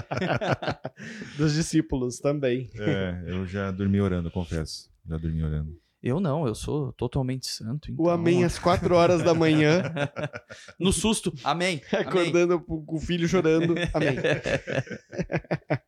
Dos 1.36 1.54
discípulos 1.54 2.18
também. 2.18 2.70
É, 2.78 3.24
eu 3.26 3.46
já 3.46 3.70
dormi 3.70 4.00
orando, 4.00 4.30
confesso. 4.30 4.90
Já 5.08 5.16
dormi 5.16 5.42
orando. 5.42 5.76
Eu 6.02 6.20
não, 6.20 6.46
eu 6.46 6.54
sou 6.54 6.92
totalmente 6.92 7.46
santo. 7.46 7.90
Então... 7.90 8.04
O 8.04 8.10
amém 8.10 8.44
às 8.44 8.58
quatro 8.58 8.94
horas 8.94 9.22
da 9.22 9.34
manhã. 9.34 9.82
no 10.78 10.92
susto, 10.92 11.32
amém. 11.42 11.80
Acordando 11.92 12.54
amém. 12.54 12.64
com 12.64 12.96
o 12.96 13.00
filho 13.00 13.28
chorando, 13.28 13.74
amém. 13.92 14.16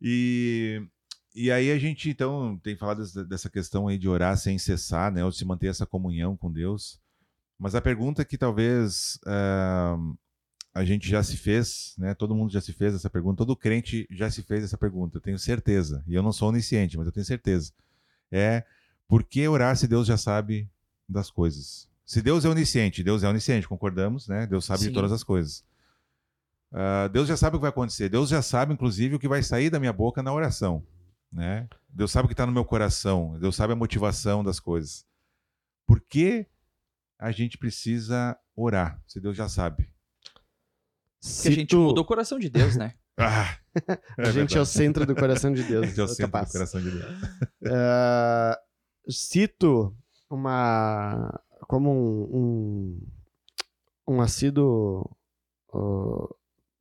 e, 0.00 0.80
e 1.34 1.50
aí 1.50 1.70
a 1.72 1.78
gente, 1.78 2.10
então, 2.10 2.58
tem 2.62 2.76
falado 2.76 3.02
dessa 3.26 3.50
questão 3.50 3.88
aí 3.88 3.98
de 3.98 4.08
orar 4.08 4.36
sem 4.36 4.58
cessar, 4.58 5.10
né? 5.10 5.24
Ou 5.24 5.32
se 5.32 5.44
manter 5.44 5.68
essa 5.68 5.86
comunhão 5.86 6.36
com 6.36 6.52
Deus. 6.52 7.00
Mas 7.58 7.74
a 7.74 7.80
pergunta 7.80 8.24
que 8.24 8.36
talvez 8.36 9.18
uh, 9.26 10.16
a 10.74 10.84
gente 10.84 11.08
já 11.08 11.22
se 11.22 11.36
fez, 11.36 11.94
né? 11.96 12.14
Todo 12.14 12.34
mundo 12.34 12.52
já 12.52 12.60
se 12.60 12.72
fez 12.72 12.94
essa 12.94 13.08
pergunta, 13.08 13.38
todo 13.38 13.56
crente 13.56 14.06
já 14.10 14.30
se 14.30 14.42
fez 14.42 14.64
essa 14.64 14.76
pergunta, 14.76 15.16
eu 15.16 15.22
tenho 15.22 15.38
certeza. 15.38 16.04
E 16.06 16.14
eu 16.14 16.22
não 16.22 16.32
sou 16.32 16.48
onisciente, 16.50 16.96
mas 16.98 17.06
eu 17.06 17.12
tenho 17.12 17.24
certeza. 17.24 17.72
É 18.34 18.64
por 19.06 19.22
que 19.22 19.46
orar 19.46 19.76
se 19.76 19.86
Deus 19.86 20.06
já 20.06 20.16
sabe 20.16 20.68
das 21.08 21.30
coisas? 21.30 21.88
Se 22.04 22.20
Deus 22.20 22.44
é 22.44 22.48
onisciente, 22.48 23.02
Deus 23.02 23.22
é 23.22 23.28
onisciente, 23.28 23.68
concordamos, 23.68 24.26
né? 24.26 24.46
Deus 24.46 24.64
sabe 24.64 24.80
Sim. 24.80 24.88
de 24.88 24.94
todas 24.94 25.12
as 25.12 25.22
coisas. 25.22 25.64
Uh, 26.72 27.08
Deus 27.12 27.28
já 27.28 27.36
sabe 27.36 27.56
o 27.56 27.58
que 27.60 27.62
vai 27.62 27.70
acontecer. 27.70 28.08
Deus 28.08 28.28
já 28.28 28.42
sabe, 28.42 28.74
inclusive, 28.74 29.14
o 29.14 29.18
que 29.18 29.28
vai 29.28 29.42
sair 29.42 29.70
da 29.70 29.78
minha 29.78 29.92
boca 29.92 30.22
na 30.22 30.32
oração. 30.32 30.84
Né? 31.32 31.68
Deus 31.88 32.10
sabe 32.10 32.26
o 32.26 32.28
que 32.28 32.34
está 32.34 32.44
no 32.44 32.52
meu 32.52 32.64
coração. 32.64 33.38
Deus 33.38 33.54
sabe 33.54 33.72
a 33.72 33.76
motivação 33.76 34.42
das 34.42 34.58
coisas. 34.58 35.06
Por 35.86 36.00
que 36.00 36.46
a 37.18 37.30
gente 37.30 37.56
precisa 37.56 38.36
orar, 38.56 39.00
se 39.06 39.20
Deus 39.20 39.36
já 39.36 39.48
sabe. 39.48 39.88
Porque 41.22 41.48
a 41.48 41.52
gente 41.52 41.68
tu... 41.68 41.78
muda 41.78 42.00
o 42.00 42.04
coração 42.04 42.38
de 42.38 42.50
Deus, 42.50 42.76
né? 42.76 42.94
ah, 43.16 43.56
é 44.18 44.22
a 44.22 44.24
gente 44.26 44.34
verdade. 44.34 44.58
é 44.58 44.60
o 44.60 44.66
centro 44.66 45.06
do 45.06 45.14
coração 45.14 45.52
de 45.52 45.62
Deus. 45.62 45.84
A 45.84 45.86
gente 45.88 46.00
é 46.00 46.04
o 46.04 46.08
centro 46.08 46.32
capaz. 46.32 46.48
do 46.48 46.52
coração 46.52 46.80
de 46.80 46.90
Deus. 46.90 47.04
Uh, 47.62 48.56
cito 49.10 49.96
uma. 50.30 51.40
como 51.68 51.90
um. 51.90 53.02
um, 54.08 54.14
um 54.16 54.20
assíduo. 54.20 55.10
Uh, 55.72 56.28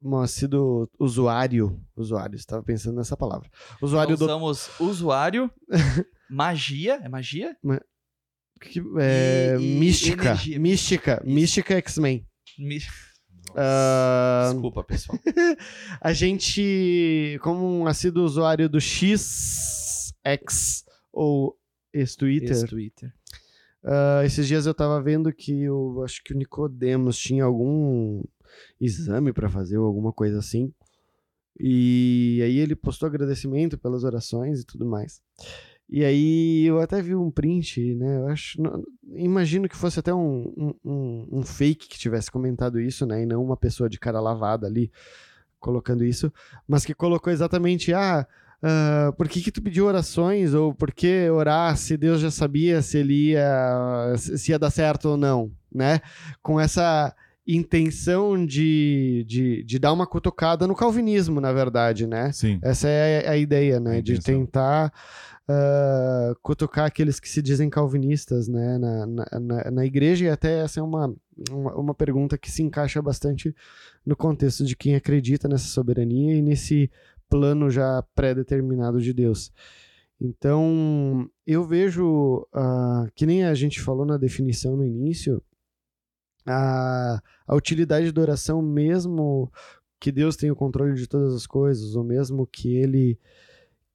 um 0.01 0.17
assíduo 0.17 0.89
usuário. 0.99 1.79
Usuário, 1.95 2.35
estava 2.35 2.63
pensando 2.63 2.97
nessa 2.97 3.15
palavra. 3.15 3.49
Usuário 3.81 4.15
então, 4.15 4.27
do. 4.27 4.33
Usamos 4.33 4.79
usuário, 4.79 5.51
magia. 6.29 6.99
É 7.01 7.07
magia? 7.07 7.55
Que, 8.59 8.81
é, 8.99 9.55
e, 9.59 9.79
mística, 9.79 10.31
energia. 10.31 10.59
mística. 10.59 11.21
Isso. 11.25 12.01
Mística 12.57 13.12
Uh, 13.53 14.53
Desculpa, 14.53 14.83
pessoal. 14.83 15.17
a 16.01 16.13
gente, 16.13 17.39
como 17.41 17.65
um 17.65 17.87
assíduo 17.87 18.23
usuário 18.23 18.67
do 18.67 18.79
XX 18.79 20.13
ou 21.11 21.57
ex-Twitter, 21.93 22.49
ex-Twitter. 22.49 23.13
Uh, 23.83 24.23
esses 24.25 24.47
dias 24.47 24.65
eu 24.65 24.73
tava 24.73 25.01
vendo 25.01 25.31
que 25.31 25.63
eu 25.63 26.01
acho 26.03 26.23
que 26.23 26.33
o 26.33 26.37
Nicodemos 26.37 27.17
tinha 27.17 27.43
algum 27.43 28.23
exame 28.79 29.33
para 29.33 29.49
fazer 29.49 29.77
ou 29.77 29.85
alguma 29.85 30.11
coisa 30.11 30.39
assim. 30.39 30.73
E 31.59 32.41
aí 32.43 32.57
ele 32.57 32.75
postou 32.75 33.07
agradecimento 33.07 33.77
pelas 33.77 34.03
orações 34.03 34.61
e 34.61 34.65
tudo 34.65 34.85
mais. 34.85 35.21
E 35.95 36.03
aí 36.03 36.65
eu 36.65 36.79
até 36.79 37.03
vi 37.03 37.13
um 37.13 37.29
print, 37.29 37.93
né? 37.93 38.17
Eu 38.17 38.27
acho. 38.29 38.59
Não, 38.59 38.83
imagino 39.13 39.69
que 39.69 39.77
fosse 39.77 39.99
até 39.99 40.11
um, 40.11 40.75
um, 40.83 41.27
um, 41.31 41.43
fake 41.43 41.87
que 41.87 41.99
tivesse 41.99 42.31
comentado 42.31 42.81
isso, 42.81 43.05
né? 43.05 43.21
E 43.21 43.27
não 43.27 43.43
uma 43.43 43.55
pessoa 43.55 43.87
de 43.87 43.99
cara 43.99 44.19
lavada 44.19 44.65
ali 44.65 44.91
colocando 45.59 46.03
isso, 46.03 46.33
mas 46.67 46.83
que 46.83 46.95
colocou 46.95 47.31
exatamente, 47.31 47.93
ah, 47.93 48.25
uh, 48.63 49.13
por 49.13 49.29
que, 49.29 49.39
que 49.39 49.51
tu 49.51 49.61
pediu 49.61 49.85
orações? 49.85 50.55
Ou 50.55 50.73
por 50.73 50.91
que 50.91 51.29
orar 51.29 51.77
se 51.77 51.95
Deus 51.95 52.19
já 52.19 52.31
sabia 52.31 52.81
se 52.81 52.97
ele 52.97 53.29
ia, 53.29 54.15
se 54.17 54.51
ia 54.51 54.57
dar 54.57 54.71
certo 54.71 55.09
ou 55.09 55.17
não, 55.17 55.51
né? 55.71 56.01
Com 56.41 56.59
essa 56.59 57.15
intenção 57.45 58.45
de, 58.45 59.25
de, 59.27 59.63
de 59.63 59.79
dar 59.79 59.91
uma 59.91 60.07
cutucada 60.07 60.65
no 60.65 60.75
calvinismo, 60.75 61.41
na 61.41 61.51
verdade, 61.51 62.07
né? 62.07 62.31
Sim. 62.31 62.59
Essa 62.61 62.87
é 62.87 63.27
a, 63.27 63.31
a 63.31 63.37
ideia, 63.37 63.79
né? 63.79 64.01
de 64.01 64.19
tentar 64.19 64.93
uh, 65.49 66.35
cutucar 66.41 66.85
aqueles 66.85 67.19
que 67.19 67.29
se 67.29 67.41
dizem 67.41 67.69
calvinistas 67.69 68.47
né, 68.47 68.77
na, 68.77 69.05
na, 69.05 69.71
na, 69.71 69.85
igreja, 69.85 70.25
e 70.25 70.29
até 70.29 70.59
essa 70.59 70.79
é 70.79 70.83
uma, 70.83 71.13
uma, 71.51 71.75
uma 71.75 71.93
pergunta 71.93 72.37
que 72.37 72.49
se 72.49 72.63
encaixa 72.63 73.01
bastante 73.01 73.53
no 74.05 74.15
contexto 74.15 74.63
de 74.63 74.75
quem 74.75 74.95
acredita 74.95 75.47
nessa 75.47 75.67
soberania 75.67 76.35
e 76.35 76.41
nesse 76.41 76.89
plano 77.29 77.69
já 77.69 78.03
pré-determinado 78.15 79.01
de 79.01 79.13
Deus. 79.13 79.51
Então, 80.21 81.29
eu 81.45 81.65
vejo, 81.65 82.47
uh, 82.55 83.11
que 83.13 83.25
nem 83.25 83.43
a 83.43 83.53
gente 83.53 83.81
falou 83.81 84.05
na 84.05 84.15
definição 84.15 84.77
no 84.77 84.85
início, 84.85 85.41
a, 86.45 87.21
a 87.47 87.55
utilidade 87.55 88.11
da 88.11 88.21
oração, 88.21 88.61
mesmo 88.61 89.51
que 89.99 90.11
Deus 90.11 90.35
tenha 90.35 90.53
o 90.53 90.55
controle 90.55 90.95
de 90.95 91.07
todas 91.07 91.33
as 91.33 91.47
coisas, 91.47 91.95
ou 91.95 92.03
mesmo 92.03 92.45
que 92.45 92.75
Ele 92.75 93.17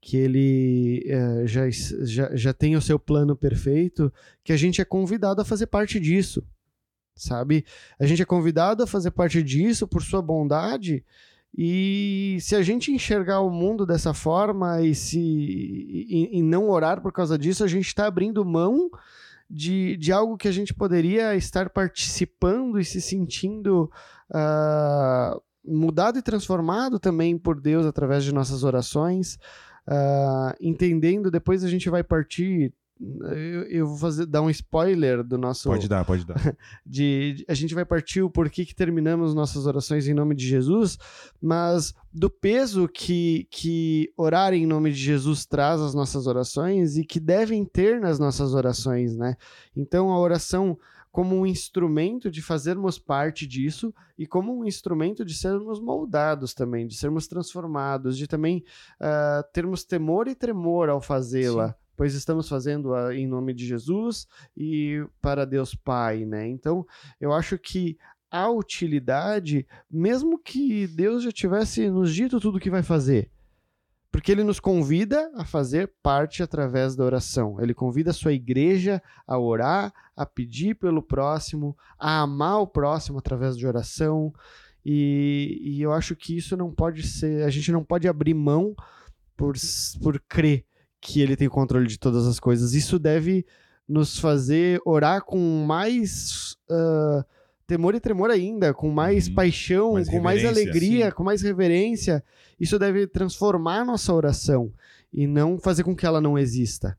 que 0.01 0.17
ele 0.17 1.05
é, 1.07 1.47
já, 1.47 1.69
já, 1.71 2.35
já 2.35 2.55
tem 2.55 2.77
o 2.77 2.81
seu 2.81 2.99
plano 2.99 3.35
perfeito, 3.35 4.13
que 4.45 4.53
a 4.53 4.57
gente 4.57 4.81
é 4.81 4.85
convidado 4.85 5.43
a 5.43 5.45
fazer 5.45 5.67
parte 5.67 5.99
disso, 5.99 6.43
sabe? 7.15 7.65
A 7.99 8.07
gente 8.07 8.23
é 8.23 8.25
convidado 8.25 8.83
a 8.83 8.87
fazer 8.87 9.11
parte 9.11 9.43
disso 9.43 9.89
por 9.89 10.03
sua 10.03 10.23
bondade, 10.23 11.05
e 11.57 12.39
se 12.41 12.55
a 12.55 12.63
gente 12.63 12.93
enxergar 12.93 13.41
o 13.41 13.51
mundo 13.51 13.85
dessa 13.85 14.15
forma 14.15 14.81
e, 14.83 14.95
se, 14.95 15.19
e, 15.19 16.39
e 16.39 16.43
não 16.43 16.69
orar 16.69 17.01
por 17.01 17.13
causa 17.13 17.37
disso, 17.37 17.65
a 17.65 17.69
gente 17.69 17.87
está 17.87 18.07
abrindo 18.07 18.45
mão 18.45 18.91
de, 19.49 19.97
de 19.97 20.13
algo 20.13 20.37
que 20.37 20.49
a 20.49 20.53
gente 20.53 20.75
poderia 20.75 21.35
estar 21.35 21.71
participando 21.71 22.79
e 22.79 22.85
se 22.85 23.01
sentindo. 23.01 23.91
Uh, 24.31 25.41
mudado 25.69 26.19
e 26.19 26.23
transformado 26.23 26.99
também 26.99 27.37
por 27.37 27.61
Deus 27.61 27.85
através 27.85 28.25
de 28.25 28.33
nossas 28.33 28.65
orações, 28.65 29.35
uh, 29.87 30.55
entendendo, 30.61 31.31
depois 31.31 31.63
a 31.63 31.69
gente 31.69 31.91
vai 31.91 32.03
partir. 32.03 32.73
Eu, 33.01 33.63
eu, 33.65 33.87
vou 33.87 33.97
fazer, 33.97 34.27
dar 34.27 34.43
um 34.43 34.51
spoiler 34.51 35.23
do 35.23 35.39
nosso. 35.39 35.69
Pode 35.69 35.89
dar, 35.89 36.05
pode 36.05 36.25
dar. 36.27 36.37
De, 36.85 37.35
de, 37.35 37.45
a 37.49 37.55
gente 37.55 37.75
vai 37.75 37.85
partir 37.85 38.23
o 38.23 38.31
porquê 38.31 38.65
que 38.65 38.75
terminamos 38.75 39.35
nossas 39.35 39.67
orações 39.67 40.09
em 40.09 40.15
nome 40.15 40.35
de 40.35 40.47
Jesus, 40.47 40.99
mas 41.41 41.95
do 42.13 42.29
peso 42.29 42.89
que, 42.89 43.47
que 43.51 44.13
orar 44.17 44.53
em 44.53 44.67
nome 44.67 44.91
de 44.91 44.99
Jesus 44.99 45.47
traz 45.47 45.81
às 45.81 45.95
nossas 45.95 46.27
orações 46.27 46.97
e 46.97 47.05
que 47.05 47.21
devem 47.21 47.65
ter 47.65 48.01
nas 48.01 48.19
nossas 48.19 48.55
orações, 48.55 49.17
né? 49.17 49.37
Então 49.77 50.11
a 50.11 50.19
oração 50.19 50.79
como 51.11 51.37
um 51.37 51.47
instrumento 51.47 52.31
de 52.31 52.43
fazermos 52.43 52.99
parte 52.99 53.47
disso 53.47 53.95
e 54.17 54.27
como 54.27 54.57
um 54.57 54.65
instrumento 54.65 55.25
de 55.25 55.35
sermos 55.35 55.81
moldados 55.81 56.55
também, 56.55 56.87
de 56.87 56.95
sermos 56.95 57.27
transformados, 57.27 58.17
de 58.17 58.27
também 58.27 58.63
uh, 59.01 59.43
termos 59.53 59.85
temor 59.85 60.29
e 60.29 60.35
tremor 60.35 60.89
ao 60.89 61.01
fazê-la. 61.01 61.75
Pois 61.99 62.15
estamos 62.15 62.49
fazendo 62.49 62.95
-a 62.95 63.13
em 63.13 63.27
nome 63.27 63.53
de 63.53 63.67
Jesus 63.67 64.29
e 64.57 65.05
para 65.21 65.45
Deus 65.45 65.75
Pai, 65.75 66.25
né? 66.25 66.47
Então, 66.47 66.87
eu 67.21 67.33
acho 67.33 67.59
que 67.59 67.99
a 68.31 68.49
utilidade, 68.49 69.67
mesmo 69.91 70.39
que 70.39 70.87
Deus 70.87 71.25
já 71.25 71.33
tivesse 71.33 71.91
nos 71.91 72.15
dito 72.15 72.39
tudo 72.39 72.59
o 72.59 72.61
que 72.61 72.71
vai 72.71 72.85
fazer, 72.85 73.29
porque 74.13 74.31
ele 74.31 74.45
nos 74.45 74.61
convida 74.61 75.29
a 75.35 75.45
fazer 75.45 75.93
parte 76.01 76.41
através 76.41 76.95
da 76.95 77.03
oração. 77.05 77.61
Ele 77.61 77.75
convida 77.75 78.11
a 78.11 78.15
sua 78.15 78.33
igreja 78.33 79.03
a 79.27 79.37
orar, 79.37 79.93
a 80.17 80.25
pedir 80.25 80.77
pelo 80.77 81.03
próximo, 81.03 81.77
a 81.99 82.21
amar 82.21 82.61
o 82.61 82.67
próximo 82.69 83.19
através 83.19 83.57
de 83.57 83.67
oração. 83.67 84.33
E, 84.87 85.59
e 85.63 85.83
eu 85.83 85.93
acho 85.93 86.15
que 86.15 86.37
isso 86.37 86.57
não 86.57 86.73
pode 86.73 87.03
ser. 87.03 87.43
A 87.43 87.51
gente 87.51 87.73
não 87.73 87.83
pode 87.83 88.07
abrir 88.07 88.35
mão 88.35 88.73
por, 89.37 89.57
por 90.01 90.21
crer 90.29 90.68
que 91.01 91.21
ele 91.21 91.37
tem 91.37 91.47
o 91.49 91.51
controle 91.51 91.87
de 91.87 91.99
todas 91.99 92.27
as 92.27 92.41
coisas. 92.41 92.75
Isso 92.75 92.99
deve 92.99 93.47
nos 93.89 94.19
fazer 94.19 94.81
orar 94.85 95.23
com 95.25 95.39
mais 95.67 96.57
uh, 96.71 97.25
temor 97.67 97.95
e 97.95 98.01
tremor 98.01 98.31
ainda, 98.31 98.75
com 98.75 98.91
mais 98.91 99.29
Uhum. 99.29 99.35
paixão, 99.35 99.93
Mais 99.95 100.09
com 100.09 100.21
mais 100.21 100.45
alegria, 100.45 101.07
Sim. 101.07 101.13
com 101.13 101.25
mais 101.25 101.43
reverência. 101.43 102.23
Isso 102.59 102.79
deve 102.79 103.07
transformar 103.07 103.81
a 103.81 103.85
nossa 103.85 104.13
oração 104.13 104.73
e 105.13 105.27
não 105.27 105.59
fazer 105.59 105.85
com 105.85 105.95
que 105.97 106.05
ela 106.05 106.21
não 106.21 106.39
exista. 106.39 106.99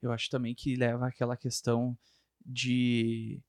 Eu 0.00 0.12
acho 0.12 0.30
também 0.30 0.54
que 0.54 0.76
leva 0.76 1.06
àquela 1.08 1.36
questão 1.36 1.96
de 2.44 3.40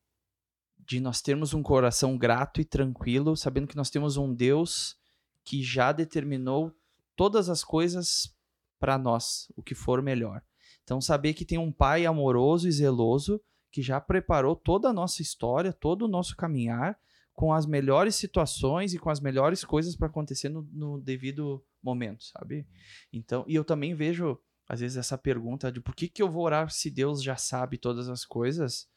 de 0.85 0.99
nós 0.99 1.21
termos 1.21 1.53
um 1.53 1.61
coração 1.61 2.17
grato 2.17 2.59
e 2.59 2.65
tranquilo, 2.65 3.37
sabendo 3.37 3.67
que 3.67 3.75
nós 3.75 3.91
temos 3.91 4.17
um 4.17 4.33
Deus 4.33 4.97
que 5.43 5.61
já 5.61 5.91
determinou 5.91 6.73
todas 7.15 7.47
as 7.47 7.63
coisas 7.63 8.33
para 8.79 8.97
nós, 8.97 9.51
o 9.55 9.61
que 9.61 9.75
for 9.75 10.01
melhor. 10.01 10.41
Então 10.83 10.99
saber 10.99 11.33
que 11.33 11.45
tem 11.45 11.57
um 11.57 11.71
pai 11.71 12.05
amoroso 12.05 12.67
e 12.67 12.71
zeloso 12.71 13.41
que 13.71 13.81
já 13.81 14.01
preparou 14.01 14.55
toda 14.55 14.89
a 14.89 14.93
nossa 14.93 15.21
história, 15.21 15.71
todo 15.71 16.03
o 16.03 16.07
nosso 16.07 16.35
caminhar 16.35 16.97
com 17.33 17.53
as 17.53 17.65
melhores 17.65 18.15
situações 18.15 18.93
e 18.93 18.99
com 18.99 19.09
as 19.09 19.19
melhores 19.19 19.63
coisas 19.63 19.95
para 19.95 20.07
acontecer 20.07 20.49
no, 20.49 20.67
no 20.73 20.99
devido 20.99 21.63
momento, 21.81 22.23
sabe? 22.25 22.67
Então, 23.13 23.45
e 23.47 23.55
eu 23.55 23.63
também 23.63 23.95
vejo 23.95 24.37
às 24.67 24.81
vezes 24.81 24.97
essa 24.97 25.17
pergunta 25.17 25.71
de 25.71 25.79
por 25.79 25.95
que, 25.95 26.07
que 26.07 26.21
eu 26.21 26.29
vou 26.29 26.43
orar 26.43 26.69
se 26.69 26.91
Deus 26.91 27.23
já 27.23 27.35
sabe 27.35 27.77
todas 27.77 28.09
as 28.09 28.25
coisas, 28.25 28.87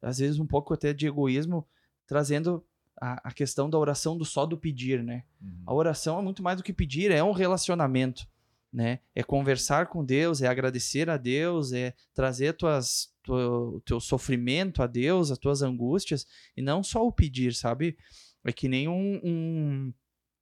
às 0.00 0.18
vezes 0.18 0.38
um 0.38 0.46
pouco 0.46 0.72
até 0.72 0.92
de 0.92 1.06
egoísmo, 1.06 1.66
trazendo 2.06 2.64
a, 3.00 3.28
a 3.28 3.32
questão 3.32 3.68
da 3.68 3.78
oração 3.78 4.16
do 4.16 4.24
só 4.24 4.46
do 4.46 4.56
pedir, 4.56 5.02
né? 5.02 5.24
A 5.66 5.74
oração 5.74 6.18
é 6.18 6.22
muito 6.22 6.42
mais 6.42 6.56
do 6.56 6.62
que 6.62 6.72
pedir, 6.72 7.10
é 7.10 7.22
um 7.22 7.32
relacionamento, 7.32 8.26
né? 8.72 9.00
É 9.14 9.22
conversar 9.22 9.86
com 9.86 10.04
Deus, 10.04 10.42
é 10.42 10.46
agradecer 10.46 11.08
a 11.08 11.16
Deus, 11.16 11.72
é 11.72 11.94
trazer 12.14 12.54
tuas, 12.54 13.08
tua- 13.22 13.48
o 13.76 13.80
teu 13.80 13.98
sofrimento 14.00 14.82
a 14.82 14.86
Deus, 14.86 15.30
as 15.30 15.38
tuas 15.38 15.62
angústias, 15.62 16.26
e 16.56 16.62
não 16.62 16.82
só 16.82 17.06
o 17.06 17.12
pedir, 17.12 17.54
sabe? 17.54 17.96
É 18.44 18.52
que 18.52 18.68
nem 18.68 18.86
um, 18.88 19.20
um, 19.24 19.94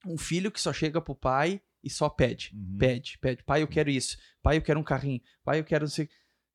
um 0.06 0.18
filho 0.18 0.50
que 0.50 0.60
só 0.60 0.72
chega 0.72 1.00
pro 1.00 1.14
pai 1.14 1.60
e 1.82 1.88
só 1.90 2.08
pede 2.08 2.50
Uhum. 2.54 2.78
pede, 2.78 3.18
pede. 3.18 3.42
Pai, 3.44 3.62
eu 3.62 3.68
quero 3.68 3.90
isso. 3.90 4.16
Pai, 4.42 4.56
eu 4.56 4.62
quero 4.62 4.78
um 4.80 4.84
carrinho. 4.84 5.20
Pai, 5.44 5.60
eu 5.60 5.64
quero. 5.64 5.86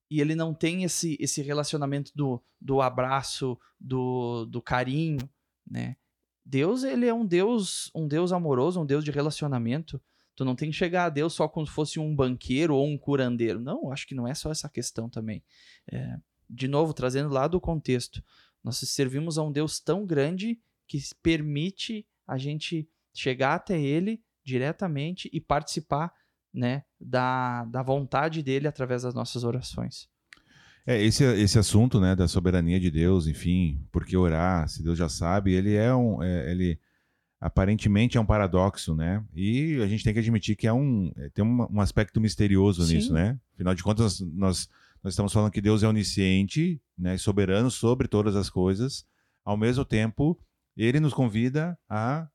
E 0.09 0.19
ele 0.19 0.35
não 0.35 0.53
tem 0.53 0.83
esse, 0.83 1.15
esse 1.21 1.41
relacionamento 1.41 2.11
do, 2.13 2.41
do 2.59 2.81
abraço, 2.81 3.57
do, 3.79 4.45
do 4.45 4.61
carinho, 4.61 5.19
né? 5.65 5.95
Deus, 6.45 6.83
ele 6.83 7.05
é 7.05 7.13
um 7.13 7.25
Deus, 7.25 7.89
um 7.95 8.07
Deus 8.07 8.33
amoroso, 8.33 8.81
um 8.81 8.85
Deus 8.85 9.05
de 9.05 9.11
relacionamento. 9.11 10.01
Tu 10.35 10.45
não 10.45 10.55
tem 10.55 10.69
que 10.69 10.75
chegar 10.75 11.05
a 11.05 11.09
Deus 11.09 11.33
só 11.33 11.47
como 11.47 11.67
se 11.67 11.73
fosse 11.73 11.99
um 11.99 12.15
banqueiro 12.15 12.75
ou 12.75 12.87
um 12.87 12.97
curandeiro. 12.97 13.59
Não, 13.59 13.91
acho 13.91 14.07
que 14.07 14.15
não 14.15 14.27
é 14.27 14.33
só 14.33 14.51
essa 14.51 14.69
questão 14.69 15.09
também. 15.09 15.43
É, 15.91 16.17
de 16.49 16.67
novo, 16.67 16.93
trazendo 16.93 17.29
lá 17.29 17.47
do 17.47 17.59
contexto. 17.59 18.23
Nós 18.63 18.77
servimos 18.77 19.37
a 19.37 19.43
um 19.43 19.51
Deus 19.51 19.79
tão 19.79 20.05
grande 20.05 20.59
que 20.87 20.99
permite 21.21 22.05
a 22.27 22.37
gente 22.37 22.87
chegar 23.13 23.55
até 23.55 23.79
ele 23.79 24.21
diretamente 24.43 25.29
e 25.31 25.39
participar 25.39 26.13
né, 26.53 26.83
da, 26.99 27.65
da 27.65 27.81
vontade 27.81 28.43
dele 28.43 28.67
através 28.67 29.03
das 29.03 29.13
nossas 29.13 29.43
orações. 29.43 30.09
É, 30.85 31.01
esse, 31.01 31.23
esse 31.23 31.59
assunto, 31.59 31.99
né, 31.99 32.15
da 32.15 32.27
soberania 32.27 32.79
de 32.79 32.89
Deus, 32.89 33.27
enfim, 33.27 33.85
por 33.91 34.05
que 34.05 34.17
orar, 34.17 34.67
se 34.67 34.83
Deus 34.83 34.97
já 34.97 35.07
sabe, 35.07 35.53
ele 35.53 35.75
é 35.75 35.93
um, 35.93 36.21
é, 36.23 36.51
ele 36.51 36.79
aparentemente 37.41 38.17
é 38.17 38.21
um 38.21 38.25
paradoxo, 38.25 38.95
né, 38.95 39.23
e 39.33 39.81
a 39.81 39.87
gente 39.87 40.03
tem 40.03 40.13
que 40.13 40.19
admitir 40.19 40.55
que 40.55 40.67
é 40.67 40.73
um, 40.73 41.11
é, 41.17 41.29
tem 41.29 41.43
um, 41.43 41.67
um 41.69 41.81
aspecto 41.81 42.21
misterioso 42.21 42.85
Sim. 42.85 42.95
nisso, 42.95 43.11
né, 43.11 43.39
afinal 43.55 43.73
de 43.73 43.81
contas, 43.81 44.21
nós, 44.21 44.69
nós 45.03 45.13
estamos 45.13 45.33
falando 45.33 45.51
que 45.51 45.59
Deus 45.59 45.81
é 45.81 45.87
onisciente, 45.87 46.79
né, 46.95 47.17
soberano 47.17 47.71
sobre 47.71 48.07
todas 48.07 48.35
as 48.35 48.47
coisas, 48.47 49.05
ao 49.43 49.57
mesmo 49.57 49.83
tempo, 49.83 50.39
ele 50.77 50.99
nos 50.99 51.13
convida 51.13 51.77
a, 51.89 52.27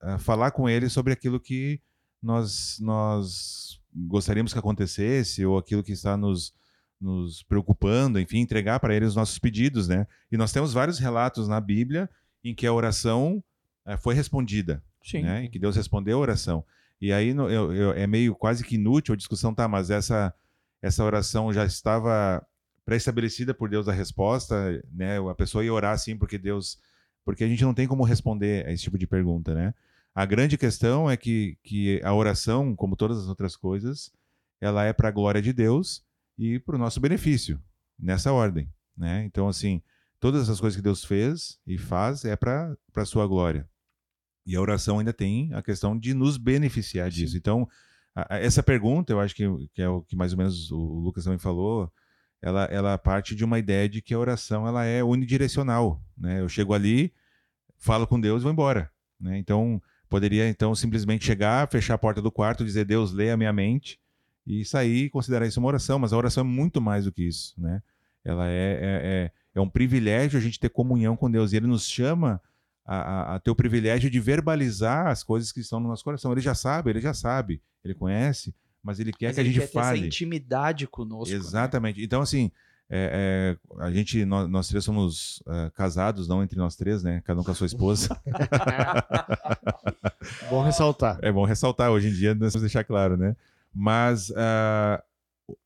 a 0.00 0.18
falar 0.18 0.50
com 0.50 0.66
ele 0.66 0.88
sobre 0.88 1.12
aquilo 1.12 1.38
que 1.38 1.78
nós, 2.22 2.78
nós 2.80 3.78
gostaríamos 3.94 4.52
que 4.52 4.58
acontecesse, 4.58 5.44
ou 5.44 5.58
aquilo 5.58 5.82
que 5.82 5.92
está 5.92 6.16
nos 6.16 6.54
nos 7.00 7.42
preocupando, 7.42 8.18
enfim, 8.18 8.38
entregar 8.38 8.80
para 8.80 8.94
ele 8.94 9.04
os 9.04 9.14
nossos 9.14 9.38
pedidos, 9.38 9.88
né? 9.88 10.06
E 10.32 10.38
nós 10.38 10.52
temos 10.52 10.72
vários 10.72 10.98
relatos 10.98 11.46
na 11.46 11.60
Bíblia 11.60 12.08
em 12.42 12.54
que 12.54 12.66
a 12.66 12.72
oração 12.72 13.44
foi 13.98 14.14
respondida, 14.14 14.82
Sim. 15.02 15.22
né? 15.22 15.44
Em 15.44 15.50
que 15.50 15.58
Deus 15.58 15.76
respondeu 15.76 16.18
a 16.18 16.20
oração. 16.20 16.64
E 17.00 17.12
aí 17.12 17.28
eu- 17.30 17.72
eu- 17.72 17.92
é 17.92 18.06
meio 18.06 18.34
quase 18.34 18.64
que 18.64 18.76
inútil 18.76 19.14
a 19.14 19.16
discussão, 19.16 19.54
tá? 19.54 19.68
Mas 19.68 19.90
essa 19.90 20.34
essa 20.82 21.02
oração 21.02 21.50
já 21.50 21.64
estava 21.64 22.46
pré-estabelecida 22.84 23.54
por 23.54 23.70
Deus 23.70 23.88
a 23.88 23.92
resposta, 23.92 24.82
né? 24.92 25.18
A 25.18 25.34
pessoa 25.34 25.64
ia 25.64 25.72
orar 25.72 25.92
assim 25.94 26.14
porque 26.16 26.36
Deus, 26.36 26.78
porque 27.24 27.42
a 27.42 27.48
gente 27.48 27.64
não 27.64 27.72
tem 27.72 27.86
como 27.88 28.04
responder 28.04 28.66
a 28.66 28.70
esse 28.72 28.82
tipo 28.82 28.98
de 28.98 29.06
pergunta, 29.06 29.54
né? 29.54 29.72
A 30.14 30.26
grande 30.26 30.58
questão 30.58 31.10
é 31.10 31.16
que, 31.16 31.56
que 31.62 32.00
a 32.04 32.12
oração, 32.14 32.76
como 32.76 32.96
todas 32.96 33.18
as 33.18 33.28
outras 33.28 33.56
coisas, 33.56 34.12
ela 34.60 34.84
é 34.84 34.92
para 34.92 35.08
a 35.08 35.12
glória 35.12 35.40
de 35.40 35.52
Deus 35.54 36.04
e 36.38 36.58
para 36.58 36.76
o 36.76 36.78
nosso 36.78 37.00
benefício, 37.00 37.58
nessa 37.98 38.30
ordem, 38.32 38.70
né? 38.96 39.24
Então, 39.24 39.48
assim, 39.48 39.80
todas 40.20 40.48
as 40.50 40.60
coisas 40.60 40.76
que 40.76 40.82
Deus 40.82 41.02
fez 41.02 41.58
e 41.66 41.78
faz 41.78 42.24
é 42.26 42.36
para 42.36 42.76
a 42.94 43.04
sua 43.06 43.26
glória. 43.26 43.66
E 44.46 44.54
a 44.56 44.60
oração 44.60 44.98
ainda 44.98 45.12
tem 45.12 45.52
a 45.54 45.62
questão 45.62 45.98
de 45.98 46.12
nos 46.14 46.36
beneficiar 46.36 47.10
Sim. 47.10 47.20
disso. 47.20 47.36
Então, 47.36 47.68
a- 48.14 48.34
a- 48.34 48.38
essa 48.38 48.62
pergunta, 48.62 49.12
eu 49.12 49.20
acho 49.20 49.34
que, 49.34 49.44
que 49.72 49.80
é 49.82 49.88
o 49.88 50.02
que 50.02 50.14
mais 50.16 50.32
ou 50.32 50.38
menos 50.38 50.70
o 50.70 50.76
Lucas 50.76 51.24
também 51.24 51.38
falou, 51.38 51.90
ela, 52.42 52.64
ela 52.64 52.98
parte 52.98 53.34
de 53.34 53.42
uma 53.44 53.58
ideia 53.58 53.88
de 53.88 54.02
que 54.02 54.12
a 54.12 54.18
oração 54.18 54.66
ela 54.68 54.84
é 54.84 55.02
unidirecional, 55.02 56.02
né? 56.16 56.40
Eu 56.40 56.48
chego 56.48 56.74
ali, 56.74 57.10
falo 57.78 58.06
com 58.06 58.20
Deus 58.20 58.42
e 58.42 58.44
vou 58.44 58.52
embora, 58.52 58.90
né? 59.18 59.38
Então, 59.38 59.80
poderia 60.10 60.46
então 60.48 60.74
simplesmente 60.74 61.24
chegar, 61.24 61.66
fechar 61.70 61.94
a 61.94 61.98
porta 61.98 62.20
do 62.20 62.30
quarto, 62.30 62.64
dizer 62.64 62.84
Deus 62.84 63.12
lê 63.12 63.30
a 63.30 63.36
minha 63.36 63.52
mente 63.52 63.98
e 64.46 64.62
sair 64.64 65.04
e 65.06 65.10
considerar 65.10 65.46
isso 65.46 65.58
uma 65.58 65.68
oração, 65.68 65.98
mas 65.98 66.12
a 66.12 66.16
oração 66.18 66.42
é 66.42 66.46
muito 66.46 66.80
mais 66.82 67.06
do 67.06 67.12
que 67.12 67.22
isso, 67.26 67.54
né? 67.58 67.82
Ela 68.22 68.46
é, 68.48 68.52
é, 68.52 68.80
é, 68.82 69.32
é 69.54 69.60
um 69.60 69.68
privilégio 69.68 70.38
a 70.38 70.42
gente 70.42 70.60
ter 70.60 70.68
comunhão 70.68 71.16
com 71.16 71.30
Deus 71.30 71.52
e 71.52 71.56
Ele 71.56 71.66
nos 71.66 71.88
chama 71.88 72.40
a, 72.84 72.96
a, 72.96 73.34
a 73.36 73.40
ter 73.40 73.50
o 73.50 73.56
privilégio 73.56 74.10
de 74.10 74.20
verbalizar 74.20 75.06
as 75.08 75.22
coisas 75.22 75.52
que 75.52 75.60
estão 75.60 75.80
no 75.80 75.88
nosso 75.88 76.04
coração. 76.04 76.32
Ele 76.32 76.40
já 76.40 76.54
sabe, 76.54 76.90
Ele 76.90 77.00
já 77.00 77.14
sabe, 77.14 77.60
Ele 77.84 77.94
conhece, 77.94 78.54
mas 78.82 79.00
Ele 79.00 79.12
quer 79.12 79.28
Mas 79.28 79.34
que 79.36 79.40
a 79.40 79.44
ele 79.44 79.52
gente 79.52 79.60
quer 79.62 79.68
ter 79.72 79.78
essa 79.78 79.88
fale. 79.88 80.06
intimidade 80.06 80.86
conosco. 80.86 81.32
né? 81.32 81.40
Exatamente. 81.40 82.02
Então, 82.02 82.20
assim, 82.20 82.50
é, 82.90 83.56
é, 83.78 83.82
a 83.82 83.90
gente, 83.90 84.24
nós, 84.26 84.48
nós 84.48 84.68
três 84.68 84.84
somos 84.84 85.42
é, 85.48 85.70
casados, 85.74 86.28
não 86.28 86.42
entre 86.42 86.58
nós 86.58 86.76
três, 86.76 87.02
né? 87.02 87.22
Cada 87.24 87.40
um 87.40 87.44
com 87.44 87.50
a 87.50 87.54
sua 87.54 87.66
esposa. 87.66 88.20
Bom 90.50 90.62
ressaltar. 90.62 91.18
É 91.22 91.32
bom 91.32 91.44
ressaltar, 91.44 91.90
hoje 91.90 92.08
em 92.08 92.12
dia 92.12 92.34
nós 92.34 92.52
vamos 92.52 92.62
deixar 92.62 92.84
claro, 92.84 93.16
né? 93.16 93.36
Mas 93.74 94.32
ah, 94.36 95.02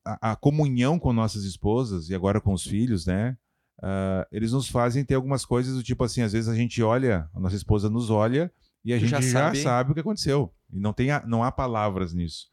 a, 0.03 0.31
a 0.31 0.35
comunhão 0.35 0.97
com 0.99 1.13
nossas 1.13 1.43
esposas 1.43 2.09
e 2.09 2.15
agora 2.15 2.41
com 2.41 2.53
os 2.53 2.63
filhos, 2.63 3.05
né? 3.05 3.37
Ah, 3.81 4.27
eles 4.31 4.51
nos 4.51 4.67
fazem 4.69 5.03
ter 5.05 5.15
algumas 5.15 5.45
coisas 5.45 5.75
do 5.75 5.83
tipo 5.83 6.03
assim, 6.03 6.21
às 6.21 6.33
vezes 6.33 6.49
a 6.49 6.55
gente 6.55 6.81
olha, 6.81 7.29
a 7.33 7.39
nossa 7.39 7.55
esposa 7.55 7.89
nos 7.89 8.09
olha 8.09 8.51
e 8.83 8.93
a 8.93 8.97
gente 8.99 9.09
já 9.09 9.21
já, 9.21 9.31
sabe. 9.31 9.61
sabe. 9.61 9.91
o 9.91 9.93
que 9.93 9.99
aconteceu. 10.01 10.53
E 10.71 10.79
não, 10.79 10.93
tem 10.93 11.11
a- 11.11 11.23
não 11.25 11.43
há 11.43 11.51
palavras 11.51 12.13
nisso. 12.13 12.49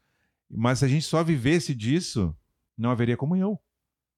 Mas 0.49 0.79
se 0.79 0.85
a 0.85 0.87
gente 0.87 1.05
só 1.05 1.23
vivesse 1.23 1.75
disso, 1.75 2.35
não 2.77 2.89
haveria 2.91 3.17
comunhão 3.17 3.59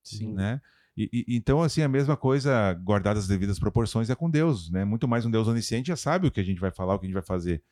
Sim. 0.04 0.34
né? 0.34 0.62
E, 0.98 1.10
e- 1.14 1.36
então, 1.38 1.62
assim, 1.62 1.82
a 1.82 1.88
mesma 1.88 2.18
coisa, 2.18 2.74
guardadas 2.74 3.24
as 3.24 3.30
devidas 3.30 3.58
proporções, 3.60 4.10
é 4.10 4.16
com 4.16 4.30
Deus, 4.30 4.70
né? 4.70 4.84
Muito 4.86 5.08
mais 5.08 5.26
um 5.26 5.32
Deus 5.32 5.48
onisciente 5.48 5.88
já 5.88 5.96
sabe 5.96 6.28
o 6.28 6.32
que 6.32 6.40
a 6.40 6.44
gente 6.44 6.60
vai 6.60 6.72
falar, 6.72 6.96
o 6.96 7.00
que 7.00 7.06
a 7.06 7.08
gente 7.10 7.14
vai 7.14 7.24
fazer. 7.24 7.64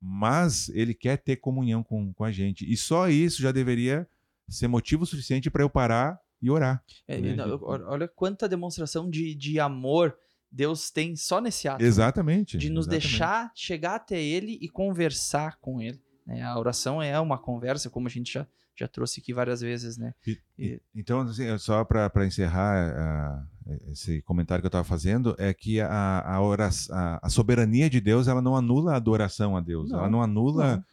Mas 0.00 0.68
ele 0.70 0.92
quer 0.94 1.16
ter 1.16 1.36
comunhão 1.36 1.82
com, 1.82 2.12
com 2.12 2.22
a 2.24 2.30
gente. 2.30 2.70
E 2.70 2.76
só 2.76 3.08
isso 3.08 3.40
já 3.40 3.50
deveria 3.50 4.06
ser 4.48 4.68
motivo 4.68 5.06
suficiente 5.06 5.50
para 5.50 5.62
eu 5.62 5.70
parar 5.70 6.20
e 6.46 6.50
orar. 6.50 6.82
É, 7.06 7.18
né? 7.18 7.34
não, 7.34 7.58
olha 7.62 8.06
quanta 8.08 8.48
demonstração 8.48 9.08
de, 9.10 9.34
de 9.34 9.58
amor 9.60 10.16
Deus 10.50 10.90
tem 10.90 11.16
só 11.16 11.40
nesse 11.40 11.68
ato. 11.68 11.82
né? 11.82 11.88
Exatamente. 11.88 12.56
De 12.56 12.70
nos 12.70 12.86
exatamente. 12.86 13.02
deixar 13.08 13.52
chegar 13.54 13.96
até 13.96 14.20
Ele 14.22 14.58
e 14.60 14.68
conversar 14.68 15.58
com 15.60 15.82
Ele. 15.82 16.00
né? 16.26 16.42
A 16.42 16.58
oração 16.58 17.02
é 17.02 17.18
uma 17.20 17.36
conversa, 17.36 17.90
como 17.90 18.06
a 18.06 18.10
gente 18.10 18.32
já, 18.32 18.46
já 18.78 18.86
trouxe 18.88 19.20
aqui 19.20 19.34
várias 19.34 19.60
vezes, 19.60 19.98
né? 19.98 20.14
E- 20.26 20.38
E- 20.58 20.80
Então, 20.94 21.20
assim, 21.20 21.58
só 21.58 21.84
para 21.84 22.24
encerrar 22.26 22.94
ah, 22.96 23.46
esse 23.90 24.22
comentário 24.22 24.62
que 24.62 24.66
eu 24.66 24.68
estava 24.68 24.84
fazendo, 24.84 25.34
é 25.38 25.52
que 25.52 25.80
a, 25.80 26.20
a, 26.24 26.40
oração, 26.40 26.96
a, 26.96 27.18
a 27.22 27.28
soberania 27.28 27.90
de 27.90 28.00
Deus 28.00 28.28
ela 28.28 28.40
não 28.40 28.56
anula 28.56 28.92
a 28.92 28.96
adoração 28.96 29.56
a 29.56 29.60
Deus. 29.60 29.90
Não, 29.90 29.98
ela 29.98 30.08
não 30.08 30.22
anula 30.22 30.76
não. 30.76 30.84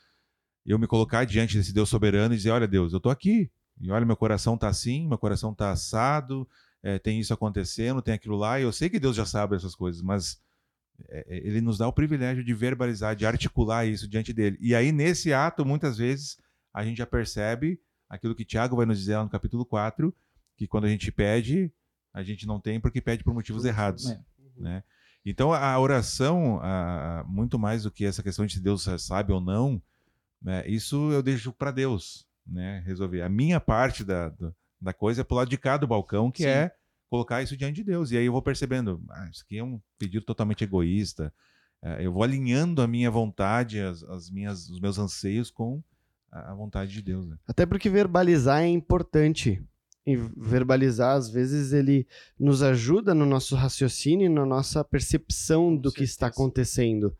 eu 0.65 0.79
me 0.79 0.87
colocar 0.87 1.25
diante 1.25 1.55
desse 1.57 1.71
Deus 1.73 1.87
soberano 1.89 2.33
e 2.33 2.37
dizer: 2.37 2.49
Olha, 2.51 2.67
Deus, 2.67 2.91
eu 2.91 2.97
estou 2.97 3.11
aqui. 3.11 3.49
E 3.81 3.91
olha, 3.91 4.05
meu 4.05 4.15
coração 4.17 4.55
está 4.55 4.67
assim, 4.67 5.07
meu 5.07 5.17
coração 5.17 5.51
está 5.51 5.71
assado, 5.71 6.47
é, 6.81 6.99
tem 6.99 7.19
isso 7.19 7.33
acontecendo, 7.33 8.01
tem 8.01 8.13
aquilo 8.13 8.35
lá. 8.35 8.59
E 8.59 8.63
eu 8.63 8.71
sei 8.71 8.89
que 8.89 8.99
Deus 8.99 9.15
já 9.15 9.25
sabe 9.25 9.55
essas 9.55 9.75
coisas, 9.75 10.01
mas 10.01 10.39
é, 11.09 11.25
é, 11.27 11.37
ele 11.47 11.61
nos 11.61 11.77
dá 11.77 11.87
o 11.87 11.93
privilégio 11.93 12.43
de 12.43 12.53
verbalizar, 12.53 13.15
de 13.15 13.25
articular 13.25 13.85
isso 13.85 14.07
diante 14.07 14.31
dele. 14.33 14.57
E 14.61 14.75
aí, 14.75 14.91
nesse 14.91 15.33
ato, 15.33 15.65
muitas 15.65 15.97
vezes, 15.97 16.37
a 16.73 16.83
gente 16.85 16.97
já 16.97 17.05
percebe 17.05 17.79
aquilo 18.09 18.35
que 18.35 18.45
Tiago 18.45 18.75
vai 18.75 18.85
nos 18.85 18.99
dizer 18.99 19.17
lá 19.17 19.23
no 19.23 19.29
capítulo 19.29 19.65
4, 19.65 20.13
que 20.55 20.67
quando 20.67 20.85
a 20.85 20.89
gente 20.89 21.11
pede, 21.11 21.71
a 22.13 22.21
gente 22.21 22.45
não 22.45 22.59
tem 22.59 22.79
porque 22.79 23.01
pede 23.01 23.23
por 23.23 23.33
motivos 23.33 23.65
errados. 23.65 24.11
É. 24.11 24.19
Né? 24.55 24.83
Então 25.25 25.51
a 25.51 25.79
oração, 25.79 26.59
a- 26.61 27.23
muito 27.27 27.57
mais 27.57 27.83
do 27.83 27.91
que 27.91 28.05
essa 28.05 28.21
questão 28.21 28.45
de 28.45 28.53
se 28.53 28.59
Deus 28.59 28.87
sabe 28.99 29.31
ou 29.31 29.41
não, 29.41 29.81
né, 30.41 30.67
isso 30.67 31.11
eu 31.11 31.23
deixo 31.23 31.51
para 31.51 31.71
Deus, 31.71 32.27
né, 32.45 32.81
resolver. 32.85 33.21
A 33.21 33.29
minha 33.29 33.59
parte 33.59 34.03
da, 34.03 34.29
do- 34.29 34.53
da 34.81 34.93
coisa 34.93 35.21
é 35.21 35.23
pro 35.23 35.37
lado 35.37 35.49
de 35.49 35.57
cá 35.57 35.77
do 35.77 35.87
balcão, 35.87 36.29
que 36.31 36.43
Sim. 36.43 36.49
é 36.49 36.71
colocar 37.09 37.41
isso 37.41 37.55
diante 37.55 37.75
de 37.75 37.83
Deus. 37.83 38.11
E 38.11 38.17
aí 38.17 38.25
eu 38.25 38.31
vou 38.31 38.41
percebendo, 38.41 39.01
ah, 39.09 39.29
isso 39.31 39.43
aqui 39.45 39.57
é 39.57 39.63
um 39.63 39.79
pedido 39.97 40.25
totalmente 40.25 40.63
egoísta. 40.63 41.33
Eh, 41.81 42.05
eu 42.05 42.11
vou 42.11 42.23
alinhando 42.23 42.81
a 42.81 42.87
minha 42.87 43.09
vontade, 43.11 43.79
as, 43.79 44.03
as 44.03 44.29
minhas, 44.29 44.67
os 44.69 44.79
meus 44.79 44.97
anseios 44.97 45.49
com 45.51 45.81
a, 46.31 46.53
vontade 46.55 46.91
de 46.91 47.01
Deus. 47.01 47.27
Né? 47.27 47.37
Até 47.47 47.65
porque 47.65 47.89
verbalizar 47.89 48.61
é 48.63 48.67
importante. 48.67 49.63
E 50.05 50.17
verbalizar, 50.35 51.15
às 51.15 51.29
vezes, 51.29 51.71
ele 51.71 52.05
nos 52.37 52.61
ajuda 52.61 53.13
no 53.13 53.25
nosso 53.25 53.55
raciocínio, 53.55 54.29
na 54.29 54.45
nossa 54.45 54.83
percepção 54.83 55.73
do 55.73 55.93
que 55.93 56.03
está 56.03 56.27
acontecendo, 56.27 57.15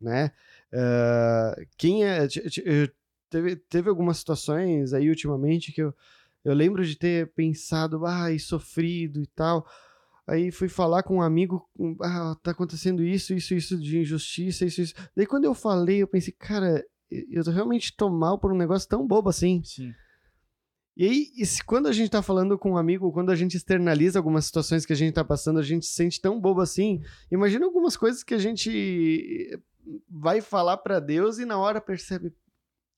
né? 0.00 0.32
Ah, 0.72 1.54
quem 1.76 2.04
é... 2.06 2.26
eu- 2.64 2.88
Teve, 3.32 3.56
teve 3.56 3.88
algumas 3.88 4.18
situações 4.18 4.92
aí, 4.92 5.08
ultimamente, 5.08 5.72
que 5.72 5.80
eu, 5.82 5.94
eu 6.44 6.52
lembro 6.52 6.84
de 6.84 6.96
ter 6.96 7.32
pensado, 7.32 8.04
ai, 8.04 8.38
sofrido 8.38 9.22
e 9.22 9.26
tal. 9.26 9.66
Aí 10.26 10.50
fui 10.50 10.68
falar 10.68 11.02
com 11.02 11.16
um 11.16 11.22
amigo, 11.22 11.66
ah, 12.02 12.36
tá 12.42 12.50
acontecendo 12.50 13.02
isso, 13.02 13.32
isso, 13.32 13.54
isso 13.54 13.78
de 13.78 13.98
injustiça, 14.00 14.66
isso, 14.66 14.82
isso. 14.82 14.94
Daí 15.16 15.24
quando 15.26 15.46
eu 15.46 15.54
falei, 15.54 16.02
eu 16.02 16.06
pensei, 16.06 16.34
cara, 16.38 16.84
eu 17.10 17.42
realmente 17.44 17.96
tô 17.96 18.10
mal 18.10 18.38
por 18.38 18.52
um 18.52 18.56
negócio 18.58 18.86
tão 18.86 19.06
bobo 19.06 19.30
assim. 19.30 19.62
Sim. 19.64 19.92
E 20.94 21.06
aí, 21.06 21.26
e 21.38 21.46
se- 21.46 21.64
quando 21.64 21.86
a 21.88 21.92
gente 21.92 22.10
tá 22.10 22.20
falando 22.20 22.58
com 22.58 22.72
um 22.72 22.76
amigo, 22.76 23.10
quando 23.12 23.30
a 23.30 23.34
gente 23.34 23.56
externaliza 23.56 24.18
algumas 24.18 24.44
situações 24.44 24.84
que 24.84 24.92
a 24.92 24.96
gente 24.96 25.14
tá 25.14 25.24
passando, 25.24 25.58
a 25.58 25.62
gente 25.62 25.86
se 25.86 25.94
sente 25.94 26.20
tão 26.20 26.38
bobo 26.38 26.60
assim. 26.60 27.00
Imagina 27.30 27.64
algumas 27.64 27.96
coisas 27.96 28.22
que 28.22 28.34
a 28.34 28.38
gente 28.38 29.58
vai 30.08 30.40
falar 30.40 30.76
pra 30.76 31.00
Deus 31.00 31.38
e 31.38 31.44
na 31.46 31.58
hora 31.58 31.80
percebe, 31.80 32.32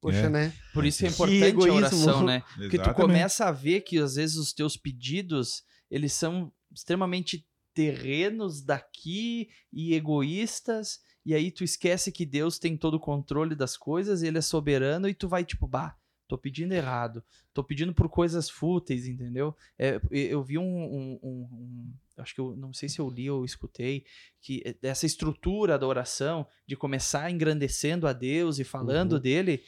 poxa, 0.04 0.26
É. 0.26 0.28
né? 0.28 0.52
Por 0.72 0.84
isso 0.84 1.04
é 1.04 1.08
importante 1.08 1.68
a 1.68 1.72
oração, 1.72 2.24
né? 2.24 2.42
Porque 2.56 2.78
tu 2.78 2.92
começa 2.94 3.46
a 3.46 3.52
ver 3.52 3.80
que 3.80 3.98
às 3.98 4.14
vezes 4.16 4.36
os 4.36 4.52
teus 4.52 4.76
pedidos, 4.76 5.62
eles 5.90 6.12
são 6.12 6.52
extremamente 6.72 7.46
terrenos 7.72 8.62
daqui 8.62 9.48
e 9.72 9.94
egoístas, 9.94 11.00
e 11.26 11.34
aí 11.34 11.50
tu 11.50 11.64
esquece 11.64 12.12
que 12.12 12.24
Deus 12.26 12.58
tem 12.58 12.76
todo 12.76 12.94
o 12.94 13.00
controle 13.00 13.54
das 13.54 13.76
coisas, 13.76 14.22
ele 14.22 14.38
é 14.38 14.42
soberano 14.42 15.08
e 15.08 15.14
tu 15.14 15.26
vai 15.28 15.44
tipo, 15.44 15.66
bah, 15.66 15.96
tô 16.28 16.38
pedindo 16.38 16.72
errado, 16.72 17.22
tô 17.52 17.62
pedindo 17.64 17.92
por 17.94 18.08
coisas 18.08 18.48
fúteis, 18.48 19.06
entendeu? 19.06 19.54
É, 19.78 20.00
eu 20.10 20.42
vi 20.42 20.56
um, 20.58 20.62
um- 20.64 21.18
um- 21.22 21.48
um- 21.52 21.92
acho 22.16 22.34
que 22.34 22.40
eu 22.40 22.54
não 22.56 22.72
sei 22.72 22.88
se 22.88 22.98
eu 23.00 23.10
li 23.10 23.28
ou 23.30 23.44
escutei, 23.44 24.04
que 24.40 24.62
essa 24.82 25.04
estrutura 25.06 25.78
da 25.78 25.86
oração, 25.86 26.46
de 26.66 26.76
começar 26.76 27.30
engrandecendo 27.30 28.06
a 28.06 28.12
Deus 28.12 28.58
e 28.58 28.64
falando 28.64 29.14
Uhum. 29.14 29.20
dele, 29.20 29.62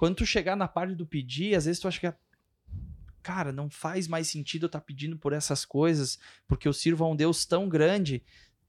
quando 0.00 0.16
tu 0.16 0.24
chegar 0.24 0.56
na 0.56 0.66
parte 0.66 0.94
do 0.94 1.04
pedir, 1.06 1.54
às 1.54 1.66
vezes 1.66 1.78
tu 1.78 1.86
acha 1.86 2.00
que, 2.00 2.12
cara, 3.22 3.52
não 3.52 3.68
faz 3.68 4.08
mais 4.08 4.28
sentido 4.28 4.62
eu 4.64 4.66
estar 4.68 4.80
pedindo 4.80 5.16
por 5.18 5.32
essas 5.34 5.64
coisas, 5.66 6.18
porque 6.48 6.66
eu 6.66 6.72
sirvo 6.72 7.04
a 7.04 7.08
um 7.08 7.14
Deus 7.14 7.44
tão 7.44 7.68
grande, 7.68 8.22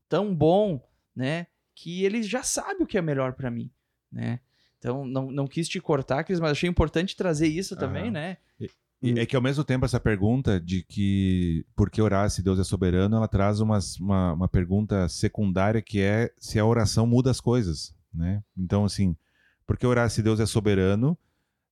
tão 0.09 0.35
bom, 0.35 0.85
né, 1.15 1.47
que 1.73 2.03
ele 2.03 2.21
já 2.21 2.43
sabe 2.43 2.83
o 2.83 2.85
que 2.85 2.97
é 2.97 3.01
melhor 3.01 3.31
pra 3.33 3.49
mim, 3.49 3.71
né? 4.11 4.41
Então, 4.77 5.05
não, 5.05 5.31
não 5.31 5.47
quis 5.47 5.69
te 5.69 5.79
cortar, 5.79 6.23
Cris, 6.25 6.39
mas 6.39 6.51
achei 6.51 6.69
importante 6.69 7.15
trazer 7.15 7.47
isso 7.47 7.75
também, 7.77 8.11
né? 8.11 8.37
E 9.03 9.19
é 9.19 9.25
que 9.25 9.35
ao 9.35 9.41
mesmo 9.41 9.63
tempo 9.63 9.85
essa 9.85 9.99
pergunta 9.99 10.59
de 10.59 10.83
que 10.83 11.65
por 11.75 11.89
que 11.89 12.01
orar 12.01 12.29
se 12.29 12.43
Deus 12.43 12.59
é 12.59 12.63
soberano, 12.63 13.15
ela 13.15 13.27
traz 13.27 13.59
umas- 13.61 13.97
uma, 13.97 14.33
uma 14.33 14.47
pergunta 14.49 15.07
secundária 15.07 15.81
que 15.81 16.01
é 16.01 16.31
se 16.37 16.59
a 16.59 16.65
oração 16.65 17.07
muda 17.07 17.31
as 17.31 17.39
coisas, 17.39 17.95
né? 18.13 18.43
Então 18.57 18.83
assim, 18.85 19.15
por 19.65 19.77
que 19.77 19.85
orar 19.85 20.09
se 20.09 20.21
Deus 20.21 20.39
é 20.39 20.45
soberano 20.45 21.17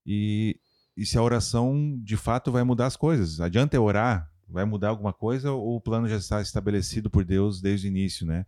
e, 0.05 0.59
e 0.95 1.05
se 1.05 1.17
a 1.17 1.23
oração 1.23 1.99
de 2.03 2.17
fato 2.17 2.51
vai 2.51 2.63
mudar 2.63 2.87
as 2.87 2.95
coisas? 2.95 3.39
Adianta 3.39 3.75
eu 3.75 3.83
orar? 3.83 4.29
Vai 4.47 4.65
mudar 4.65 4.89
alguma 4.89 5.13
coisa 5.13 5.51
ou 5.51 5.75
o 5.75 5.81
plano 5.81 6.07
já 6.07 6.17
está 6.17 6.41
estabelecido 6.41 7.09
por 7.09 7.23
Deus 7.23 7.61
desde 7.61 7.87
o 7.87 7.89
início, 7.89 8.25
né? 8.25 8.45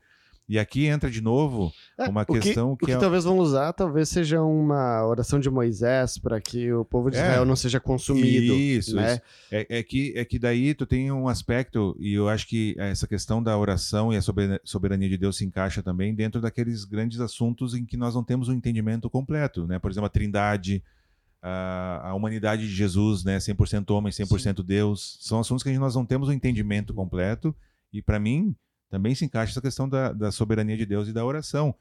E 0.52 0.60
aqui 0.60 0.86
entra 0.86 1.10
de 1.10 1.22
novo 1.22 1.72
É, 1.98 2.10
uma 2.10 2.26
que- 2.26 2.38
questão 2.38 2.74
O 2.74 2.78
que, 2.78 2.86
que 2.88 2.92
é... 2.92 2.98
talvez 2.98 3.24
vão 3.24 3.38
usar, 3.38 3.72
talvez 3.72 4.10
seja 4.10 4.42
uma 4.42 5.08
oração 5.08 5.40
de 5.40 5.50
Moisés 5.50 6.18
para 6.18 6.42
que 6.42 6.74
o 6.74 6.84
povo 6.84 7.10
de 7.10 7.16
É. 7.16 7.22
Israel 7.22 7.46
não 7.46 7.56
seja 7.56 7.80
consumido. 7.80 8.54
Isso, 8.54 8.98
né? 8.98 9.14
isso. 9.14 9.22
É, 9.50 9.80
é 9.80 9.82
que, 9.82 10.12
é 10.14 10.26
que 10.26 10.38
daí 10.38 10.74
tu 10.74 10.86
tem 10.86 11.10
um 11.10 11.30
aspecto, 11.30 11.96
e 12.02 12.12
eu 12.14 12.28
acho 12.28 12.46
que 12.50 12.76
essa 12.78 13.08
questão 13.08 13.42
da 13.42 13.58
oração 13.58 14.12
e 14.12 14.18
a 14.18 14.22
soberania, 14.66 15.08
de 15.08 15.18
Deus 15.18 15.38
se 15.38 15.46
encaixa 15.46 15.82
também 15.82 16.14
dentro 16.14 16.42
daqueles 16.42 16.84
grandes 16.84 17.22
assuntos 17.22 17.74
em 17.74 17.86
que 17.86 17.96
nós 17.96 18.14
não 18.14 18.22
temos 18.24 18.50
um 18.50 18.54
entendimento 18.54 19.10
completo, 19.10 19.66
né? 19.66 19.80
Por 19.80 19.90
exemplo, 19.90 20.08
a 20.08 20.10
trindade, 20.10 20.84
a, 21.42 22.10
a 22.10 22.14
humanidade 22.14 22.64
de 22.68 22.74
Jesus, 22.76 23.24
né? 23.24 23.38
100% 23.38 23.90
homem, 23.96 24.12
100% 24.12 24.62
Deus. 24.64 25.18
São 25.22 25.40
assuntos 25.40 25.64
que 25.64 25.72
nós 25.80 25.96
não 25.96 26.06
temos 26.06 26.28
um 26.28 26.34
entendimento 26.34 26.94
completo, 26.94 27.56
e 27.94 28.02
para 28.02 28.20
mim 28.20 28.54
também 28.92 29.16
se 29.16 29.26
encaixa 29.26 29.54
essa 29.54 29.62
questão 29.62 29.90
da, 29.90 30.12
da 30.14 30.32
soberania 30.32 30.78
de 30.78 30.86
Deus 30.86 31.08
e 31.08 31.14
da 31.14 31.26
oração. 31.26 31.74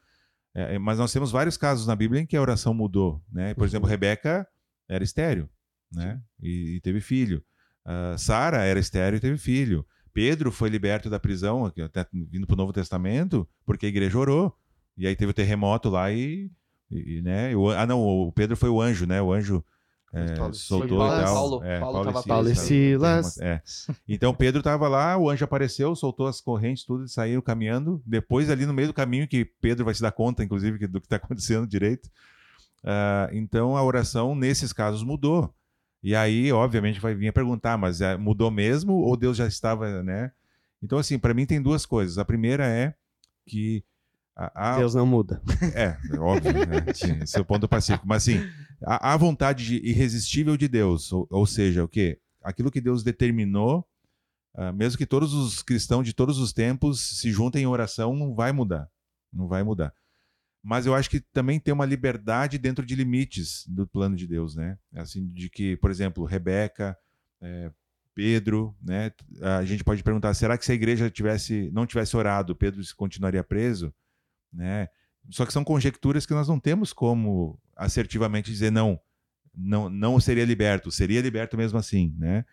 É, 0.55 0.75
é, 0.75 0.79
mas 0.79 0.97
nós 0.97 1.13
temos 1.13 1.29
vários 1.31 1.57
casos 1.57 1.85
na 1.85 1.95
Bíblia 1.95 2.21
em 2.21 2.25
que 2.25 2.35
a 2.35 2.41
oração 2.41 2.73
mudou, 2.73 3.21
né? 3.31 3.53
Por 3.53 3.65
exemplo, 3.67 3.87
Rebeca 3.87 4.47
era 4.89 5.03
estéreo, 5.03 5.47
né? 5.93 6.19
E, 6.41 6.77
e 6.77 6.81
teve 6.81 6.99
filho. 7.01 7.43
Ah, 7.85 8.15
Sara 8.17 8.63
era 8.63 8.79
estéreo 8.79 9.17
e 9.17 9.19
teve 9.19 9.37
filho. 9.37 9.85
Pedro 10.13 10.51
foi 10.51 10.69
liberto 10.69 11.09
da 11.09 11.19
prisão, 11.19 11.65
até 11.65 12.05
vindo 12.11 12.45
para 12.47 12.53
o 12.53 12.57
Novo 12.57 12.73
Testamento, 12.73 13.47
porque 13.65 13.85
a 13.85 13.89
igreja 13.89 14.17
orou. 14.17 14.53
E 14.97 15.07
aí 15.07 15.15
teve 15.15 15.31
o 15.31 15.33
terremoto 15.33 15.89
lá 15.89 16.11
e, 16.11 16.51
e- 16.89 17.17
e, 17.17 17.21
né? 17.21 17.55
o- 17.55 17.69
ah, 17.69 17.85
não, 17.87 18.01
o 18.01 18.31
Pedro 18.31 18.57
foi 18.57 18.69
o 18.69 18.81
anjo, 18.81 19.05
né? 19.05 19.21
O 19.21 19.31
anjo 19.31 19.63
é, 20.13 20.35
Paulo- 20.35 20.53
soltou 20.53 20.97
foi 20.99 21.07
e 21.07 21.21
tal. 21.23 21.33
Paulo- 21.35 21.63
é, 21.63 21.79
Paulo 21.79 22.09
e 22.09 22.23
Paulo 22.27 22.49
e 22.49 22.55
Silas. 22.55 23.37
É. 23.39 23.61
Então 24.07 24.33
Pedro 24.33 24.59
estava 24.59 24.87
lá, 24.87 25.17
o 25.17 25.29
anjo 25.29 25.43
apareceu, 25.45 25.95
soltou 25.95 26.27
as 26.27 26.41
correntes, 26.41 26.83
tudo, 26.85 27.05
e 27.05 27.09
saíram 27.09 27.41
caminhando. 27.41 28.01
Depois, 28.05 28.49
ali 28.49 28.65
no 28.65 28.73
meio 28.73 28.89
do 28.89 28.93
caminho, 28.93 29.27
que 29.27 29.45
Pedro 29.45 29.85
vai 29.85 29.93
se 29.93 30.01
dar 30.01 30.11
conta, 30.11 30.43
inclusive, 30.43 30.85
do 30.87 30.99
que 30.99 31.05
está 31.05 31.15
acontecendo 31.17 31.65
direito. 31.67 32.09
Ah, 32.83 33.29
então 33.31 33.77
a 33.77 33.83
oração, 33.83 34.35
nesses 34.35 34.73
casos, 34.73 35.03
mudou. 35.03 35.53
E 36.03 36.15
aí, 36.15 36.51
obviamente, 36.51 36.99
vai 36.99 37.13
vir 37.13 37.27
a 37.27 37.33
perguntar, 37.33 37.77
mas 37.77 38.01
é, 38.01 38.17
mudou 38.17 38.49
mesmo 38.49 38.93
ou 38.93 39.15
Deus 39.15 39.37
já 39.37 39.45
estava, 39.47 40.01
né? 40.01 40.31
Então, 40.83 40.97
assim, 40.97 41.19
para 41.19 41.31
mim 41.33 41.45
tem 41.45 41.61
duas 41.61 41.85
coisas. 41.85 42.17
A 42.17 42.25
primeira 42.25 42.65
é 42.65 42.95
que 43.45 43.83
a, 44.35 44.71
a- 44.73 44.77
Deus 44.79 44.95
não 44.95 45.05
muda. 45.05 45.39
é, 45.75 45.95
é 46.11 46.19
óbvio, 46.19 46.53
né? 46.53 46.85
Esse 47.23 47.37
é 47.37 47.39
o 47.41 47.45
ponto 47.45 47.67
pacífico. 47.67 48.07
Mas 48.07 48.23
assim, 48.23 48.43
a, 48.83 49.13
a 49.13 49.17
vontade 49.17 49.65
de- 49.65 49.89
irresistível 49.89 50.57
de 50.57 50.67
Deus, 50.67 51.11
ou, 51.11 51.27
ou 51.29 51.45
seja, 51.45 51.83
o 51.83 51.87
quê? 51.87 52.19
Aquilo 52.43 52.71
que 52.71 52.81
Deus 52.81 53.03
determinou, 53.03 53.85
ah, 54.55 54.71
mesmo 54.71 54.97
que 54.97 55.05
todos 55.05 55.33
os 55.33 55.61
cristãos 55.61 56.05
de 56.05 56.13
todos 56.13 56.37
os 56.39 56.51
tempos 56.51 57.19
se 57.19 57.31
juntem 57.31 57.63
em 57.63 57.67
oração, 57.67 58.15
não 58.15 58.33
vai 58.33 58.51
mudar. 58.51 58.89
Não 59.31 59.47
vai 59.47 59.63
mudar. 59.63 59.93
Mas 60.63 60.85
eu 60.85 60.93
acho 60.93 61.09
que 61.09 61.19
também 61.19 61.59
tem 61.59 61.73
uma 61.73 61.85
liberdade 61.85 62.57
dentro 62.57 62.85
de 62.85 62.95
limites 62.95 63.65
do 63.67 63.87
plano 63.87 64.15
de 64.15 64.27
Deus, 64.27 64.55
né? 64.55 64.77
Assim, 64.93 65.27
de 65.27 65.49
que, 65.49 65.75
por 65.77 65.89
exemplo, 65.89 66.23
Rebeca, 66.25 66.95
eh, 67.41 67.71
Pedro, 68.13 68.75
né? 68.81 69.11
A 69.41 69.63
gente 69.65 69.83
pode 69.83 70.03
perguntar, 70.03 70.33
será 70.33 70.57
que 70.57 70.65
se 70.65 70.71
a 70.71 70.75
igreja 70.75 71.09
tivesse, 71.09 71.71
não 71.71 71.87
tivesse 71.87 72.15
orado, 72.15 72.55
Pedro 72.55 72.81
continuaria 72.95 73.43
preso? 73.43 73.93
Né? 74.53 74.87
Só 75.29 75.45
que 75.45 75.53
são 75.53 75.63
conjecturas 75.63 76.25
que 76.25 76.33
nós 76.33 76.47
não 76.47 76.59
temos 76.59 76.91
como 76.93 77.59
assertivamente 77.75 78.51
dizer 78.51 78.71
não, 78.71 78.99
não, 79.53 79.89
não 79.89 80.19
seria 80.19 80.45
liberto, 80.45 80.91
seria 80.91 81.21
liberto 81.21 81.55
mesmo 81.57 81.77
assim, 81.77 82.13
né? 82.17 82.45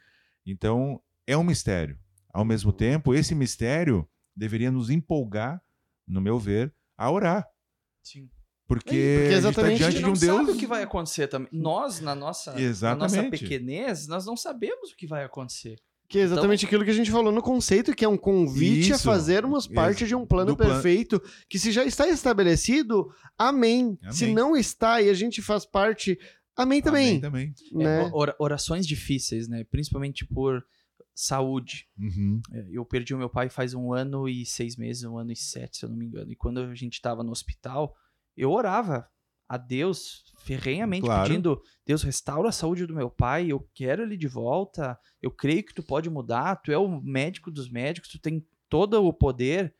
Então 0.46 1.00
é 1.26 1.36
um 1.36 1.44
mistério. 1.44 1.98
Ao 2.32 2.44
mesmo 2.44 2.72
tempo, 2.72 3.14
esse 3.14 3.34
mistério 3.34 4.08
deveria 4.36 4.70
nos 4.70 4.90
empolgar, 4.90 5.60
no 6.06 6.20
meu 6.20 6.38
ver, 6.38 6.72
a 6.96 7.10
orar, 7.10 7.46
Sim. 8.02 8.30
porque, 8.66 8.84
porque 9.22 9.34
a 9.34 9.40
gente 9.40 9.54
tá 9.54 9.62
exatamente 9.62 9.74
A 9.74 9.76
diante 9.76 9.92
gente 9.92 9.98
de 9.98 10.02
não 10.02 10.12
um 10.12 10.16
sabe 10.16 10.44
Deus. 10.46 10.56
o 10.56 10.60
que 10.60 10.66
vai 10.66 10.82
acontecer 10.82 11.26
também. 11.28 11.48
Nós, 11.52 12.00
na 12.00 12.14
nossa, 12.14 12.52
na 12.52 12.54
nossa 12.54 12.62
Exatamente. 12.62 13.30
pequenez, 13.38 14.06
nós 14.06 14.24
não 14.24 14.36
sabemos 14.36 14.92
o 14.92 14.96
que 14.96 15.06
vai 15.06 15.24
acontecer. 15.24 15.80
Que 16.08 16.18
é 16.20 16.22
exatamente 16.22 16.64
aquilo 16.64 16.84
que 16.84 16.90
a 16.90 16.94
gente 16.94 17.10
falou 17.10 17.30
no 17.30 17.42
conceito, 17.42 17.94
que 17.94 18.04
é 18.04 18.08
um 18.08 18.16
convite 18.16 18.92
a 18.92 18.96
Isso. 18.96 19.04
fazermos 19.04 19.66
parte 19.66 20.06
de 20.06 20.14
um 20.14 20.24
plano 20.24 20.52
Do 20.52 20.56
plan- 20.56 20.68
perfeito, 20.74 21.22
que 21.48 21.58
se 21.58 21.70
já 21.70 21.84
está 21.84 22.08
estabelecido, 22.08 23.12
amém. 23.36 23.98
Amém. 24.00 24.12
Se 24.12 24.26
não 24.32 24.56
está 24.56 25.02
e 25.02 25.10
a 25.10 25.14
gente 25.14 25.42
faz 25.42 25.66
parte, 25.66 26.18
amém 26.56 26.80
também. 26.80 27.08
Amém 27.08 27.20
também. 27.20 27.54
Né? 27.72 28.04
É, 28.06 28.10
ora- 28.12 28.34
orações 28.38 28.86
difíceis, 28.86 29.48
né? 29.48 29.64
Principalmente 29.64 30.24
por 30.26 30.64
saúde. 31.14 31.86
Uhum. 31.98 32.40
É, 32.52 32.66
Eu 32.70 32.84
perdi 32.86 33.12
o 33.14 33.18
meu 33.18 33.28
pai 33.28 33.50
faz 33.50 33.74
um 33.74 33.92
ano 33.92 34.28
e 34.28 34.46
seis 34.46 34.76
meses, 34.76 35.04
um 35.04 35.18
ano 35.18 35.32
e 35.32 35.36
sete, 35.36 35.76
se 35.78 35.84
eu 35.84 35.90
não 35.90 35.96
me 35.96 36.06
engano. 36.06 36.30
E 36.32 36.36
quando 36.36 36.60
a 36.60 36.74
gente 36.74 36.94
estava 36.94 37.22
no 37.22 37.32
hospital, 37.32 37.94
eu 38.36 38.50
orava 38.50 39.06
a 39.48 39.56
Deus 39.56 40.24
ferrenhamente, 40.40 41.06
Claro. 41.06 41.28
pedindo: 41.28 41.62
Deus, 41.86 42.02
restaura 42.02 42.50
a 42.50 42.52
saúde 42.52 42.86
do 42.86 42.94
meu 42.94 43.10
pai, 43.10 43.50
eu 43.50 43.60
quero 43.74 44.02
ele 44.02 44.16
de 44.16 44.28
volta, 44.28 44.98
eu 45.22 45.30
creio 45.30 45.64
que 45.64 45.74
tu 45.74 45.82
pode 45.82 46.10
mudar, 46.10 46.56
tu 46.56 46.70
é 46.70 46.78
o 46.78 47.00
médico 47.00 47.50
dos 47.50 47.70
médicos, 47.70 48.10
tu 48.10 48.20
tem 48.20 48.46
todo 48.68 49.02
o 49.04 49.12
poder. 49.12 49.74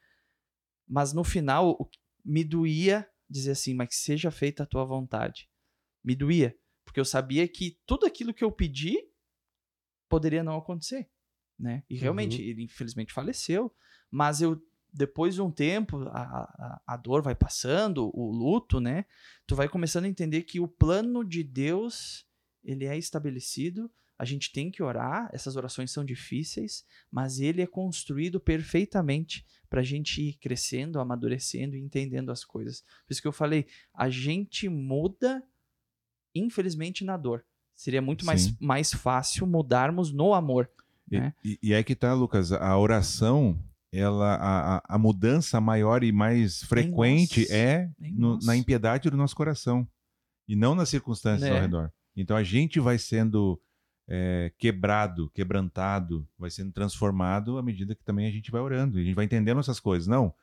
Mas 0.87 1.13
no 1.13 1.23
final, 1.23 1.77
me 2.25 2.43
doía 2.43 3.07
dizer 3.29 3.51
assim, 3.51 3.75
mas 3.75 3.89
que 3.89 3.95
seja 3.95 4.31
feita 4.31 4.63
a 4.63 4.67
tua 4.67 4.85
vontade. 4.87 5.51
Me 6.03 6.17
doía, 6.17 6.57
porque 6.85 6.99
eu 6.99 7.05
sabia 7.05 7.47
que 7.47 7.79
tudo 7.85 8.07
aquilo 8.07 8.33
que 8.33 8.43
eu 8.43 8.51
pedi 8.51 8.97
poderia 10.09 10.43
não 10.43 10.57
acontecer, 10.57 11.11
né? 11.59 11.85
E 11.91 11.97
realmente, 11.97 12.41
ele 12.41 12.63
infelizmente 12.63 13.13
faleceu, 13.13 13.75
mas 14.11 14.41
eu 14.41 14.59
depois 14.93 15.35
de 15.35 15.43
um 15.43 15.51
tempo, 15.51 16.03
a, 16.09 16.23
a, 16.23 16.83
a 16.87 16.97
dor 16.97 17.23
vai 17.23 17.35
passando, 17.35 18.11
o 18.15 18.31
luto, 18.31 18.81
né? 18.81 19.05
Tu 19.47 19.55
vai 19.55 19.69
começando 19.69 20.05
a 20.05 20.09
entender 20.09 20.43
que 20.43 20.61
o 20.61 20.69
plano 20.69 21.25
de 21.25 21.43
Deus, 21.43 22.27
ele 22.65 22.85
é 22.85 22.97
estabelecido, 22.97 23.91
a 24.19 24.25
gente 24.25 24.51
tem 24.51 24.71
que 24.71 24.83
orar, 24.83 25.31
essas 25.33 25.55
orações 25.55 25.93
são 25.93 26.05
difíceis, 26.05 26.85
mas 27.11 27.39
ele 27.39 27.63
é 27.63 27.67
construído 27.67 28.41
perfeitamente 28.41 29.47
para 29.71 29.81
a 29.81 29.85
gente 29.85 30.21
ir 30.21 30.33
crescendo, 30.35 30.99
amadurecendo 30.99 31.77
e 31.77 31.81
entendendo 31.81 32.33
as 32.33 32.45
coisas. 32.45 32.81
Por 33.07 33.13
isso 33.13 33.23
que 33.23 33.29
eu 33.29 33.33
falei, 33.33 33.67
a 33.95 34.11
gente 34.11 34.69
muda, 34.69 35.43
infelizmente, 36.35 37.05
na 37.05 37.17
dor. 37.17 37.45
Seria 37.77 38.03
muito 38.03 38.27
mais, 38.27 38.59
mais 38.59 38.93
fácil 38.93 39.47
mudarmos 39.47 40.13
no 40.13 40.35
amor. 40.35 40.69
E, 41.09 41.21
né? 41.21 41.33
e, 41.45 41.59
e 41.63 41.73
é 41.73 41.83
que 41.85 41.95
tá, 41.95 42.13
Lucas, 42.13 42.51
a 42.51 42.77
oração, 42.77 43.57
ela, 43.93 44.35
a, 44.37 44.95
a- 44.95 44.99
mudança 44.99 45.61
maior 45.61 46.03
e 46.05 46.13
mais 46.13 46.63
frequente 46.65 47.41
nós. 47.41 47.51
é 47.51 47.91
no- 48.13 48.39
na 48.43 48.57
impiedade 48.57 49.09
do 49.11 49.17
nosso 49.17 49.35
coração 49.35 49.89
e 50.47 50.55
não 50.55 50.75
nas 50.75 50.89
circunstâncias 50.89 51.49
Né? 51.49 51.57
ao 51.57 51.63
redor. 51.63 51.93
Então 52.17 52.37
a 52.37 52.43
gente 52.43 52.79
vai 52.81 52.99
sendo 52.99 53.61
é, 54.11 54.51
quebrado, 54.59 55.31
quebrantado, 55.35 56.27
vai 56.39 56.51
sendo 56.51 56.73
transformado 56.73 57.59
à 57.59 57.63
medida 57.63 57.95
que 57.95 58.03
também 58.03 58.27
a 58.27 58.31
gente 58.31 58.51
vai 58.51 58.61
orando. 58.61 58.99
E 58.99 59.03
a 59.03 59.05
gente 59.05 59.15
vai 59.15 59.27
entendendo 59.27 59.61
essas 59.61 59.79
coisas. 59.79 60.07
Não, 60.09 60.35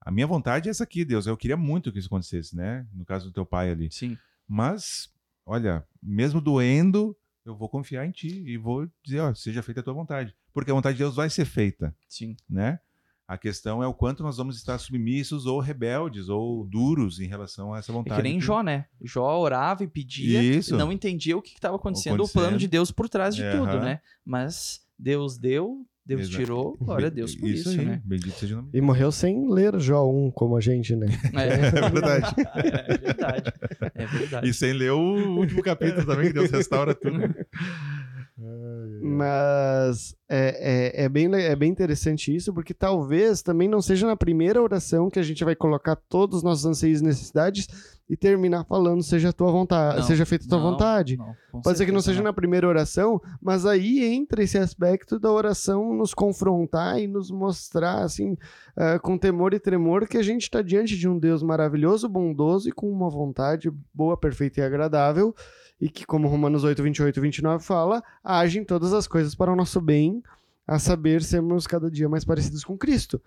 a 0.00 0.10
minha 0.10 0.26
vontade 0.26 0.68
é 0.68 0.70
essa 0.70 0.82
aqui, 0.84 1.04
Deus. 1.04 1.26
Eu 1.26 1.36
queria 1.36 1.56
muito 1.56 1.92
que 1.92 1.98
isso 2.00 2.08
acontecesse, 2.08 2.56
né? 2.56 2.84
No 2.92 3.04
caso 3.04 3.26
do 3.26 3.32
teu 3.32 3.46
pai 3.46 3.70
ali. 3.70 3.88
Sim. 3.92 4.18
Mas, 4.48 5.08
olha, 5.46 5.84
mesmo 6.02 6.40
doendo, 6.40 7.16
eu 7.44 7.56
vou 7.56 7.68
confiar 7.68 8.04
em 8.04 8.10
ti 8.10 8.42
e 8.46 8.56
vou 8.58 8.88
dizer, 9.04 9.20
ó, 9.20 9.32
seja 9.32 9.62
feita 9.62 9.80
a 9.80 9.84
tua 9.84 9.94
vontade. 9.94 10.34
Porque 10.54 10.70
a 10.70 10.74
vontade 10.74 10.96
de 10.96 11.02
Deus 11.02 11.16
vai 11.16 11.28
ser 11.28 11.44
feita, 11.44 11.94
Sim. 12.08 12.36
né? 12.48 12.78
A 13.26 13.36
questão 13.38 13.82
é 13.82 13.86
o 13.86 13.94
quanto 13.94 14.22
nós 14.22 14.36
vamos 14.36 14.56
estar 14.56 14.76
submissos 14.78 15.46
ou 15.46 15.58
rebeldes 15.58 16.28
ou 16.28 16.64
duros 16.64 17.18
em 17.20 17.26
relação 17.26 17.74
a 17.74 17.78
essa 17.78 17.90
É 17.90 17.94
vontade. 17.94 18.16
que 18.16 18.22
nem 18.22 18.38
que- 18.38 18.44
Jó, 18.44 18.62
né? 18.62 18.84
Jó 19.02 19.38
orava 19.38 19.82
e 19.82 19.86
pedia, 19.88 20.42
Isso. 20.42 20.74
e 20.74 20.78
não 20.78 20.92
entendia 20.92 21.36
o 21.36 21.42
que 21.42 21.54
estava 21.54 21.74
acontecendo, 21.76 22.12
o 22.12 22.14
Acontecendo. 22.16 22.42
plano 22.42 22.58
de 22.58 22.68
Deus 22.68 22.90
por 22.90 23.08
trás 23.08 23.34
de 23.34 23.42
É, 23.42 23.50
tudo, 23.50 23.64
aham. 23.70 23.80
né? 23.84 24.00
Mas 24.24 24.82
Deus 24.98 25.38
deu, 25.38 25.86
Deus 26.06 26.20
Exato. 26.20 26.36
tirou, 26.36 26.76
glória 26.78 27.06
a 27.06 27.10
Deus 27.10 27.34
por 27.34 27.48
isso, 27.48 27.70
aí, 27.70 27.82
né? 27.82 28.02
Bendito 28.04 28.38
seja 28.38 28.52
o 28.54 28.56
nome. 28.58 28.68
E 28.74 28.80
morreu 28.82 29.10
sem 29.10 29.50
ler 29.50 29.80
Jó 29.80 30.06
1, 30.06 30.30
como 30.30 30.54
a 30.54 30.60
gente, 30.60 30.94
né? 30.94 31.06
É 31.32 31.70
verdade. 31.90 32.34
É 32.54 32.98
verdade. 32.98 33.52
É 33.94 34.06
verdade. 34.06 34.48
E 34.50 34.52
sem 34.52 34.74
ler 34.74 34.92
o 34.92 35.38
último 35.38 35.62
capítulo 35.62 36.04
também, 36.04 36.26
que 36.26 36.34
Deus 36.34 36.50
restaura 36.50 36.94
tudo. 36.94 37.16
Mas 39.00 40.16
é, 40.28 40.94
é, 40.96 41.04
é, 41.04 41.08
bem, 41.08 41.32
é 41.32 41.54
bem 41.54 41.70
interessante 41.70 42.34
isso, 42.34 42.52
porque 42.52 42.74
talvez 42.74 43.42
também 43.42 43.68
não 43.68 43.80
seja 43.80 44.06
na 44.06 44.16
primeira 44.16 44.60
oração 44.60 45.08
que 45.08 45.20
a 45.20 45.22
gente 45.22 45.44
vai 45.44 45.54
colocar 45.54 45.94
todos 45.94 46.38
os 46.38 46.42
nossos 46.42 46.66
anseios 46.66 47.00
e 47.00 47.04
necessidades 47.04 47.68
e 48.08 48.16
terminar 48.16 48.64
falando 48.64 49.02
seja 49.02 49.30
a 49.30 49.32
tua 49.32 49.50
vontade, 49.50 49.98
Não, 49.98 50.02
seja 50.02 50.26
feita 50.26 50.44
a 50.44 50.48
tua 50.48 50.58
não, 50.58 50.72
vontade. 50.72 51.16
não, 51.16 51.62
Pode 51.62 51.78
ser 51.78 51.86
que 51.86 51.92
não 51.92 52.02
seja 52.02 52.22
na 52.22 52.32
primeira 52.32 52.68
oração, 52.68 53.20
mas 53.40 53.64
aí 53.64 54.04
entra 54.04 54.42
esse 54.42 54.58
aspecto 54.58 55.18
da 55.18 55.30
oração 55.30 55.94
nos 55.94 56.12
confrontar 56.12 57.00
e 57.00 57.06
nos 57.06 57.30
mostrar, 57.30 58.02
assim, 58.02 58.36
ah, 58.76 58.98
com 58.98 59.16
temor 59.16 59.54
e 59.54 59.60
tremor, 59.60 60.06
que 60.06 60.18
a 60.18 60.22
gente 60.22 60.42
está 60.42 60.60
diante 60.60 60.98
de 60.98 61.08
um 61.08 61.18
Deus 61.18 61.42
maravilhoso, 61.42 62.08
bondoso 62.08 62.68
e 62.68 62.72
com 62.72 62.90
uma 62.90 63.08
vontade 63.08 63.70
boa, 63.92 64.16
perfeita 64.18 64.60
e 64.60 64.64
agradável, 64.64 65.34
e 65.84 65.90
que, 65.90 66.06
como 66.06 66.28
Romanos 66.28 66.64
8, 66.64 66.82
28 66.82 67.18
e 67.18 67.20
29 67.20 67.62
fala, 67.62 68.02
age 68.24 68.58
em 68.58 68.64
todas 68.64 68.94
as 68.94 69.06
coisas 69.06 69.34
para 69.34 69.52
o 69.52 69.56
nosso 69.56 69.82
bem, 69.82 70.22
a 70.66 70.78
saber, 70.78 71.22
sermos 71.22 71.66
cada 71.66 71.90
dia 71.90 72.08
mais 72.08 72.24
parecidos 72.24 72.64
com 72.64 72.78
Cristo. 72.78 73.20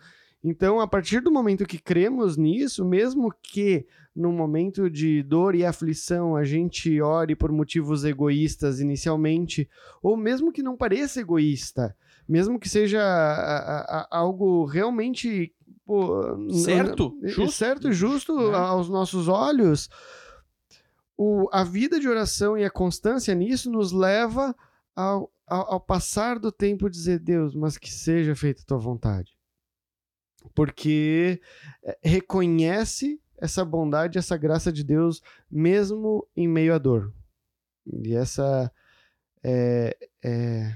Então, 0.44 0.80
a 0.80 0.88
partir 0.88 1.20
do 1.20 1.32
momento 1.32 1.68
que 1.68 1.78
cremos 1.78 2.36
nisso, 2.36 2.84
mesmo 2.84 3.32
que 3.44 3.86
num 4.16 4.32
momento 4.32 4.90
de 4.90 5.22
dor 5.22 5.54
e 5.54 5.64
aflição 5.64 6.36
a 6.36 6.44
gente 6.44 7.00
ore 7.00 7.36
por 7.36 7.52
motivos 7.52 8.04
egoístas 8.04 8.80
inicialmente, 8.80 9.70
ou 10.02 10.18
mesmo 10.18 10.52
que 10.52 10.64
não 10.64 10.76
pareça 10.76 11.20
egoísta, 11.22 11.96
mesmo 12.28 12.60
que 12.60 12.68
seja 12.70 13.00
a- 13.00 13.04
a- 13.04 13.82
a- 14.02 14.08
algo 14.18 14.66
realmente 14.66 15.54
pô, 15.86 16.50
Certo, 16.52 17.16
justo, 17.24 17.52
certo 17.52 17.90
e 17.90 17.94
justo 17.94 18.36
né? 18.52 18.58
aos 18.58 18.90
nossos 18.90 19.28
olhos, 19.28 19.90
o- 21.18 21.50
a 21.52 21.64
vida 21.64 22.00
de 22.00 22.08
oração 22.08 22.58
e 22.58 22.64
a 22.64 22.70
constância 22.70 23.34
nisso 23.34 23.72
nos 23.72 23.92
leva 23.92 24.56
ao, 24.96 25.32
ao, 25.46 25.74
ao 25.74 25.80
passar 25.82 26.38
do 26.40 26.52
tempo 26.52 26.90
dizer, 26.90 27.20
Deus, 27.20 27.56
mas 27.56 27.78
que 27.78 27.92
seja 27.92 28.36
feita 28.36 28.62
a 28.62 28.66
tua 28.66 28.78
vontade. 28.78 29.36
Porque 30.54 31.42
eh, 31.84 31.98
reconhece 32.04 33.20
essa 33.38 33.64
bondade, 33.66 34.18
essa 34.18 34.38
graça 34.38 34.72
de 34.72 34.84
Deus, 34.84 35.22
mesmo 35.50 36.28
em 36.36 36.48
meio 36.48 36.74
à 36.74 36.78
dor. 36.78 37.14
E 37.86 38.16
essa 38.16 38.72
é, 39.44 39.96
é 40.24 40.74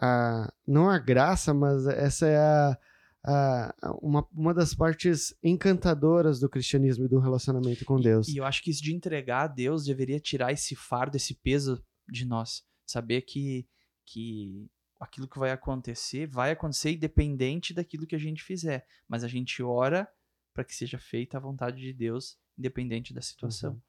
a, 0.00 0.52
não 0.66 0.88
a 0.90 0.98
graça, 0.98 1.54
mas 1.54 1.86
essa 1.86 2.26
é 2.26 2.36
a, 2.36 2.78
a- 3.24 3.74
uma, 4.02 4.26
uma 4.32 4.52
das 4.54 4.74
partes 4.74 5.34
encantadoras 5.42 6.38
do 6.38 6.48
cristianismo 6.48 7.06
e 7.06 7.08
do 7.08 7.18
relacionamento 7.18 7.84
com 7.84 7.98
Deus. 8.00 8.28
E 8.28 8.36
eu 8.36 8.44
acho 8.44 8.62
que 8.62 8.70
isso 8.70 8.82
de 8.82 8.94
entregar 8.94 9.42
a 9.44 9.46
Deus 9.46 9.84
deveria 9.84 10.20
tirar 10.20 10.52
esse 10.52 10.74
fardo, 10.76 11.16
esse 11.16 11.34
peso 11.34 11.82
de 12.08 12.24
nós. 12.24 12.62
Saber 12.86 13.22
que, 13.22 13.66
que 14.04 14.68
aquilo 15.00 15.26
que 15.26 15.38
vai 15.38 15.50
acontecer, 15.50 16.26
vai 16.26 16.50
acontecer 16.52 16.92
independente 16.92 17.72
daquilo 17.72 18.06
que 18.06 18.14
a 18.14 18.18
gente 18.18 18.42
fizer. 18.42 18.86
Mas 19.08 19.24
a 19.24 19.28
gente 19.28 19.62
ora 19.62 20.06
para 20.52 20.64
que 20.64 20.74
seja 20.74 20.98
feita 20.98 21.36
a 21.38 21.40
vontade 21.40 21.80
de 21.80 21.92
Deus, 21.92 22.36
independente 22.58 23.12
da 23.14 23.20
situação. 23.22 23.80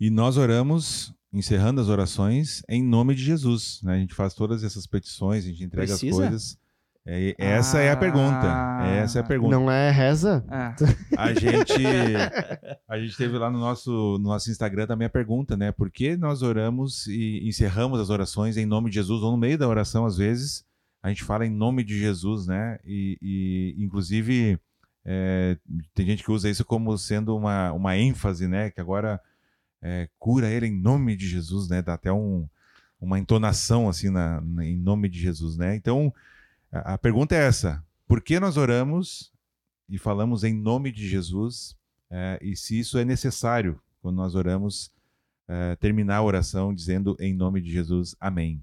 E 0.00 0.10
nós 0.10 0.36
oramos, 0.36 1.12
encerrando 1.32 1.80
as 1.80 1.88
orações, 1.88 2.62
em 2.68 2.82
nome 2.82 3.14
de 3.16 3.22
Jesus. 3.24 3.82
Né? 3.82 3.94
A 3.96 3.98
gente 3.98 4.14
faz 4.14 4.32
todas 4.32 4.62
essas 4.62 4.86
petições, 4.86 5.44
a 5.44 5.48
gente 5.48 5.64
entrega 5.64 5.92
as 5.92 5.98
Precisa? 6.00 6.22
coisas. 6.22 6.58
É, 7.10 7.34
essa 7.38 7.78
é 7.80 7.90
a 7.90 7.96
pergunta. 7.96 8.42
Ah. 8.42 8.86
Essa 8.86 9.18
é 9.18 9.22
a 9.22 9.24
pergunta. 9.24 9.56
Não 9.56 9.70
é 9.70 9.90
reza? 9.90 10.44
Ah, 10.48 10.74
A 11.16 11.32
gente, 11.32 11.72
a 12.86 12.98
gente 12.98 13.16
teve 13.16 13.38
lá 13.38 13.50
no 13.50 13.58
nosso, 13.58 13.90
no 14.20 14.28
nosso 14.28 14.50
Instagram 14.50 14.86
também 14.86 15.06
a 15.06 15.10
pergunta, 15.10 15.56
né? 15.56 15.72
Por 15.72 15.90
que 15.90 16.16
nós 16.18 16.42
oramos 16.42 17.06
e 17.06 17.40
encerramos 17.48 17.98
as 17.98 18.10
orações 18.10 18.58
em 18.58 18.66
nome 18.66 18.90
de 18.90 18.96
Jesus? 18.96 19.22
Ou 19.22 19.30
no 19.32 19.38
meio 19.38 19.56
da 19.56 19.66
oração, 19.66 20.04
às 20.04 20.18
vezes, 20.18 20.66
a 21.02 21.08
gente 21.08 21.24
fala 21.24 21.46
em 21.46 21.50
nome 21.50 21.82
de 21.82 21.98
Jesus, 21.98 22.46
né? 22.46 22.78
E, 22.84 23.16
e, 23.22 23.82
inclusive, 23.82 24.58
é, 25.02 25.56
tem 25.94 26.04
gente 26.04 26.22
que 26.22 26.30
usa 26.30 26.50
isso 26.50 26.64
como 26.64 26.96
sendo 26.98 27.34
uma, 27.34 27.72
uma 27.72 27.96
ênfase, 27.96 28.46
né? 28.46 28.68
Que 28.70 28.82
agora 28.82 29.18
é, 29.80 30.10
cura 30.18 30.48
ele 30.50 30.66
em 30.66 30.78
nome 30.78 31.16
de 31.16 31.26
Jesus, 31.26 31.70
né? 31.70 31.80
Dá 31.80 31.94
até 31.94 32.12
um, 32.12 32.46
uma 33.00 33.18
entonação 33.18 33.88
assim 33.88 34.10
na, 34.10 34.42
na- 34.42 34.66
em 34.66 34.76
nome 34.76 35.08
de 35.08 35.18
Jesus, 35.18 35.56
né? 35.56 35.74
Então, 35.74 36.12
a, 36.70 36.98
pergunta 36.98 37.34
é 37.34 37.46
essa: 37.46 37.84
por 38.06 38.20
que 38.22 38.38
nós 38.38 38.56
oramos 38.56 39.32
e 39.88 39.98
falamos 39.98 40.44
em 40.44 40.54
nome 40.54 40.92
de 40.92 41.08
Jesus? 41.08 41.78
é, 42.10 42.38
e 42.42 42.56
se 42.56 42.78
isso 42.78 42.98
é 42.98 43.04
necessário 43.04 43.80
quando 44.00 44.16
nós 44.16 44.34
oramos, 44.34 44.90
é, 45.46 45.76
terminar 45.76 46.16
a 46.16 46.22
oração 46.22 46.74
dizendo 46.74 47.16
em 47.18 47.34
nome 47.34 47.60
de 47.60 47.70
Jesus, 47.70 48.14
Amém. 48.20 48.62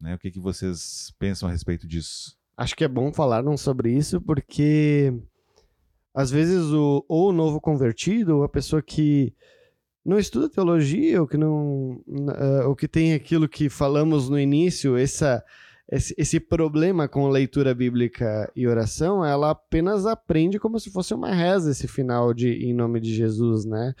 Né? 0.00 0.14
O 0.14 0.18
que, 0.18 0.30
que 0.30 0.40
vocês 0.40 1.12
pensam 1.18 1.48
a 1.48 1.52
respeito 1.52 1.86
disso? 1.86 2.36
Acho 2.56 2.74
que 2.74 2.84
é 2.84 2.88
bom 2.88 3.12
falarmos 3.12 3.60
sobre 3.60 3.92
isso, 3.92 4.20
porque 4.20 5.12
às 6.14 6.30
vezes 6.30 6.64
o, 6.66 7.04
ou 7.08 7.30
o 7.30 7.32
novo 7.32 7.60
convertido, 7.60 8.38
ou 8.38 8.44
a 8.44 8.48
pessoa 8.48 8.82
que 8.82 9.34
não 10.04 10.18
estuda 10.18 10.48
teologia, 10.48 11.20
ou 11.20 11.26
que 11.26 11.36
não. 11.36 12.02
eh, 12.34 12.64
ou 12.64 12.74
que 12.74 12.88
tem 12.88 13.12
aquilo 13.12 13.48
que 13.48 13.68
falamos 13.68 14.28
no 14.28 14.38
início, 14.38 14.96
essa, 14.96 15.44
esse, 15.90 16.14
esse 16.16 16.38
problema 16.38 17.08
com 17.08 17.28
leitura 17.28 17.74
bíblica 17.74 18.50
e 18.54 18.66
oração, 18.66 19.24
ela 19.24 19.50
apenas 19.50 20.06
aprende 20.06 20.58
como 20.58 20.78
se 20.78 20.90
fosse 20.90 21.12
uma 21.12 21.34
reza 21.34 21.70
esse 21.70 21.88
final 21.88 22.32
de 22.32 22.48
em 22.64 22.72
nome 22.72 23.00
de 23.00 23.12
Jesus, 23.14 23.64
né? 23.64 23.94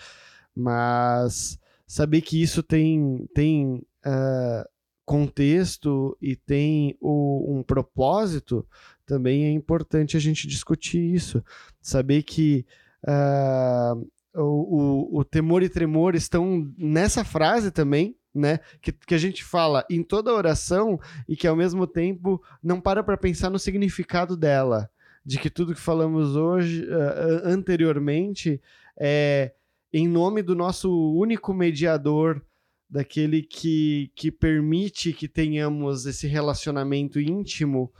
Mas 0.54 1.58
saber 1.86 2.20
que 2.20 2.40
isso 2.40 2.62
tem, 2.62 3.28
tem 3.34 3.82
ah, 4.04 4.66
contexto 5.04 6.16
e 6.22 6.36
tem 6.36 6.96
o- 7.00 7.56
um 7.58 7.62
propósito, 7.64 8.64
também 9.04 9.44
é 9.46 9.50
importante 9.50 10.16
a 10.16 10.20
gente 10.20 10.46
discutir 10.46 11.00
isso. 11.14 11.42
Saber 11.82 12.22
que 12.22 12.64
ah, 13.06 13.94
o, 14.36 15.16
o, 15.16 15.18
o 15.18 15.24
temor 15.24 15.62
e 15.64 15.68
tremor 15.68 16.14
estão 16.14 16.70
nessa 16.78 17.24
frase 17.24 17.72
também, 17.72 18.14
né? 18.34 18.60
Que, 18.80 18.92
que 18.92 19.14
a 19.14 19.18
gente 19.18 19.44
fala 19.44 19.84
em 19.90 20.02
toda 20.02 20.32
oração 20.32 20.98
e 21.28 21.36
que 21.36 21.46
ao 21.46 21.56
mesmo 21.56 21.86
tempo 21.86 22.42
não 22.62 22.80
para 22.80 23.02
para 23.02 23.16
pensar 23.16 23.50
no 23.50 23.58
significado 23.58 24.36
dela. 24.36 24.90
de 25.24 25.38
que 25.38 25.50
tudo 25.50 25.74
que 25.74 25.80
falamos 25.80 26.34
hoje, 26.34 26.82
uh, 26.84 27.42
anteriormente, 27.44 28.60
é 28.98 29.52
em 29.92 30.08
nome 30.08 30.42
do 30.42 30.54
nosso 30.54 30.90
único 31.14 31.52
mediador, 31.52 32.42
daquele 32.88 33.42
que, 33.42 34.10
que 34.16 34.32
permite 34.32 35.12
que 35.12 35.28
tenhamos 35.28 36.06
esse 36.06 36.26
relacionamento 36.26 37.20
íntimo 37.20 37.92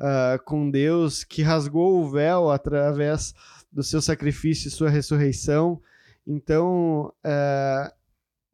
uh, 0.00 0.42
com 0.44 0.70
Deus, 0.70 1.24
que 1.24 1.42
rasgou 1.42 2.02
o 2.02 2.10
véu 2.10 2.50
através 2.50 3.34
do 3.72 3.82
seu 3.82 4.02
sacrifício 4.02 4.68
e 4.68 4.70
sua 4.70 4.90
ressurreição. 4.90 5.80
Então, 6.26 7.12
uh, 7.24 7.92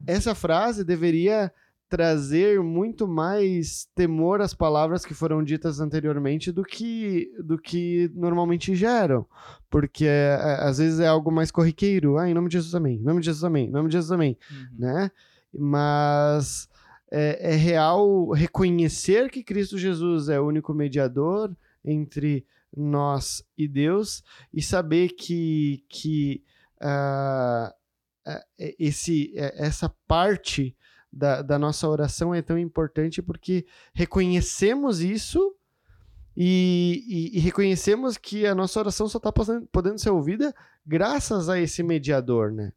essa 0.05 0.35
frase 0.35 0.83
deveria 0.83 1.51
trazer 1.91 2.61
muito 2.61 3.05
mais 3.05 3.85
temor 3.93 4.39
às 4.39 4.53
palavras 4.53 5.05
que 5.05 5.13
foram 5.13 5.43
ditas 5.43 5.81
anteriormente 5.81 6.49
do 6.49 6.63
que 6.63 7.29
do 7.43 7.57
que 7.57 8.09
normalmente 8.15 8.73
geram, 8.73 9.25
porque 9.69 10.05
é, 10.05 10.35
às 10.61 10.77
vezes 10.77 11.01
é 11.01 11.07
algo 11.07 11.29
mais 11.29 11.51
corriqueiro, 11.51 12.17
ah, 12.17 12.29
em 12.29 12.33
nome 12.33 12.47
de 12.47 12.53
Jesus 12.53 12.73
amém, 12.73 12.95
em 12.95 13.03
nome 13.03 13.19
de 13.19 13.25
Jesus 13.25 13.43
amém, 13.43 13.67
em 13.67 13.71
nome 13.71 13.89
de 13.89 13.95
Jesus 13.95 14.11
amém, 14.13 14.37
uhum. 14.49 14.67
né? 14.79 15.11
Mas 15.53 16.69
é, 17.11 17.51
é 17.51 17.55
real 17.55 18.29
reconhecer 18.29 19.29
que 19.29 19.43
Cristo 19.43 19.77
Jesus 19.77 20.29
é 20.29 20.39
o 20.39 20.47
único 20.47 20.73
mediador 20.73 21.53
entre 21.83 22.45
nós 22.73 23.43
e 23.57 23.67
Deus 23.67 24.23
e 24.53 24.61
saber 24.61 25.09
que 25.09 25.83
que 25.89 26.41
uh, 26.81 27.80
esse 28.57 29.33
essa 29.35 29.89
parte 30.07 30.75
da, 31.11 31.41
da 31.41 31.59
nossa 31.59 31.87
oração 31.87 32.33
é 32.33 32.41
tão 32.41 32.57
importante 32.57 33.21
porque 33.21 33.65
reconhecemos 33.93 34.99
isso 34.99 35.55
e, 36.35 37.03
e, 37.07 37.37
e, 37.37 37.39
reconhecemos 37.41 38.17
que 38.17 38.45
a 38.45 38.55
nossa 38.55 38.79
oração 38.79 39.07
só 39.09 39.17
está 39.17 39.31
podendo 39.31 39.99
ser 39.99 40.11
ouvida 40.11 40.55
graças 40.85 41.49
a 41.49 41.59
esse 41.59 41.83
mediador, 41.83 42.53
né? 42.53 42.71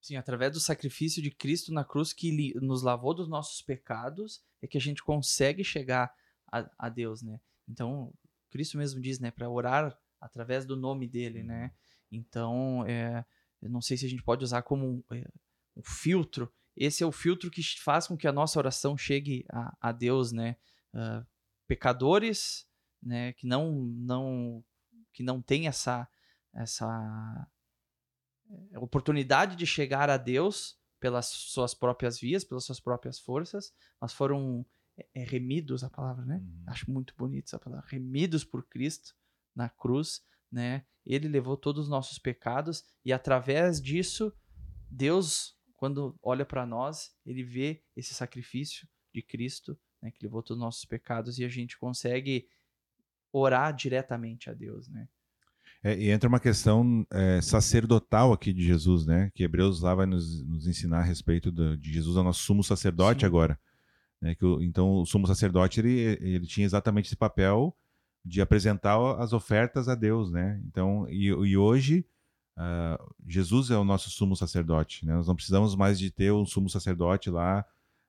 Sim, 0.00 0.16
através 0.16 0.52
do 0.52 0.60
sacrifício 0.60 1.22
de 1.22 1.30
Cristo 1.30 1.74
na 1.74 1.84
cruz 1.84 2.14
que 2.14 2.54
nos 2.58 2.82
lavou 2.82 3.12
dos 3.12 3.28
nossos 3.28 3.60
pecados, 3.60 4.42
é 4.62 4.66
que 4.66 4.78
a 4.78 4.80
gente 4.80 5.02
consegue 5.02 5.62
chegar 5.62 6.10
a, 6.50 6.68
a 6.78 6.88
Deus, 6.88 7.22
né? 7.22 7.38
Então, 7.68 8.10
Cristo 8.48 8.78
mesmo 8.78 8.98
diz, 8.98 9.20
né, 9.20 9.30
para 9.30 9.48
orar 9.50 9.94
através 10.18 10.64
do 10.64 10.74
nome 10.74 11.06
dele, 11.06 11.42
né? 11.42 11.70
Então, 12.10 12.82
é, 12.86 13.24
eu 13.62 13.70
não 13.70 13.80
sei 13.80 13.96
se 13.96 14.06
a 14.06 14.08
gente 14.08 14.22
pode 14.22 14.44
usar 14.44 14.62
como 14.62 14.86
um, 14.86 15.16
é, 15.16 15.28
um 15.76 15.82
filtro 15.82 16.52
esse 16.76 17.02
é 17.02 17.06
o 17.06 17.12
filtro 17.12 17.50
que 17.50 17.62
faz 17.78 18.06
com 18.06 18.16
que 18.16 18.26
a 18.26 18.32
nossa 18.32 18.58
oração 18.58 18.96
chegue 18.96 19.44
a, 19.50 19.76
a 19.80 19.92
Deus, 19.92 20.32
né? 20.32 20.56
Uh, 20.94 21.26
pecadores, 21.66 22.66
né? 23.02 23.32
Que 23.34 23.46
não, 23.46 23.72
não, 23.72 24.64
que 25.12 25.22
não 25.22 25.42
tem 25.42 25.66
essa, 25.66 26.08
essa 26.54 27.46
eh, 28.50 28.78
oportunidade 28.78 29.56
de 29.56 29.66
chegar 29.66 30.08
a 30.08 30.16
Deus 30.16 30.78
pelas 30.98 31.26
suas 31.26 31.74
próprias 31.74 32.18
vias, 32.18 32.44
pelas 32.44 32.64
suas 32.64 32.80
próprias 32.80 33.18
forças, 33.18 33.74
mas 34.00 34.12
foram 34.12 34.64
é, 35.14 35.22
remidos 35.22 35.84
a 35.84 35.90
palavra, 35.90 36.24
né? 36.24 36.36
Uhum. 36.36 36.64
Acho 36.66 36.90
muito 36.90 37.14
bonito 37.16 37.46
essa 37.46 37.58
palavra, 37.58 37.86
remidos 37.88 38.44
por 38.44 38.66
Cristo 38.66 39.14
na 39.54 39.68
cruz, 39.68 40.22
né? 40.50 40.84
Ele 41.04 41.28
levou 41.28 41.56
todos 41.56 41.84
os 41.84 41.90
nossos 41.90 42.18
pecados 42.18 42.84
e 43.04 43.12
através 43.12 43.80
disso 43.80 44.32
Deus 44.90 45.58
quando 45.80 46.14
olha 46.22 46.44
para 46.44 46.66
nós, 46.66 47.10
ele 47.24 47.42
vê 47.42 47.82
esse 47.96 48.12
sacrifício 48.12 48.86
de 49.14 49.22
Cristo, 49.22 49.78
né, 50.02 50.10
que 50.10 50.22
levou 50.22 50.42
todos 50.42 50.58
os 50.58 50.62
nossos 50.62 50.84
pecados 50.84 51.38
e 51.38 51.44
a 51.44 51.48
gente 51.48 51.78
consegue 51.78 52.46
orar 53.32 53.74
diretamente 53.74 54.50
a 54.50 54.52
Deus, 54.52 54.88
né? 54.88 55.08
É, 55.82 55.96
e 55.96 56.10
entra 56.10 56.28
uma 56.28 56.38
questão 56.38 57.06
é, 57.10 57.40
sacerdotal 57.40 58.30
aqui 58.30 58.52
de 58.52 58.62
Jesus, 58.62 59.06
né? 59.06 59.30
Que 59.34 59.42
Hebreus 59.42 59.80
lá 59.80 59.94
vai 59.94 60.04
nos, 60.04 60.46
nos 60.46 60.66
ensinar 60.66 60.98
a 60.98 61.04
respeito 61.04 61.50
do, 61.50 61.78
de 61.78 61.90
Jesus, 61.90 62.14
é 62.14 62.20
o 62.20 62.24
nosso 62.24 62.42
sumo 62.42 62.62
sacerdote 62.62 63.20
Sim. 63.20 63.26
agora. 63.26 63.58
Né? 64.20 64.34
Que 64.34 64.44
o, 64.44 64.62
então, 64.62 64.96
o 64.96 65.06
sumo 65.06 65.26
sacerdote 65.26 65.80
ele, 65.80 66.18
ele 66.20 66.46
tinha 66.46 66.66
exatamente 66.66 67.06
esse 67.06 67.16
papel 67.16 67.74
de 68.24 68.40
apresentar 68.40 68.98
as 69.18 69.32
ofertas 69.32 69.88
a 69.88 69.94
Deus, 69.94 70.30
né? 70.30 70.60
Então, 70.66 71.06
e, 71.08 71.26
e 71.26 71.56
hoje 71.56 72.04
Uh, 72.60 73.14
Jesus 73.26 73.70
é 73.70 73.76
o 73.76 73.84
nosso 73.84 74.10
sumo 74.10 74.36
sacerdote. 74.36 75.06
Né? 75.06 75.14
Nós 75.14 75.26
não 75.26 75.34
precisamos 75.34 75.74
mais 75.74 75.98
de 75.98 76.10
ter 76.10 76.30
um 76.30 76.44
sumo 76.44 76.68
sacerdote 76.68 77.30
lá 77.30 77.64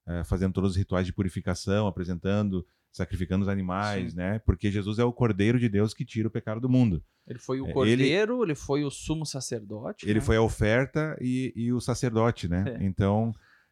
uh, 0.05 0.25
fazendo 0.25 0.53
todos 0.53 0.71
os 0.71 0.77
rituais 0.77 1.05
de 1.05 1.13
purificação, 1.13 1.87
apresentando, 1.87 2.65
sacrificando 2.91 3.43
os 3.43 3.49
animais, 3.49 4.11
Sim. 4.11 4.17
né? 4.17 4.39
Porque 4.39 4.69
Jesus 4.69 4.99
é 4.99 5.05
o 5.05 5.13
Cordeiro 5.13 5.57
de 5.57 5.69
Deus 5.69 5.93
que 5.93 6.03
tira 6.03 6.27
o 6.27 6.31
pecado 6.31 6.59
do 6.59 6.67
mundo. 6.67 7.01
Ele 7.25 7.39
foi 7.39 7.61
o 7.61 7.67
é, 7.67 7.71
Cordeiro, 7.71 8.41
ele, 8.41 8.51
ele 8.51 8.55
foi 8.55 8.83
o 8.83 8.91
sumo 8.91 9.25
sacerdote. 9.25 10.05
Ele 10.05 10.19
né? 10.19 10.25
foi 10.25 10.35
a 10.35 10.41
oferta 10.41 11.17
e, 11.21 11.53
e 11.55 11.71
o 11.71 11.79
sacerdote, 11.79 12.49
né? 12.49 12.77
É. 12.79 12.83
Então, 12.83 13.31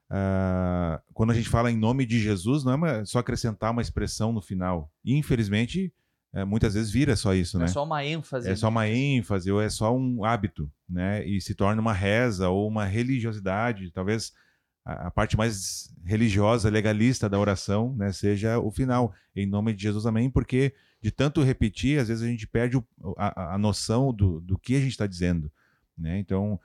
uh, 0.10 1.02
quando 1.14 1.32
a 1.32 1.36
gente 1.36 1.50
fala 1.50 1.70
em 1.70 1.78
nome 1.78 2.06
de 2.06 2.20
Jesus, 2.20 2.64
não 2.64 2.86
é 2.86 3.04
só 3.04 3.20
acrescentar 3.20 3.72
uma 3.72 3.82
expressão 3.82 4.32
no 4.32 4.42
final. 4.42 4.90
Infelizmente, 5.04 5.94
é, 6.34 6.46
muitas 6.46 6.76
vezes 6.76 6.92
vira 6.92 7.16
só 7.16 7.34
isso, 7.34 7.58
é 7.58 7.62
né? 7.62 7.66
É 7.66 7.70
só 7.70 7.84
uma 7.84 8.06
ênfase. 8.06 8.50
É 8.50 8.56
só 8.56 8.70
uma 8.70 8.88
ênfase 8.88 9.52
ou 9.52 9.62
é 9.62 9.70
só 9.70 9.96
um 9.96 10.24
hábito, 10.24 10.72
né? 10.88 11.26
E 11.26 11.42
se 11.42 11.56
torna 11.56 11.82
uma 11.82 11.94
reza 11.94 12.50
ou 12.50 12.68
uma 12.68 12.86
religiosidade, 12.86 13.92
talvez 13.92 14.32
a, 14.86 15.08
a 15.08 15.12
parte 15.12 15.36
mais 15.36 15.94
religiosa, 16.04 16.70
legalista 16.70 17.28
da 17.28 17.40
oração, 17.40 17.96
né, 17.96 18.12
seja 18.12 18.60
o 18.60 18.72
final, 18.72 19.14
em 19.36 19.46
nome 19.46 19.74
de 19.74 19.84
Jesus, 19.84 20.06
amém, 20.06 20.30
porque 20.30 20.74
de 21.02 21.12
tanto 21.12 21.42
repetir, 21.42 22.00
às 22.00 22.08
vezes 22.08 22.24
a 22.24 22.28
gente 22.28 22.48
perde 22.48 22.78
o, 22.78 22.86
a, 23.18 23.56
a, 23.56 23.58
noção 23.58 24.14
do, 24.14 24.42
do 24.42 24.58
que 24.58 24.76
a 24.76 24.80
gente 24.80 24.92
está 24.92 25.08
dizendo, 25.08 25.52
né? 25.98 26.20
Então, 26.20 26.60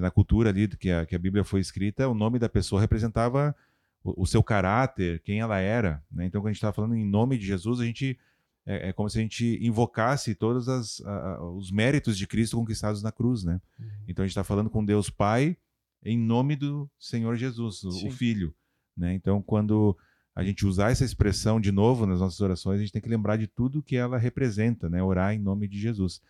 na 0.00 0.10
cultura 0.10 0.50
ali 0.50 0.66
que 0.66 0.90
a, 0.90 1.06
que 1.06 1.14
a 1.14 1.18
Bíblia 1.18 1.44
foi 1.44 1.60
escrita, 1.60 2.08
o 2.08 2.14
nome 2.14 2.38
da 2.38 2.48
pessoa 2.48 2.80
representava 2.80 3.54
o, 4.02 4.22
o 4.22 4.26
seu 4.26 4.42
caráter, 4.42 5.20
quem 5.22 5.38
ela 5.38 5.60
era, 5.60 6.02
né? 6.10 6.26
Então, 6.26 6.40
quando 6.40 6.48
a 6.48 6.52
gente 6.52 6.58
está 6.58 6.72
falando 6.72 6.96
em 6.96 7.08
nome 7.08 7.38
de 7.38 7.46
Jesus, 7.46 7.80
a 7.80 7.84
gente 7.84 8.18
é, 8.66 8.88
é 8.88 8.92
como 8.92 9.08
se 9.08 9.18
a 9.18 9.22
gente 9.22 9.58
invocasse 9.62 10.34
todos 10.34 10.68
as, 10.68 11.00
a, 11.02 11.42
os 11.44 11.70
méritos 11.70 12.18
de 12.18 12.26
Cristo 12.26 12.56
conquistados 12.56 13.02
na 13.02 13.12
cruz, 13.12 13.44
né? 13.44 13.60
Uhum. 13.78 13.86
Então 14.08 14.22
a 14.24 14.26
gente 14.26 14.32
está 14.32 14.44
falando 14.44 14.68
com 14.68 14.84
Deus 14.84 15.08
Pai 15.08 15.56
em 16.04 16.18
nome 16.18 16.56
do 16.56 16.90
Senhor 16.98 17.36
Jesus, 17.36 17.84
o, 17.84 18.08
o 18.08 18.10
Filho, 18.10 18.52
né? 18.96 19.14
Então 19.14 19.40
quando 19.40 19.96
a 20.34 20.42
gente 20.42 20.66
usar 20.66 20.90
essa 20.90 21.04
expressão 21.04 21.60
de 21.60 21.72
novo 21.72 22.04
nas 22.04 22.20
nossas 22.20 22.40
orações, 22.40 22.78
a 22.78 22.82
gente 22.82 22.92
tem 22.92 23.00
que 23.00 23.08
lembrar 23.08 23.36
de 23.36 23.46
tudo 23.46 23.82
que 23.82 23.96
ela 23.96 24.18
representa, 24.18 24.90
né? 24.90 25.02
Orar 25.02 25.32
em 25.32 25.38
nome 25.38 25.68
de 25.68 25.78
Jesus. 25.78 26.20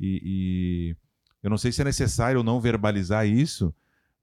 E, 0.00 0.22
e 0.24 0.96
eu 1.42 1.50
não 1.50 1.58
sei 1.58 1.72
se 1.72 1.82
é 1.82 1.84
necessário 1.84 2.38
ou 2.38 2.44
não 2.44 2.60
verbalizar 2.60 3.26
isso, 3.26 3.74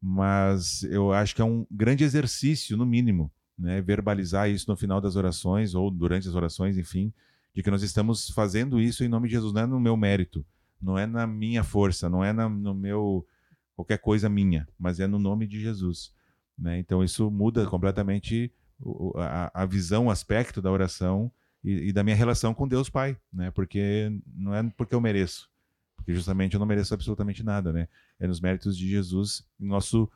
mas 0.01 0.83
eu 0.83 1.11
acho 1.11 1.35
que 1.35 1.41
é 1.41 1.45
um 1.45 1.67
grande 1.69 2.03
exercício, 2.03 2.77
no 2.77 2.85
mínimo, 2.85 3.29
né? 3.57 3.81
Verbalizar 3.81 4.49
isso 4.49 4.69
no 4.69 4.77
final 4.77 5.01
das 5.01 5.17
orações 5.17 5.75
ou 5.75 5.91
durante 5.91 6.27
as 6.27 6.35
orações, 6.35 6.77
enfim, 6.77 7.13
de 7.53 7.63
que 7.63 7.71
nós 7.71 7.83
estamos 7.83 8.29
fazendo 8.29 8.79
isso 8.79 9.03
em 9.03 9.07
nome 9.07 9.27
de 9.27 9.33
Jesus, 9.33 9.53
não 9.53 9.61
é 9.61 9.65
no 9.65 9.79
meu 9.79 9.97
mérito, 9.97 10.45
não 10.81 10.97
é 10.97 11.05
na 11.05 11.27
minha 11.27 11.63
força, 11.63 12.09
não 12.09 12.23
é 12.23 12.31
na, 12.31 12.47
no 12.47 12.73
meu 12.73 13.25
qualquer 13.75 13.97
coisa 13.97 14.29
minha, 14.29 14.67
mas 14.77 14.99
é 14.99 15.07
no 15.07 15.19
nome 15.19 15.47
de 15.47 15.59
Jesus. 15.59 16.13
Né? 16.57 16.79
Então 16.79 17.03
isso 17.03 17.29
muda 17.31 17.65
completamente 17.65 18.51
a, 19.17 19.63
a 19.63 19.65
visão, 19.65 20.07
o 20.07 20.11
aspecto 20.11 20.61
da 20.61 20.71
oração 20.71 21.31
e, 21.63 21.89
e, 21.89 21.93
da 21.93 22.03
minha 22.03 22.15
relação 22.15 22.53
com 22.53 22.67
Deus 22.67 22.89
Pai, 22.89 23.17
né? 23.31 23.51
Porque 23.51 24.11
não 24.33 24.53
é 24.53 24.63
porque 24.77 24.95
eu 24.95 25.01
mereço, 25.01 25.49
porque 25.95 26.13
justamente 26.13 26.53
eu 26.53 26.59
não 26.59 26.67
mereço 26.67 26.93
absolutamente 26.93 27.43
nada, 27.43 27.73
né? 27.73 27.87
É 28.19 28.27
nos 28.27 28.39
méritos 28.39 28.77
de 28.77 28.87
Jesus, 28.87 29.45
nosso 29.59 30.09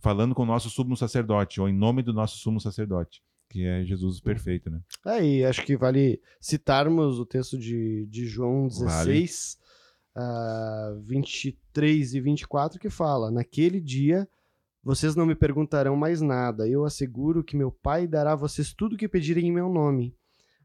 falando 0.00 0.34
com 0.34 0.42
o 0.42 0.46
nosso 0.46 0.70
sumo 0.70 0.96
sacerdote 0.96 1.60
ou 1.60 1.68
em 1.68 1.72
nome 1.72 2.02
do 2.02 2.12
nosso 2.12 2.38
sumo 2.38 2.60
sacerdote 2.60 3.22
que 3.48 3.64
é 3.64 3.84
Jesus 3.84 4.20
perfeito, 4.20 4.70
né? 4.70 4.80
É, 5.06 5.24
e 5.24 5.44
acho 5.44 5.64
que 5.64 5.76
vale 5.76 6.20
citarmos 6.40 7.18
o 7.18 7.26
texto 7.26 7.58
de, 7.58 8.06
de 8.06 8.26
João 8.26 8.68
16, 8.68 9.58
vale. 10.14 10.96
uh, 10.96 11.00
23 11.00 12.14
e 12.14 12.20
24, 12.20 12.78
que 12.78 12.90
fala: 12.90 13.30
Naquele 13.30 13.80
dia 13.80 14.28
vocês 14.82 15.14
não 15.14 15.26
me 15.26 15.34
perguntarão 15.34 15.96
mais 15.96 16.20
nada, 16.20 16.68
eu 16.68 16.84
asseguro 16.84 17.44
que 17.44 17.56
meu 17.56 17.70
Pai 17.70 18.06
dará 18.06 18.32
a 18.32 18.36
vocês 18.36 18.72
tudo 18.72 18.94
o 18.94 18.96
que 18.96 19.08
pedirem 19.08 19.48
em 19.48 19.52
meu 19.52 19.68
nome. 19.68 20.16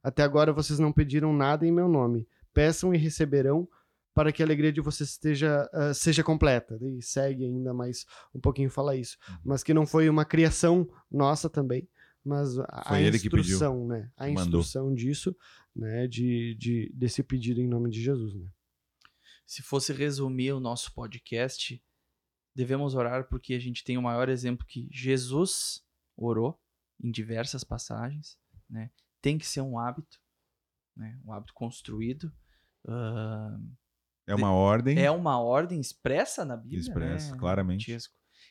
Até 0.01 0.21
agora 0.23 0.53
vocês 0.53 0.79
não 0.79 0.91
pediram 0.91 1.33
nada 1.33 1.65
em 1.65 1.71
meu 1.71 1.87
nome. 1.87 2.27
Peçam 2.53 2.93
e 2.93 2.97
receberão, 2.97 3.67
para 4.13 4.31
que 4.31 4.43
a 4.43 4.45
alegria 4.45 4.71
de 4.71 4.81
vocês 4.81 5.09
esteja, 5.09 5.67
uh, 5.73 5.93
seja 5.93 6.23
completa. 6.23 6.77
E 6.81 7.01
segue 7.01 7.45
ainda 7.45 7.73
mais 7.73 8.05
um 8.33 8.39
pouquinho 8.39 8.69
fala 8.69 8.95
isso. 8.95 9.17
Uhum. 9.27 9.35
Mas 9.45 9.63
que 9.63 9.73
não 9.73 9.85
foi 9.85 10.07
uma 10.07 10.23
criação 10.23 10.87
nossa 11.11 11.49
também, 11.49 11.87
mas 12.23 12.57
a, 12.57 12.83
Foi 12.87 13.05
a 13.05 13.09
instrução, 13.09 13.87
né? 13.87 14.11
A 14.15 14.29
instrução 14.29 14.85
Mandou. 14.85 14.97
disso, 14.97 15.35
né? 15.75 16.07
De, 16.07 16.55
de, 16.55 16.91
desse 16.95 17.21
pedido 17.21 17.59
em 17.59 17.67
nome 17.67 17.89
de 17.89 18.01
Jesus, 18.01 18.33
né? 18.35 18.47
Se 19.45 19.61
fosse 19.61 19.91
resumir 19.91 20.53
o 20.53 20.59
nosso 20.59 20.93
podcast, 20.93 21.83
devemos 22.55 22.95
orar 22.95 23.27
porque 23.27 23.53
a 23.53 23.59
gente 23.59 23.83
tem 23.83 23.97
o 23.97 24.01
maior 24.01 24.29
exemplo 24.29 24.65
que 24.65 24.87
Jesus 24.89 25.83
orou 26.15 26.59
em 27.03 27.11
diversas 27.11 27.63
passagens, 27.63 28.37
né? 28.69 28.89
Tem 29.21 29.37
que 29.37 29.45
ser 29.45 29.61
um 29.61 29.77
hábito, 29.77 30.19
né? 30.95 31.19
Um 31.25 31.33
hábito 31.33 31.53
construído 31.53 32.31
ah, 32.87 33.57
É 34.25 34.33
uma 34.35 34.51
ordem 34.51 34.97
é 34.97 35.11
uma 35.11 35.39
ordem 35.39 35.79
expressa 35.79 36.45
na 36.45 36.55
Bíblia. 36.55 36.79
expressa, 36.79 37.31
né, 37.33 37.37
claramente. 37.37 37.97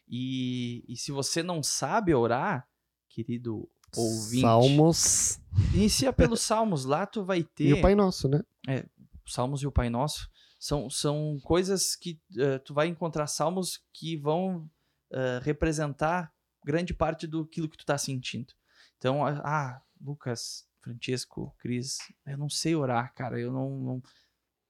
E, 0.08 0.84
e 0.88 0.96
se 0.96 1.10
você 1.10 1.42
não 1.42 1.62
sabe 1.62 2.14
orar, 2.14 2.68
querido 3.12 3.68
ouvinte, 3.96 4.40
Salmos 4.40 5.40
inicia 5.74 6.12
pelos 6.12 6.40
Salmos. 6.40 6.84
Lá 6.84 7.06
tu 7.06 7.24
vai 7.24 7.42
ter. 7.42 7.68
e 7.68 7.72
o 7.74 7.80
Pai 7.80 7.94
Nosso, 7.94 8.28
né? 8.28 8.42
Salmos 9.26 9.62
e 9.62 9.66
o 9.66 9.72
Pai 9.72 9.90
Nosso 9.90 10.30
são, 10.58 10.88
são 10.88 11.38
coisas 11.42 11.96
que 11.96 12.20
eh, 12.38 12.58
tu 12.58 12.72
vai 12.72 12.86
encontrar 12.86 13.26
salmos 13.26 13.82
que 13.92 14.16
vão 14.16 14.70
eh, 15.10 15.40
representar 15.42 16.32
grande 16.64 16.94
parte 16.94 17.26
do 17.26 17.40
aquilo 17.40 17.68
que 17.68 17.76
tu 17.76 17.84
tá 17.84 17.98
sentindo. 17.98 18.52
Então, 18.96 19.26
ah, 19.26 19.42
ah, 19.44 19.82
Lucas, 20.00 20.64
Francesco, 20.80 21.54
Cris, 21.58 21.98
eu 22.24 22.38
não 22.38 22.48
sei 22.48 22.76
orar, 22.76 23.12
cara, 23.14 23.40
eu 23.40 23.52
não, 23.52 23.70
não... 23.70 24.02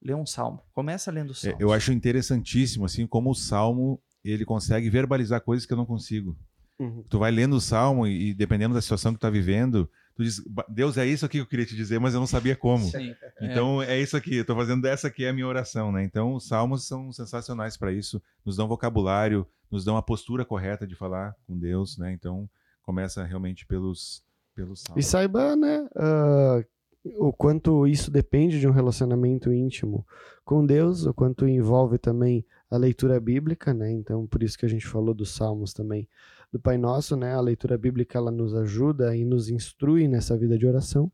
lê 0.00 0.14
um 0.14 0.24
salmo. 0.24 0.62
Começa 0.72 1.10
lendo 1.10 1.30
o 1.30 1.32
É, 1.32 1.34
salmo. 1.34 1.56
Eu 1.60 1.72
acho 1.72 1.92
interessantíssimo, 1.92 2.86
assim, 2.86 3.06
como 3.06 3.30
o 3.30 3.34
Salmo, 3.34 4.02
ele 4.24 4.44
consegue 4.46 4.88
verbalizar 4.88 5.42
coisas 5.42 5.66
que 5.66 5.72
eu 5.72 5.76
não 5.76 5.86
consigo. 5.86 6.36
Tu 7.08 7.18
vai 7.18 7.30
lendo 7.30 7.54
o 7.56 7.60
Salmo 7.60 8.06
e, 8.06 8.30
e 8.30 8.34
dependendo 8.34 8.74
da 8.74 8.80
situação 8.82 9.12
que 9.12 9.18
tu 9.18 9.22
tá 9.22 9.30
vivendo, 9.30 9.88
tu 10.14 10.24
diz, 10.24 10.40
"Ba- 10.46 10.66
Deus, 10.68 10.96
é 10.96 11.06
isso 11.06 11.24
aqui 11.24 11.38
que 11.38 11.42
eu 11.42 11.46
queria 11.46 11.66
te 11.66 11.76
dizer, 11.76 12.00
mas 12.00 12.14
eu 12.14 12.20
não 12.20 12.26
sabia 12.26 12.56
como. 12.56 12.84
Sim. 12.84 13.14
Então 13.40 13.82
é 13.82 14.00
isso 14.00 14.16
aqui, 14.16 14.36
eu 14.36 14.44
tô 14.44 14.54
fazendo 14.56 14.82
dessa 14.82 15.08
aqui 15.08 15.24
é 15.24 15.28
a 15.28 15.32
minha 15.32 15.46
oração, 15.46 15.92
né? 15.92 16.02
Então 16.04 16.34
os 16.34 16.46
salmos 16.46 16.86
são 16.86 17.12
sensacionais 17.12 17.76
para 17.76 17.92
isso, 17.92 18.20
nos 18.44 18.56
dão 18.56 18.66
vocabulário, 18.68 19.46
nos 19.70 19.84
dão 19.84 19.96
a 19.96 20.02
postura 20.02 20.44
correta 20.44 20.86
de 20.86 20.94
falar 20.94 21.34
com 21.46 21.56
Deus, 21.58 21.96
né? 21.98 22.12
Então 22.12 22.48
começa 22.82 23.22
realmente 23.24 23.64
pelos 23.66 24.22
pelos 24.54 24.80
E 24.82 24.84
salmos. 24.86 25.06
saiba, 25.06 25.56
né, 25.56 25.88
ah, 25.96 26.62
o 27.16 27.32
quanto 27.32 27.86
isso 27.86 28.10
depende 28.10 28.60
de 28.60 28.68
um 28.68 28.70
relacionamento 28.72 29.50
íntimo 29.52 30.06
com 30.44 30.64
Deus, 30.64 31.06
o 31.06 31.14
quanto 31.14 31.48
envolve 31.48 31.96
também 31.98 32.44
a 32.70 32.76
leitura 32.76 33.18
bíblica, 33.18 33.72
né? 33.72 33.90
Então, 33.90 34.26
por 34.26 34.42
isso 34.42 34.58
que 34.58 34.66
a 34.66 34.68
gente 34.68 34.86
falou 34.86 35.14
dos 35.14 35.30
Salmos 35.34 35.72
também, 35.72 36.06
do 36.52 36.60
Pai 36.60 36.76
Nosso, 36.76 37.16
né? 37.16 37.34
A 37.34 37.40
leitura 37.40 37.78
bíblica 37.78 38.18
ela 38.18 38.30
nos 38.30 38.54
ajuda 38.54 39.16
e 39.16 39.24
nos 39.24 39.48
instrui 39.48 40.06
nessa 40.06 40.36
vida 40.36 40.58
de 40.58 40.66
oração. 40.66 41.10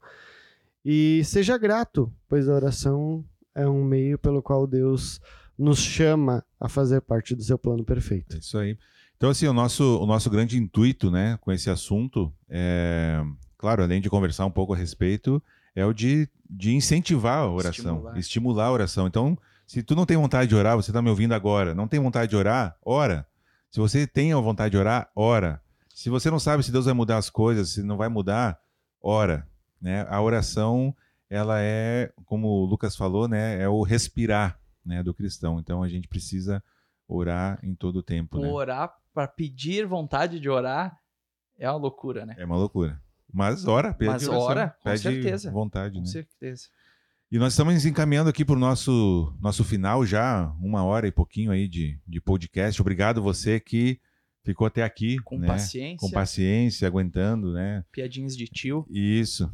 E 0.85 1.23
seja 1.25 1.57
grato, 1.57 2.13
pois 2.29 2.49
a 2.49 2.55
oração 2.55 3.25
é 3.55 3.67
um 3.69 3.85
meio 3.85 4.19
pelo 4.19 4.43
qual 4.43 4.67
Deus 4.67 5.21
nos 5.57 5.79
chama 5.79 6.45
a 6.59 6.69
fazer 6.69 7.01
parte 7.01 7.35
do 7.35 7.43
seu 7.43 7.59
plano 7.59 7.85
perfeito. 7.85 8.37
É 8.37 8.39
isso 8.39 8.59
aí. 8.59 8.77
Então 9.17 9.31
assim, 9.31 9.47
o 9.47 9.53
nosso 9.53 9.99
o 10.01 10.07
nosso 10.07 10.31
grande 10.31 10.57
intuito, 10.57 11.11
né, 11.11 11.37
com 11.41 11.51
esse 11.53 11.69
assunto 11.69 12.33
é, 12.49 13.21
claro, 13.57 13.83
além 13.83 14.01
de 14.01 14.09
conversar 14.09 14.47
um 14.47 14.51
pouco 14.51 14.73
a 14.73 14.77
respeito, 14.77 15.43
é 15.75 15.85
o 15.85 15.93
de, 15.93 16.29
de 16.49 16.75
incentivar 16.75 17.39
a 17.39 17.51
oração, 17.51 17.71
Estimular. 17.97 18.19
estimular. 18.19 18.67
a 18.67 18.73
oração. 18.73 19.07
Então, 19.07 19.39
se 19.67 19.83
tu 19.83 19.95
não 19.95 20.07
tem 20.07 20.17
vontade 20.17 20.49
de 20.49 20.55
orar, 20.55 20.77
você 20.77 20.91
está 20.91 21.03
me 21.03 21.11
ouvindo 21.11 21.33
agora, 21.35 21.75
não 21.75 21.87
tem 21.89 22.01
vontade 22.01 22.31
de 22.31 22.37
orar, 22.37 22.77
ora. 22.85 23.27
Se 23.71 23.81
você 23.81 24.07
tem 24.07 24.33
a 24.33 24.39
vontade 24.39 24.73
de 24.73 24.79
orar, 24.79 25.11
ora. 25.15 25.63
Se 25.89 26.09
você 26.09 26.31
não 26.31 26.39
sabe 26.39 26.63
se 26.63 26.73
Deus 26.73 26.85
vai 26.85 26.95
mudar 26.95 27.19
as 27.19 27.29
coisas, 27.29 27.71
se 27.71 27.83
não 27.83 27.97
vai 27.97 28.09
mudar, 28.09 28.59
ora. 29.01 29.47
Né? 29.81 30.07
A 30.09 30.21
oração, 30.23 30.95
ela 31.29 31.61
é, 31.61 32.13
como 32.25 32.49
o 32.49 32.65
Lucas 32.65 32.97
falou, 32.97 33.29
né, 33.29 33.61
é 33.61 33.69
o 33.69 33.83
respirar 33.83 34.59
né, 34.85 35.03
do 35.03 35.13
cristão. 35.13 35.59
Então, 35.59 35.83
a 35.83 35.89
gente 35.89 36.09
precisa 36.09 36.63
orar 37.07 37.59
em 37.63 37.75
todo 37.75 37.97
o 37.97 38.03
tempo. 38.03 38.39
Né? 38.39 38.49
Orar 38.49 38.95
para 39.13 39.27
pedir 39.27 39.87
vontade 39.87 40.39
de 40.39 40.49
orar 40.49 40.99
é 41.59 41.69
uma 41.69 41.79
loucura, 41.79 42.25
né? 42.25 42.37
É 42.39 42.45
uma 42.45 42.57
loucura. 42.57 43.01
Mas 43.33 43.67
ora, 43.67 43.93
pede 43.93 44.11
Mas 44.11 44.29
oração, 44.29 44.47
ora, 44.47 44.77
com 44.79 44.85
pede 44.85 45.03
certeza. 45.03 45.51
vontade, 45.51 45.95
Com 45.95 46.01
né? 46.01 46.07
certeza. 46.07 46.69
E 47.31 47.39
nós 47.39 47.53
estamos 47.53 47.85
encaminhando 47.85 48.31
aqui 48.31 48.43
para 48.45 48.57
o 48.57 48.59
nosso, 48.59 49.35
nosso 49.41 49.63
final 49.63 50.05
já, 50.07 50.47
uma 50.61 50.83
hora 50.83 51.07
e 51.07 51.13
pouquinho 51.13 51.51
aí 51.51 51.69
de, 51.69 52.01
de 52.07 52.21
podcast. 52.23 52.81
Obrigado 52.81 53.21
você 53.23 53.61
que 53.61 54.01
ficou 54.43 54.67
até 54.67 54.83
aqui, 54.83 55.19
Com 55.19 55.39
né? 55.39 55.47
paciência, 55.47 55.99
Com 55.99 56.11
paciência, 56.11 56.89
aguentando, 56.89 57.53
né? 57.53 57.85
piadinhas 57.93 58.35
de 58.35 58.47
tio. 58.47 58.87
Isso. 58.89 59.53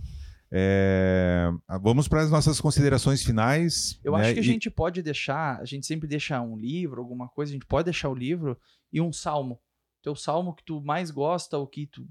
É, 0.53 1.51
Vamos 1.83 2.07
para 2.07 2.21
as 2.23 2.31
nossas 2.31 2.61
considerações 2.61 3.25
finais. 3.25 3.99
Eu 4.05 4.13
né? 4.13 4.21
acho 4.21 4.35
que 4.35 4.39
a 4.39 4.43
E- 4.43 4.47
gente 4.47 4.71
pode 4.71 5.03
deixar, 5.03 5.59
a 5.61 5.65
gente 5.65 5.85
sempre 5.85 6.07
deixa 6.07 6.41
um 6.41 6.57
livro, 6.57 7.01
alguma 7.01 7.29
coisa, 7.29 7.51
a 7.51 7.55
gente 7.55 7.67
pode 7.67 7.87
deixar 7.87 8.09
o 8.09 8.15
livro 8.15 8.57
e 8.93 9.01
um 9.01 9.13
salmo. 9.13 9.59
Teu 10.01 10.15
salmo 10.15 10.55
que 10.55 10.63
tu 10.63 10.81
mais 10.81 11.11
gosta, 11.11 11.59
ou 11.59 11.67
que 11.67 11.89
tu 11.89 12.07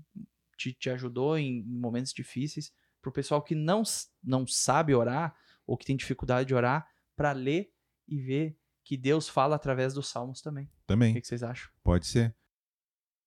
te, 0.57 0.73
te 0.73 0.89
ajudou 0.89 1.37
em, 1.37 1.63
momentos 1.63 2.11
difíceis, 2.11 2.69
pro 3.01 3.13
pessoal 3.13 3.41
que 3.41 3.55
não, 3.55 3.83
não 4.21 4.45
sabe 4.45 4.93
orar, 4.93 5.33
ou 5.67 5.77
que 5.77 5.85
tem 5.85 5.95
dificuldade 5.95 6.47
de 6.47 6.53
orar, 6.55 6.87
para 7.15 7.31
ler 7.31 7.71
e 8.07 8.19
ver 8.19 8.57
que 8.83 8.97
Deus 8.97 9.29
fala 9.29 9.55
através 9.55 9.93
dos 9.93 10.09
salmos 10.09 10.41
também. 10.41 10.65
O 10.65 10.69
Também. 10.87 11.13
que, 11.13 11.21
que 11.21 11.27
vocês 11.27 11.41
acham? 11.43 11.69
Pode 11.83 12.05
ser. 12.07 12.35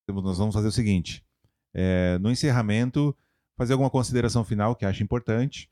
Nós 0.08 0.38
vamos 0.38 0.54
fazer 0.54 0.68
o 0.68 0.72
seguinte: 0.72 1.24
é, 1.74 2.18
no 2.18 2.30
encerramento, 2.30 3.16
fazer 3.56 3.72
alguma 3.72 3.90
consideração 3.90 4.44
final 4.44 4.76
que 4.76 4.84
acha 4.84 5.02
importante. 5.02 5.70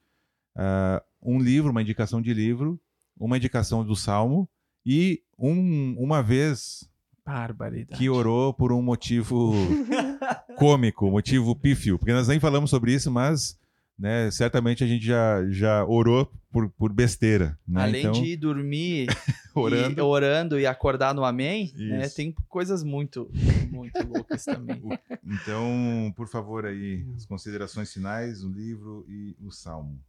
Ah, 0.57 1.03
um 1.23 1.39
livro, 1.39 1.71
uma 1.71 1.83
indicação 1.83 2.21
de 2.23 2.33
livro, 2.33 2.81
uma 3.19 3.37
indicação 3.37 3.85
do 3.85 3.95
Salmo 3.97 4.49
e 4.87 5.23
um- 5.39 5.95
uma 5.99 6.23
vez 6.23 6.89
Barbaridade. 7.25 7.99
que 7.99 8.09
orou 8.09 8.55
por 8.55 8.73
um 8.73 8.81
motivo 8.83 9.53
cômico, 10.57 11.11
motivo 11.11 11.55
pífio, 11.57 11.99
porque 11.99 12.13
nós 12.13 12.29
nem 12.29 12.39
falamos 12.41 12.71
sobre 12.71 12.93
isso, 12.95 13.11
mas 13.11 13.59
né, 13.99 14.31
certamente 14.31 14.83
a 14.83 14.87
gente 14.87 15.05
já, 15.05 15.45
já 15.49 15.85
orou 15.85 16.31
por, 16.51 16.69
por 16.71 16.93
besteira. 16.93 17.59
Né? 17.67 17.83
Além 17.83 18.01
então, 18.01 18.13
de 18.13 18.25
ir 18.25 18.37
dormir 18.37 19.07
orando. 19.55 20.01
e, 20.01 20.03
orando 20.03 20.61
e 20.61 20.67
acordar 20.67 21.15
no 21.15 21.25
amém, 21.25 21.73
né, 21.77 22.09
tem 22.09 22.35
coisas 22.49 22.83
muito, 22.83 23.31
muito 23.71 23.99
loucas 24.07 24.45
também. 24.45 24.83
Então, 25.25 26.13
por 26.17 26.29
favor, 26.29 26.67
aí, 26.67 27.07
as 27.17 27.25
considerações 27.25 27.93
finais, 27.93 28.43
o 28.43 28.51
livro 28.51 29.05
e 29.09 29.37
o 29.41 29.51
Salmo. 29.51 30.01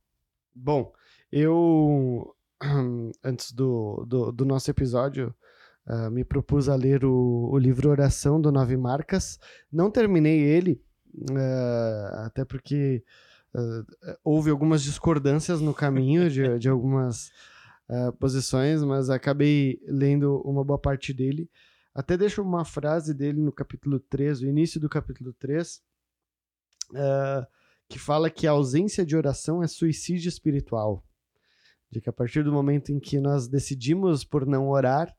Bom, 0.54 0.92
eu, 1.32 2.36
antes 3.24 3.52
do, 3.52 4.06
do, 4.08 4.32
do 4.32 4.46
nosso 4.46 4.72
episódio, 4.72 5.34
ah, 5.86 6.10
me 6.10 6.24
propus 6.24 6.68
a 6.68 6.76
ler 6.76 7.06
o, 7.06 7.50
o 7.52 7.58
livro 7.58 7.90
Oração 7.90 8.42
do 8.42 8.52
Nove 8.52 8.76
Marcas. 8.76 9.40
Não 9.72 9.92
terminei 9.92 10.40
ele, 10.40 10.82
ah, 11.38 12.24
até 12.26 12.44
porque 12.44 13.04
ah, 13.56 14.18
houve 14.24 14.50
algumas 14.50 14.84
discordâncias 14.84 15.62
no 15.62 15.74
caminho 15.74 16.30
de, 16.30 16.60
de 16.60 16.68
algumas 16.68 17.32
ah, 17.90 18.12
posições, 18.20 18.84
mas 18.84 19.10
acabei 19.10 19.80
lendo 19.88 20.42
uma 20.42 20.64
boa 20.64 20.78
parte 20.78 21.14
dele. 21.14 21.50
Até 21.94 22.18
deixo 22.18 22.42
uma 22.42 22.66
frase 22.66 23.14
dele 23.14 23.40
no 23.40 23.54
capítulo 23.54 24.00
3, 24.00 24.42
o 24.42 24.46
início 24.46 24.80
do 24.80 24.90
capítulo 24.90 25.32
3, 25.34 25.82
ah, 26.96 27.48
que 27.88 27.98
fala 27.98 28.30
que 28.30 28.46
a 28.46 28.52
ausência 28.52 29.06
de 29.06 29.16
oração 29.16 29.64
é 29.64 29.68
suicídio 29.68 30.28
espiritual. 30.28 31.04
De 31.90 32.02
que 32.02 32.10
a 32.10 32.14
partir 32.14 32.44
do 32.44 32.52
momento 32.52 32.92
em 32.92 33.00
que 33.00 33.20
nós 33.20 33.48
decidimos 33.48 34.26
por 34.26 34.46
não 34.46 34.68
orar, 34.68 35.16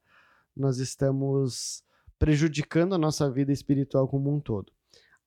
nós 0.55 0.78
estamos 0.78 1.82
prejudicando 2.18 2.95
a 2.95 2.99
nossa 2.99 3.30
vida 3.30 3.53
espiritual 3.53 4.09
como 4.09 4.34
um 4.34 4.41
todo. 4.41 4.72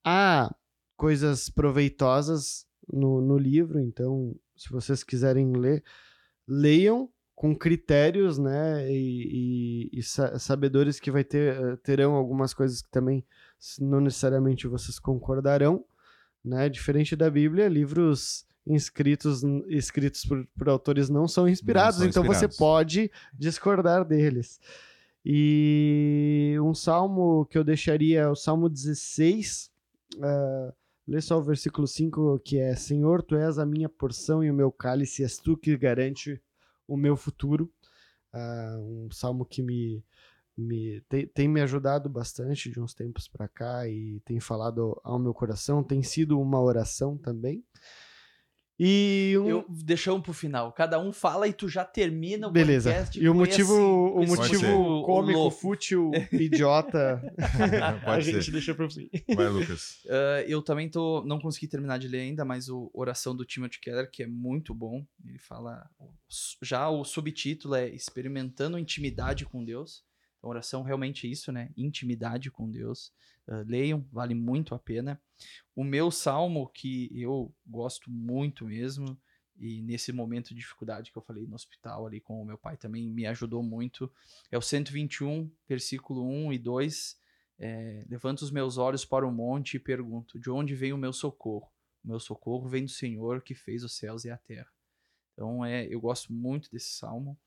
Há 0.04 0.54
coisas 0.96 1.50
proveitosas 1.50 2.68
no, 2.92 3.22
no 3.22 3.38
livro, 3.38 3.80
então, 3.80 4.36
se 4.56 4.70
vocês 4.70 5.04
quiserem 5.04 5.52
ler, 5.54 5.84
leiam 6.48 7.10
com 7.36 7.56
critérios, 7.56 8.38
né, 8.38 8.92
e, 8.92 9.90
e- 9.94 10.00
e 10.00 10.04
sa- 10.04 10.38
sabedores 10.38 11.00
que 11.00 11.10
vai 11.12 11.24
ter, 11.24 11.56
eh, 11.56 11.76
terão 11.78 12.14
algumas 12.16 12.54
coisas 12.54 12.82
que 12.82 12.90
também 12.90 13.24
não 13.80 14.02
necessariamente 14.02 14.68
vocês 14.68 15.00
concordarão, 15.00 15.86
né? 16.44 16.68
Diferente 16.70 17.16
da 17.16 17.30
Bíblia, 17.30 17.68
livros 17.70 18.46
inscritos, 18.68 19.42
escritos 19.68 20.26
por, 20.26 20.46
por 20.58 20.68
autores 20.70 21.10
não 21.10 21.28
são 21.28 21.48
inspirados, 21.48 22.00
são 22.00 22.08
então 22.10 22.24
você 22.24 22.46
pode 22.58 23.12
discordar 23.34 24.04
deles. 24.06 24.60
E 25.26 26.56
um 26.62 26.74
salmo 26.74 27.46
que 27.46 27.58
eu 27.58 27.64
deixaria 27.64 28.22
é 28.22 28.28
o 28.28 28.36
Salmo 28.36 28.68
16. 28.70 29.70
Uh, 30.16 30.74
lê 31.10 31.20
só 31.22 31.40
o 31.40 31.44
versículo 31.44 31.88
5, 31.88 32.40
que 32.40 32.60
é: 32.60 32.76
Senhor, 32.76 33.24
tu 33.24 33.36
és 33.36 33.58
a 33.58 33.66
minha 33.66 33.90
porção 33.90 34.44
e 34.44 34.52
o 34.52 34.54
meu 34.54 34.72
cálice, 34.72 35.24
és 35.24 35.38
tu 35.38 35.58
que 35.58 35.76
garante 35.76 36.42
o 36.88 36.96
meu 36.96 37.18
futuro. 37.18 37.72
Ah, 38.32 38.78
um 38.80 39.10
salmo 39.12 39.44
que 39.44 39.64
me, 39.64 40.04
me 40.56 41.02
tem, 41.10 41.28
tem 41.28 41.48
me 41.48 41.62
ajudado 41.62 42.08
bastante 42.08 42.70
de 42.70 42.80
uns 42.80 42.94
tempos 42.94 43.28
para 43.28 43.48
cá 43.48 43.88
e 43.88 44.20
tem 44.24 44.40
falado 44.40 45.00
ao 45.04 45.18
meu 45.18 45.34
coração, 45.34 45.84
tem 45.84 46.04
sido 46.04 46.40
uma 46.40 46.62
oração 46.62 47.18
também. 47.18 47.64
E 48.80 49.36
um... 49.38 49.50
Eu 49.50 49.66
deixamos 49.70 50.22
pro 50.24 50.32
final. 50.32 50.72
Cada 50.72 50.98
um 51.00 51.12
fala 51.12 51.48
e 51.48 51.54
tu 51.54 51.68
já 51.68 51.84
termina 51.84 52.48
o 52.48 52.52
Beleza. 52.52 52.90
podcast. 52.92 53.20
E 53.22 53.28
o 53.28 53.36
motivo, 53.36 53.74
esse- 53.74 53.82
o 53.82 54.24
esse 54.24 54.36
motivo 54.38 55.04
cômico, 55.06 55.40
louco. 55.40 55.58
fútil, 55.58 56.12
idiota, 56.32 57.22
a 58.06 58.20
gente 58.22 58.44
ser. 58.46 58.52
deixa 58.52 58.74
pro 58.74 58.90
fim. 58.90 59.10
Vai, 59.36 59.48
Lucas. 59.50 60.00
Ah, 60.10 60.42
eu 60.48 60.62
também 60.62 60.90
tô, 60.90 61.24
não 61.26 61.40
consegui 61.40 61.68
terminar 61.68 61.98
de 62.00 62.08
ler 62.08 62.22
ainda, 62.22 62.46
mas 62.46 62.70
o 62.70 62.90
Oração 62.94 63.36
do 63.36 63.46
Timothy 63.46 63.80
Keller, 63.80 64.10
que 64.10 64.24
é 64.24 64.28
muito 64.28 64.74
bom. 64.74 65.06
Ele 65.26 65.38
fala. 65.38 65.88
Já 66.62 66.90
o 66.90 67.04
subtítulo 67.04 67.76
é 67.76 67.90
Experimentando 67.90 68.78
Intimidade 68.80 69.46
com 69.46 69.64
Deus. 69.64 70.04
Então, 70.40 70.50
oração 70.50 70.82
realmente 70.82 71.28
é 71.28 71.30
isso, 71.30 71.52
né? 71.52 71.70
Intimidade 71.78 72.50
com 72.50 72.70
Deus. 72.70 73.14
Ah, 73.48 73.64
leiam, 73.68 74.06
vale 74.12 74.34
muito 74.34 74.74
a 74.74 74.80
pena. 74.80 75.22
O 75.76 75.84
meu 75.84 76.10
salmo, 76.10 76.68
que 76.68 77.10
eu 77.14 77.54
gosto 77.66 78.10
muito 78.10 78.66
mesmo, 78.66 79.20
e 79.58 79.82
nesse 79.82 80.14
momento 80.14 80.50
de 80.50 80.62
dificuldade 80.62 81.12
que 81.12 81.18
eu 81.18 81.22
falei 81.22 81.46
no 81.46 81.56
hospital 81.56 82.08
ali 82.08 82.22
com 82.22 82.42
o 82.42 82.46
meu 82.46 82.58
pai 82.58 82.78
também 82.78 83.10
me 83.10 83.26
ajudou 83.28 83.62
muito, 83.62 84.12
é 84.50 84.58
o 84.58 84.62
121, 84.62 85.52
versículo 85.68 86.26
1 86.26 86.54
e 86.54 86.58
2. 86.58 87.20
É, 87.62 88.06
levanto 88.10 88.42
os 88.42 88.52
meus 88.52 88.78
olhos 88.78 89.04
para 89.04 89.28
o 89.28 89.32
monte 89.32 89.76
e 89.76 89.80
pergunto: 89.80 90.40
de 90.40 90.50
onde 90.50 90.74
vem 90.76 90.94
o 90.94 90.98
meu 90.98 91.12
socorro? 91.12 91.70
O 92.04 92.08
meu 92.08 92.20
socorro 92.20 92.70
vem 92.70 92.86
do 92.86 92.92
Senhor 92.92 93.42
que 93.42 93.54
fez 93.54 93.84
os 93.84 93.98
céus 93.98 94.24
e 94.24 94.30
a 94.30 94.38
terra. 94.38 94.72
Então, 95.34 95.66
é, 95.66 95.86
eu 95.86 96.00
gosto 96.00 96.32
muito 96.32 96.72
desse 96.72 96.92
salmo. 96.92 97.38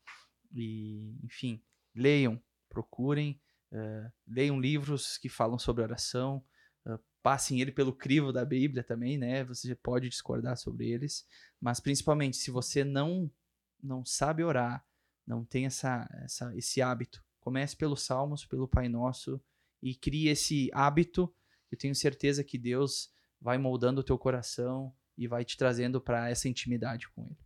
E, 0.53 1.15
enfim, 1.23 1.59
leiam, 1.95 2.39
procurem, 2.73 3.39
eh, 3.71 4.11
leiam 4.27 4.59
livros 4.59 5.17
que 5.17 5.29
falam 5.29 5.59
sobre 5.59 5.83
oração, 5.83 6.43
eh, 6.85 6.99
passem 7.21 7.61
ele 7.61 7.71
pelo 7.71 7.93
crivo 7.93 8.33
da 8.33 8.43
Bíblia 8.43 8.83
também, 8.83 9.17
né? 9.17 9.43
Você 9.45 9.75
pode 9.75 10.09
discordar 10.09 10.57
sobre 10.57 10.89
eles, 10.89 11.25
mas 11.61 11.79
principalmente 11.79 12.37
se 12.37 12.51
você 12.51 12.83
não 12.83 13.31
não 13.81 14.05
sabe 14.05 14.43
orar, 14.43 14.85
não 15.27 15.43
tem 15.45 15.65
essa, 15.65 16.09
essa 16.23 16.55
esse 16.55 16.81
hábito, 16.81 17.23
comece 17.39 17.75
pelos 17.75 18.01
Salmos, 18.03 18.45
pelo 18.45 18.67
Pai 18.67 18.89
Nosso 18.89 19.41
e 19.81 19.95
crie 19.95 20.29
esse 20.29 20.69
hábito. 20.73 21.33
Eu 21.71 21.77
tenho 21.77 21.95
certeza 21.95 22.43
que 22.43 22.57
Deus 22.57 23.11
vai 23.39 23.57
moldando 23.57 24.01
o 24.01 24.03
teu 24.03 24.17
coração 24.17 24.93
e 25.17 25.27
vai 25.27 25.43
te 25.45 25.57
trazendo 25.57 26.01
para 26.01 26.29
essa 26.29 26.47
intimidade 26.47 27.09
com 27.09 27.25
Ele. 27.25 27.42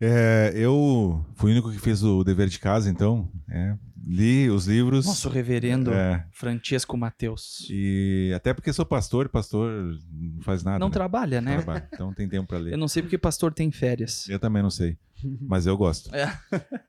É, 0.00 0.52
eu 0.54 1.24
fui 1.34 1.50
o 1.50 1.52
único 1.54 1.72
que 1.72 1.78
fez 1.78 2.02
o 2.04 2.22
dever 2.22 2.48
de 2.48 2.58
casa, 2.58 2.88
então. 2.88 3.28
é, 3.48 3.76
li 4.06 4.48
os 4.48 4.66
livros. 4.66 5.04
Nosso 5.04 5.28
reverendo 5.28 5.92
É, 5.92 6.24
Francesco 6.30 6.96
Mateus. 6.96 7.66
e 7.68 8.32
até 8.34 8.54
porque 8.54 8.72
sou 8.72 8.86
pastor, 8.86 9.28
pastor 9.28 9.98
não 10.10 10.40
faz 10.42 10.62
nada. 10.62 10.78
Não 10.78 10.88
né? 10.88 10.92
trabalha, 10.92 11.40
né? 11.40 11.56
Trabalha, 11.56 11.88
então 11.92 12.14
tem 12.14 12.28
tempo 12.28 12.46
para 12.48 12.58
ler. 12.58 12.72
Eu 12.72 12.78
não 12.78 12.88
sei 12.88 13.02
porque 13.02 13.18
pastor 13.18 13.52
tem 13.52 13.70
férias. 13.70 14.28
Eu 14.28 14.38
também 14.38 14.62
não 14.62 14.70
sei, 14.70 14.96
mas 15.40 15.66
eu 15.66 15.76
gosto. 15.76 16.14
É. 16.14 16.38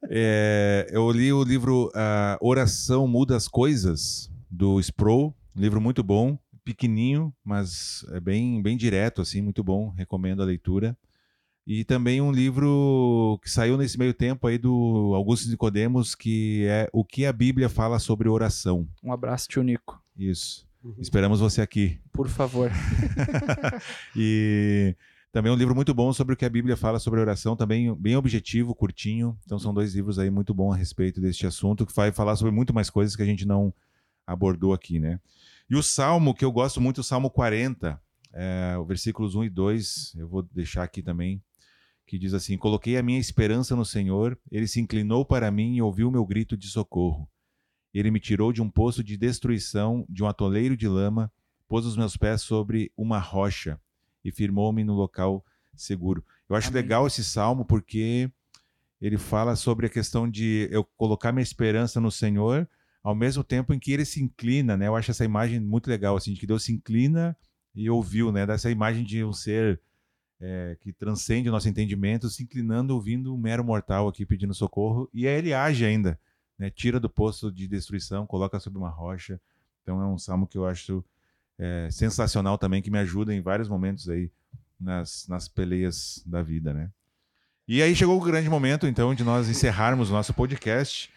É, 0.10 0.88
eu 0.91 1.12
li 1.12 1.34
o 1.34 1.43
livro 1.43 1.91
ah, 1.93 2.38
Oração 2.41 3.07
Muda 3.07 3.36
as 3.36 3.47
Coisas, 3.47 4.32
do 4.49 4.80
Sproul, 4.80 5.36
um 5.55 5.62
livro 5.62 5.82
muito 5.82 6.01
bom, 6.03 6.38
pequenininho, 6.64 7.34
mas 7.43 8.05
é 8.12 8.20
bem, 8.20 8.62
bem 8.62 8.78
direto, 8.78 9.22
assim, 9.22 9.41
muito 9.41 9.64
bom, 9.64 9.89
recomendo 9.89 10.41
a 10.41 10.45
leitura. 10.45 10.95
E 11.66 11.84
também 11.84 12.20
um 12.20 12.32
livro 12.32 13.39
que 13.43 13.49
saiu 13.49 13.78
nesse 13.78 13.97
meio 13.97 14.14
tempo 14.14 14.47
aí 14.47 14.57
do 14.57 15.14
Augusto 15.16 15.49
Nicodemos, 15.49 16.16
que 16.16 16.66
é 16.66 16.89
O 16.91 17.05
que 17.05 17.26
a 17.26 17.34
Bíblia 17.34 17.70
fala 17.70 17.99
sobre 17.99 18.28
oração. 18.28 18.88
Um 19.03 19.14
abraço, 19.14 19.47
tio 19.47 19.62
Nico. 19.62 20.01
Isso. 20.18 20.68
Uhum. 20.84 20.95
Esperamos 20.99 21.39
você 21.39 21.62
aqui. 21.62 21.99
Por 22.12 22.28
favor. 22.28 22.72
e 24.16 24.95
também 25.32 25.51
um 25.51 25.55
livro 25.55 25.76
muito 25.76 25.93
bom 25.93 26.12
sobre 26.12 26.34
o 26.34 26.38
que 26.38 26.45
a 26.45 26.49
Bíblia 26.49 26.76
fala 26.76 26.97
sobre 26.97 27.20
oração, 27.20 27.55
também 27.55 27.93
bem 27.95 28.16
objetivo, 28.16 28.74
curtinho. 28.74 29.38
Então 29.45 29.60
são 29.60 29.74
dois 29.74 29.93
livros 29.93 30.18
aí 30.18 30.30
muito 30.32 30.53
bons 30.53 30.74
a 30.74 30.78
respeito 30.78 31.22
deste 31.22 31.45
assunto, 31.45 31.86
que 31.86 31.95
vai 31.95 32.12
falar 32.12 32.36
sobre 32.36 32.51
muito 32.51 32.74
mais 32.74 32.89
coisas 32.89 33.16
que 33.16 33.22
a 33.22 33.26
gente 33.26 33.45
não 33.45 33.72
abordou 34.26 34.74
aqui, 34.74 34.99
né? 34.99 35.20
E 35.70 35.76
o 35.76 35.84
Salmo, 35.84 36.34
que 36.34 36.43
eu 36.43 36.51
gosto 36.51 36.82
muito, 36.82 37.01
o 37.01 37.03
Salmo 37.03 37.30
40, 37.30 38.01
é, 38.34 38.76
o 38.80 38.86
versículos 38.86 39.36
1 39.36 39.43
e 39.43 39.49
2, 39.49 40.16
eu 40.18 40.28
vou 40.28 40.41
deixar 40.41 40.84
aqui 40.84 41.03
também, 41.03 41.41
que 42.10 42.18
diz 42.18 42.34
assim: 42.34 42.57
Coloquei 42.57 42.97
a 42.97 43.03
minha 43.03 43.20
esperança 43.20 43.76
no 43.76 43.86
Senhor, 43.86 44.38
ele 44.51 44.68
se 44.68 44.82
inclinou 44.82 45.24
para 45.24 45.51
mim 45.51 45.76
e 45.76 45.82
ouviu 45.82 46.10
meu 46.10 46.26
grito 46.26 46.57
de 46.57 46.68
socorro. 46.68 47.30
Ele 47.93 48.10
me 48.10 48.20
tirou 48.20 48.51
de 48.51 48.64
um 48.64 48.70
poço 48.70 49.03
de 49.03 49.16
destruição, 49.16 50.05
de 50.10 50.24
um 50.24 50.28
atoleiro 50.28 50.76
de 50.76 50.88
lama, 50.88 51.32
pôs 51.68 51.86
os 51.86 51.95
meus 51.95 52.18
pés 52.18 52.41
sobre 52.41 52.91
uma 52.97 53.20
rocha 53.20 53.80
e 54.26 54.32
firmou-me 54.32 54.84
no 54.84 54.95
local 54.95 55.45
seguro. 55.76 56.26
Eu 56.49 56.55
acho 56.55 56.70
Amém. 56.70 56.82
legal 56.82 57.05
esse 57.05 57.24
salmo 57.24 57.64
porque 57.64 58.30
ele 58.99 59.18
fala 59.18 59.55
sobre 59.55 59.86
a 59.86 59.89
questão 59.89 60.28
de 60.28 60.68
eu 60.72 60.84
colocar 60.97 61.32
minha 61.32 61.43
esperança 61.43 62.01
no 62.01 62.12
Senhor, 62.12 62.68
ao 63.03 63.14
mesmo 63.14 63.43
tempo 63.43 63.72
em 63.72 63.80
que 63.80 63.91
ele 63.91 64.03
se 64.03 64.22
inclina, 64.22 64.76
né? 64.76 64.88
Eu 64.88 64.95
acho 64.95 65.12
essa 65.12 65.24
imagem 65.24 65.60
muito 65.60 65.88
legal, 65.88 66.18
assim, 66.18 66.34
de 66.34 66.39
que 66.39 66.47
Deus 66.47 66.64
se 66.64 66.74
inclina 66.74 67.38
e 67.76 67.88
ouviu, 67.88 68.32
né? 68.32 68.47
Dessa 68.47 68.72
imagem 68.72 69.03
de 69.03 69.24
um 69.24 69.32
ser 69.32 69.80
é, 70.40 70.78
que 70.80 70.94
transcende 70.94 71.50
o 71.50 71.52
nosso 71.52 71.68
entendimento, 71.68 72.30
se 72.30 72.44
inclinando, 72.44 72.94
ouvindo 72.94 73.34
um 73.34 73.38
mero 73.38 73.64
mortal 73.64 74.08
aqui 74.08 74.26
pedindo 74.26 74.54
socorro, 74.54 75.10
e 75.14 75.28
aí 75.28 75.38
ele 75.38 75.54
age 75.54 75.86
ainda, 75.86 76.20
né? 76.58 76.70
Tira 76.70 77.00
do 77.00 77.10
poço 77.10 77.52
de 77.52 77.68
destruição, 77.68 78.26
coloca 78.26 78.60
sobre 78.60 78.80
uma 78.80 78.90
rocha. 78.90 79.40
Então 79.82 80.02
é 80.02 80.06
um 80.06 80.18
salmo 80.18 80.48
que 80.48 80.58
eu 80.58 80.66
acho 80.66 81.04
é, 81.58 81.90
sensacional 81.92 82.58
também, 82.58 82.82
que 82.82 82.92
me 82.92 83.00
ajuda 83.00 83.34
em 83.34 83.42
vários 83.42 83.68
momentos 83.68 84.08
aí 84.08 84.32
nas, 84.80 85.28
nas 85.28 85.48
peleias 85.48 86.24
da 86.26 86.42
vida, 86.42 86.74
né? 86.74 86.90
E 87.68 87.84
aí 87.84 87.96
chegou 87.96 88.18
o 88.18 88.24
grande 88.24 88.50
momento, 88.50 88.88
então, 88.88 89.14
de 89.14 89.24
nós 89.24 89.48
encerrarmos 89.48 90.10
o 90.10 90.14
nosso 90.14 90.34
podcast 90.34 91.12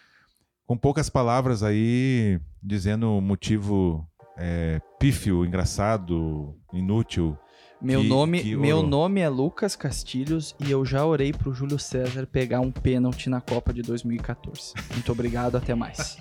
com 0.67 0.77
poucas 0.77 1.09
palavras 1.09 1.63
aí, 1.63 2.39
dizendo 2.63 3.17
o 3.17 3.21
motivo 3.21 4.07
é, 4.37 4.81
pífio, 4.99 5.45
engraçado, 5.45 6.55
inútil. 6.73 7.39
Meu, 7.83 8.01
Que- 8.03 8.09
nome, 8.09 8.43
que 8.43 8.57
meu 8.57 8.83
nome 8.83 9.21
é 9.21 9.29
Lucas 9.29 9.75
Castilhos 9.75 10.55
e 10.65 10.71
eu 10.71 10.85
já 10.85 11.05
orei 11.05 11.33
pro 11.33 11.53
Júlio 11.53 11.79
César 11.79 12.27
pegar 12.27 12.61
um 12.61 12.71
pênalti 12.71 13.29
na 13.29 13.41
Copa 13.41 13.73
de 13.73 13.83
2014. 13.83 14.73
Muito 14.93 15.11
obrigado, 15.11 15.57
até 15.57 15.75
mais. 15.75 16.17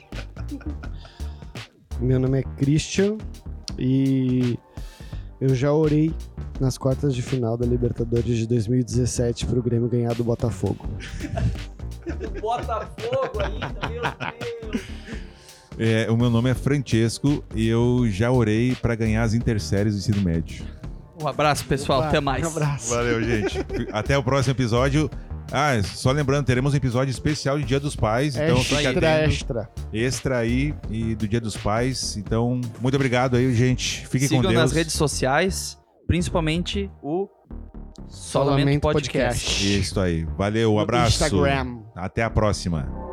Meu 1.99 2.19
nome 2.19 2.39
é 2.39 2.43
Christian 2.43 3.17
e 3.77 4.57
eu 5.39 5.53
já 5.53 5.71
orei 5.71 6.11
nas 6.59 6.77
quartas 6.79 7.13
de 7.13 7.21
final 7.21 7.55
da 7.55 7.65
Libertadores 7.65 8.37
de 8.37 8.47
2017 8.47 9.45
pro 9.45 9.61
Grêmio 9.61 9.87
ganhar 9.87 10.15
do 10.15 10.23
Botafogo. 10.23 10.87
Botafogo 12.41 13.39
ainda, 13.39 13.87
meu 13.87 14.01
Deus. 14.71 14.81
É, 15.77 16.09
o 16.11 16.17
meu 16.17 16.29
nome 16.29 16.49
é 16.49 16.53
Francesco 16.55 17.43
e 17.55 17.67
eu 17.67 18.05
já 18.09 18.31
orei 18.31 18.75
para 18.75 18.95
ganhar 18.95 19.21
as 19.23 19.33
interséries 19.35 19.93
do 19.93 19.99
ensino 19.99 20.21
médio. 20.21 20.65
Um 21.21 21.27
abraço, 21.27 21.65
pessoal, 21.65 21.99
Opa, 21.99 22.07
até 22.09 22.19
mais. 22.19 22.43
Um 22.43 22.47
abraço. 22.47 22.89
Valeu, 22.89 23.21
gente. 23.23 23.65
Até 23.91 24.17
o 24.17 24.23
próximo 24.23 24.53
episódio. 24.53 25.09
Ah, 25.51 25.73
só 25.83 26.11
lembrando, 26.11 26.45
teremos 26.45 26.73
um 26.73 26.77
episódio 26.77 27.11
especial 27.11 27.59
de 27.59 27.65
Dia 27.65 27.79
dos 27.79 27.93
Pais, 27.95 28.37
então 28.37 28.57
fique 28.63 28.87
extra, 28.87 29.15
atento. 29.15 29.29
extra. 29.31 29.69
Extra 29.91 30.37
aí 30.37 30.73
e 30.89 31.13
do 31.13 31.27
Dia 31.27 31.41
dos 31.41 31.57
Pais. 31.57 32.15
Então, 32.15 32.61
muito 32.79 32.95
obrigado 32.95 33.35
aí, 33.35 33.53
gente. 33.53 34.07
Fiquem 34.07 34.29
Sigam 34.29 34.43
com 34.43 34.49
Deus. 34.49 34.61
nas 34.61 34.71
redes 34.71 34.93
sociais, 34.93 35.77
principalmente 36.07 36.89
o 37.03 37.27
Solamente 38.07 38.79
Solamente 38.79 38.79
Podcast. 38.81 39.45
Podcast. 39.45 39.79
Isso 39.79 39.99
aí. 39.99 40.25
Valeu, 40.37 40.73
um 40.73 40.79
abraço. 40.79 41.23
Instagram. 41.23 41.79
Até 41.95 42.23
a 42.23 42.29
próxima. 42.29 43.10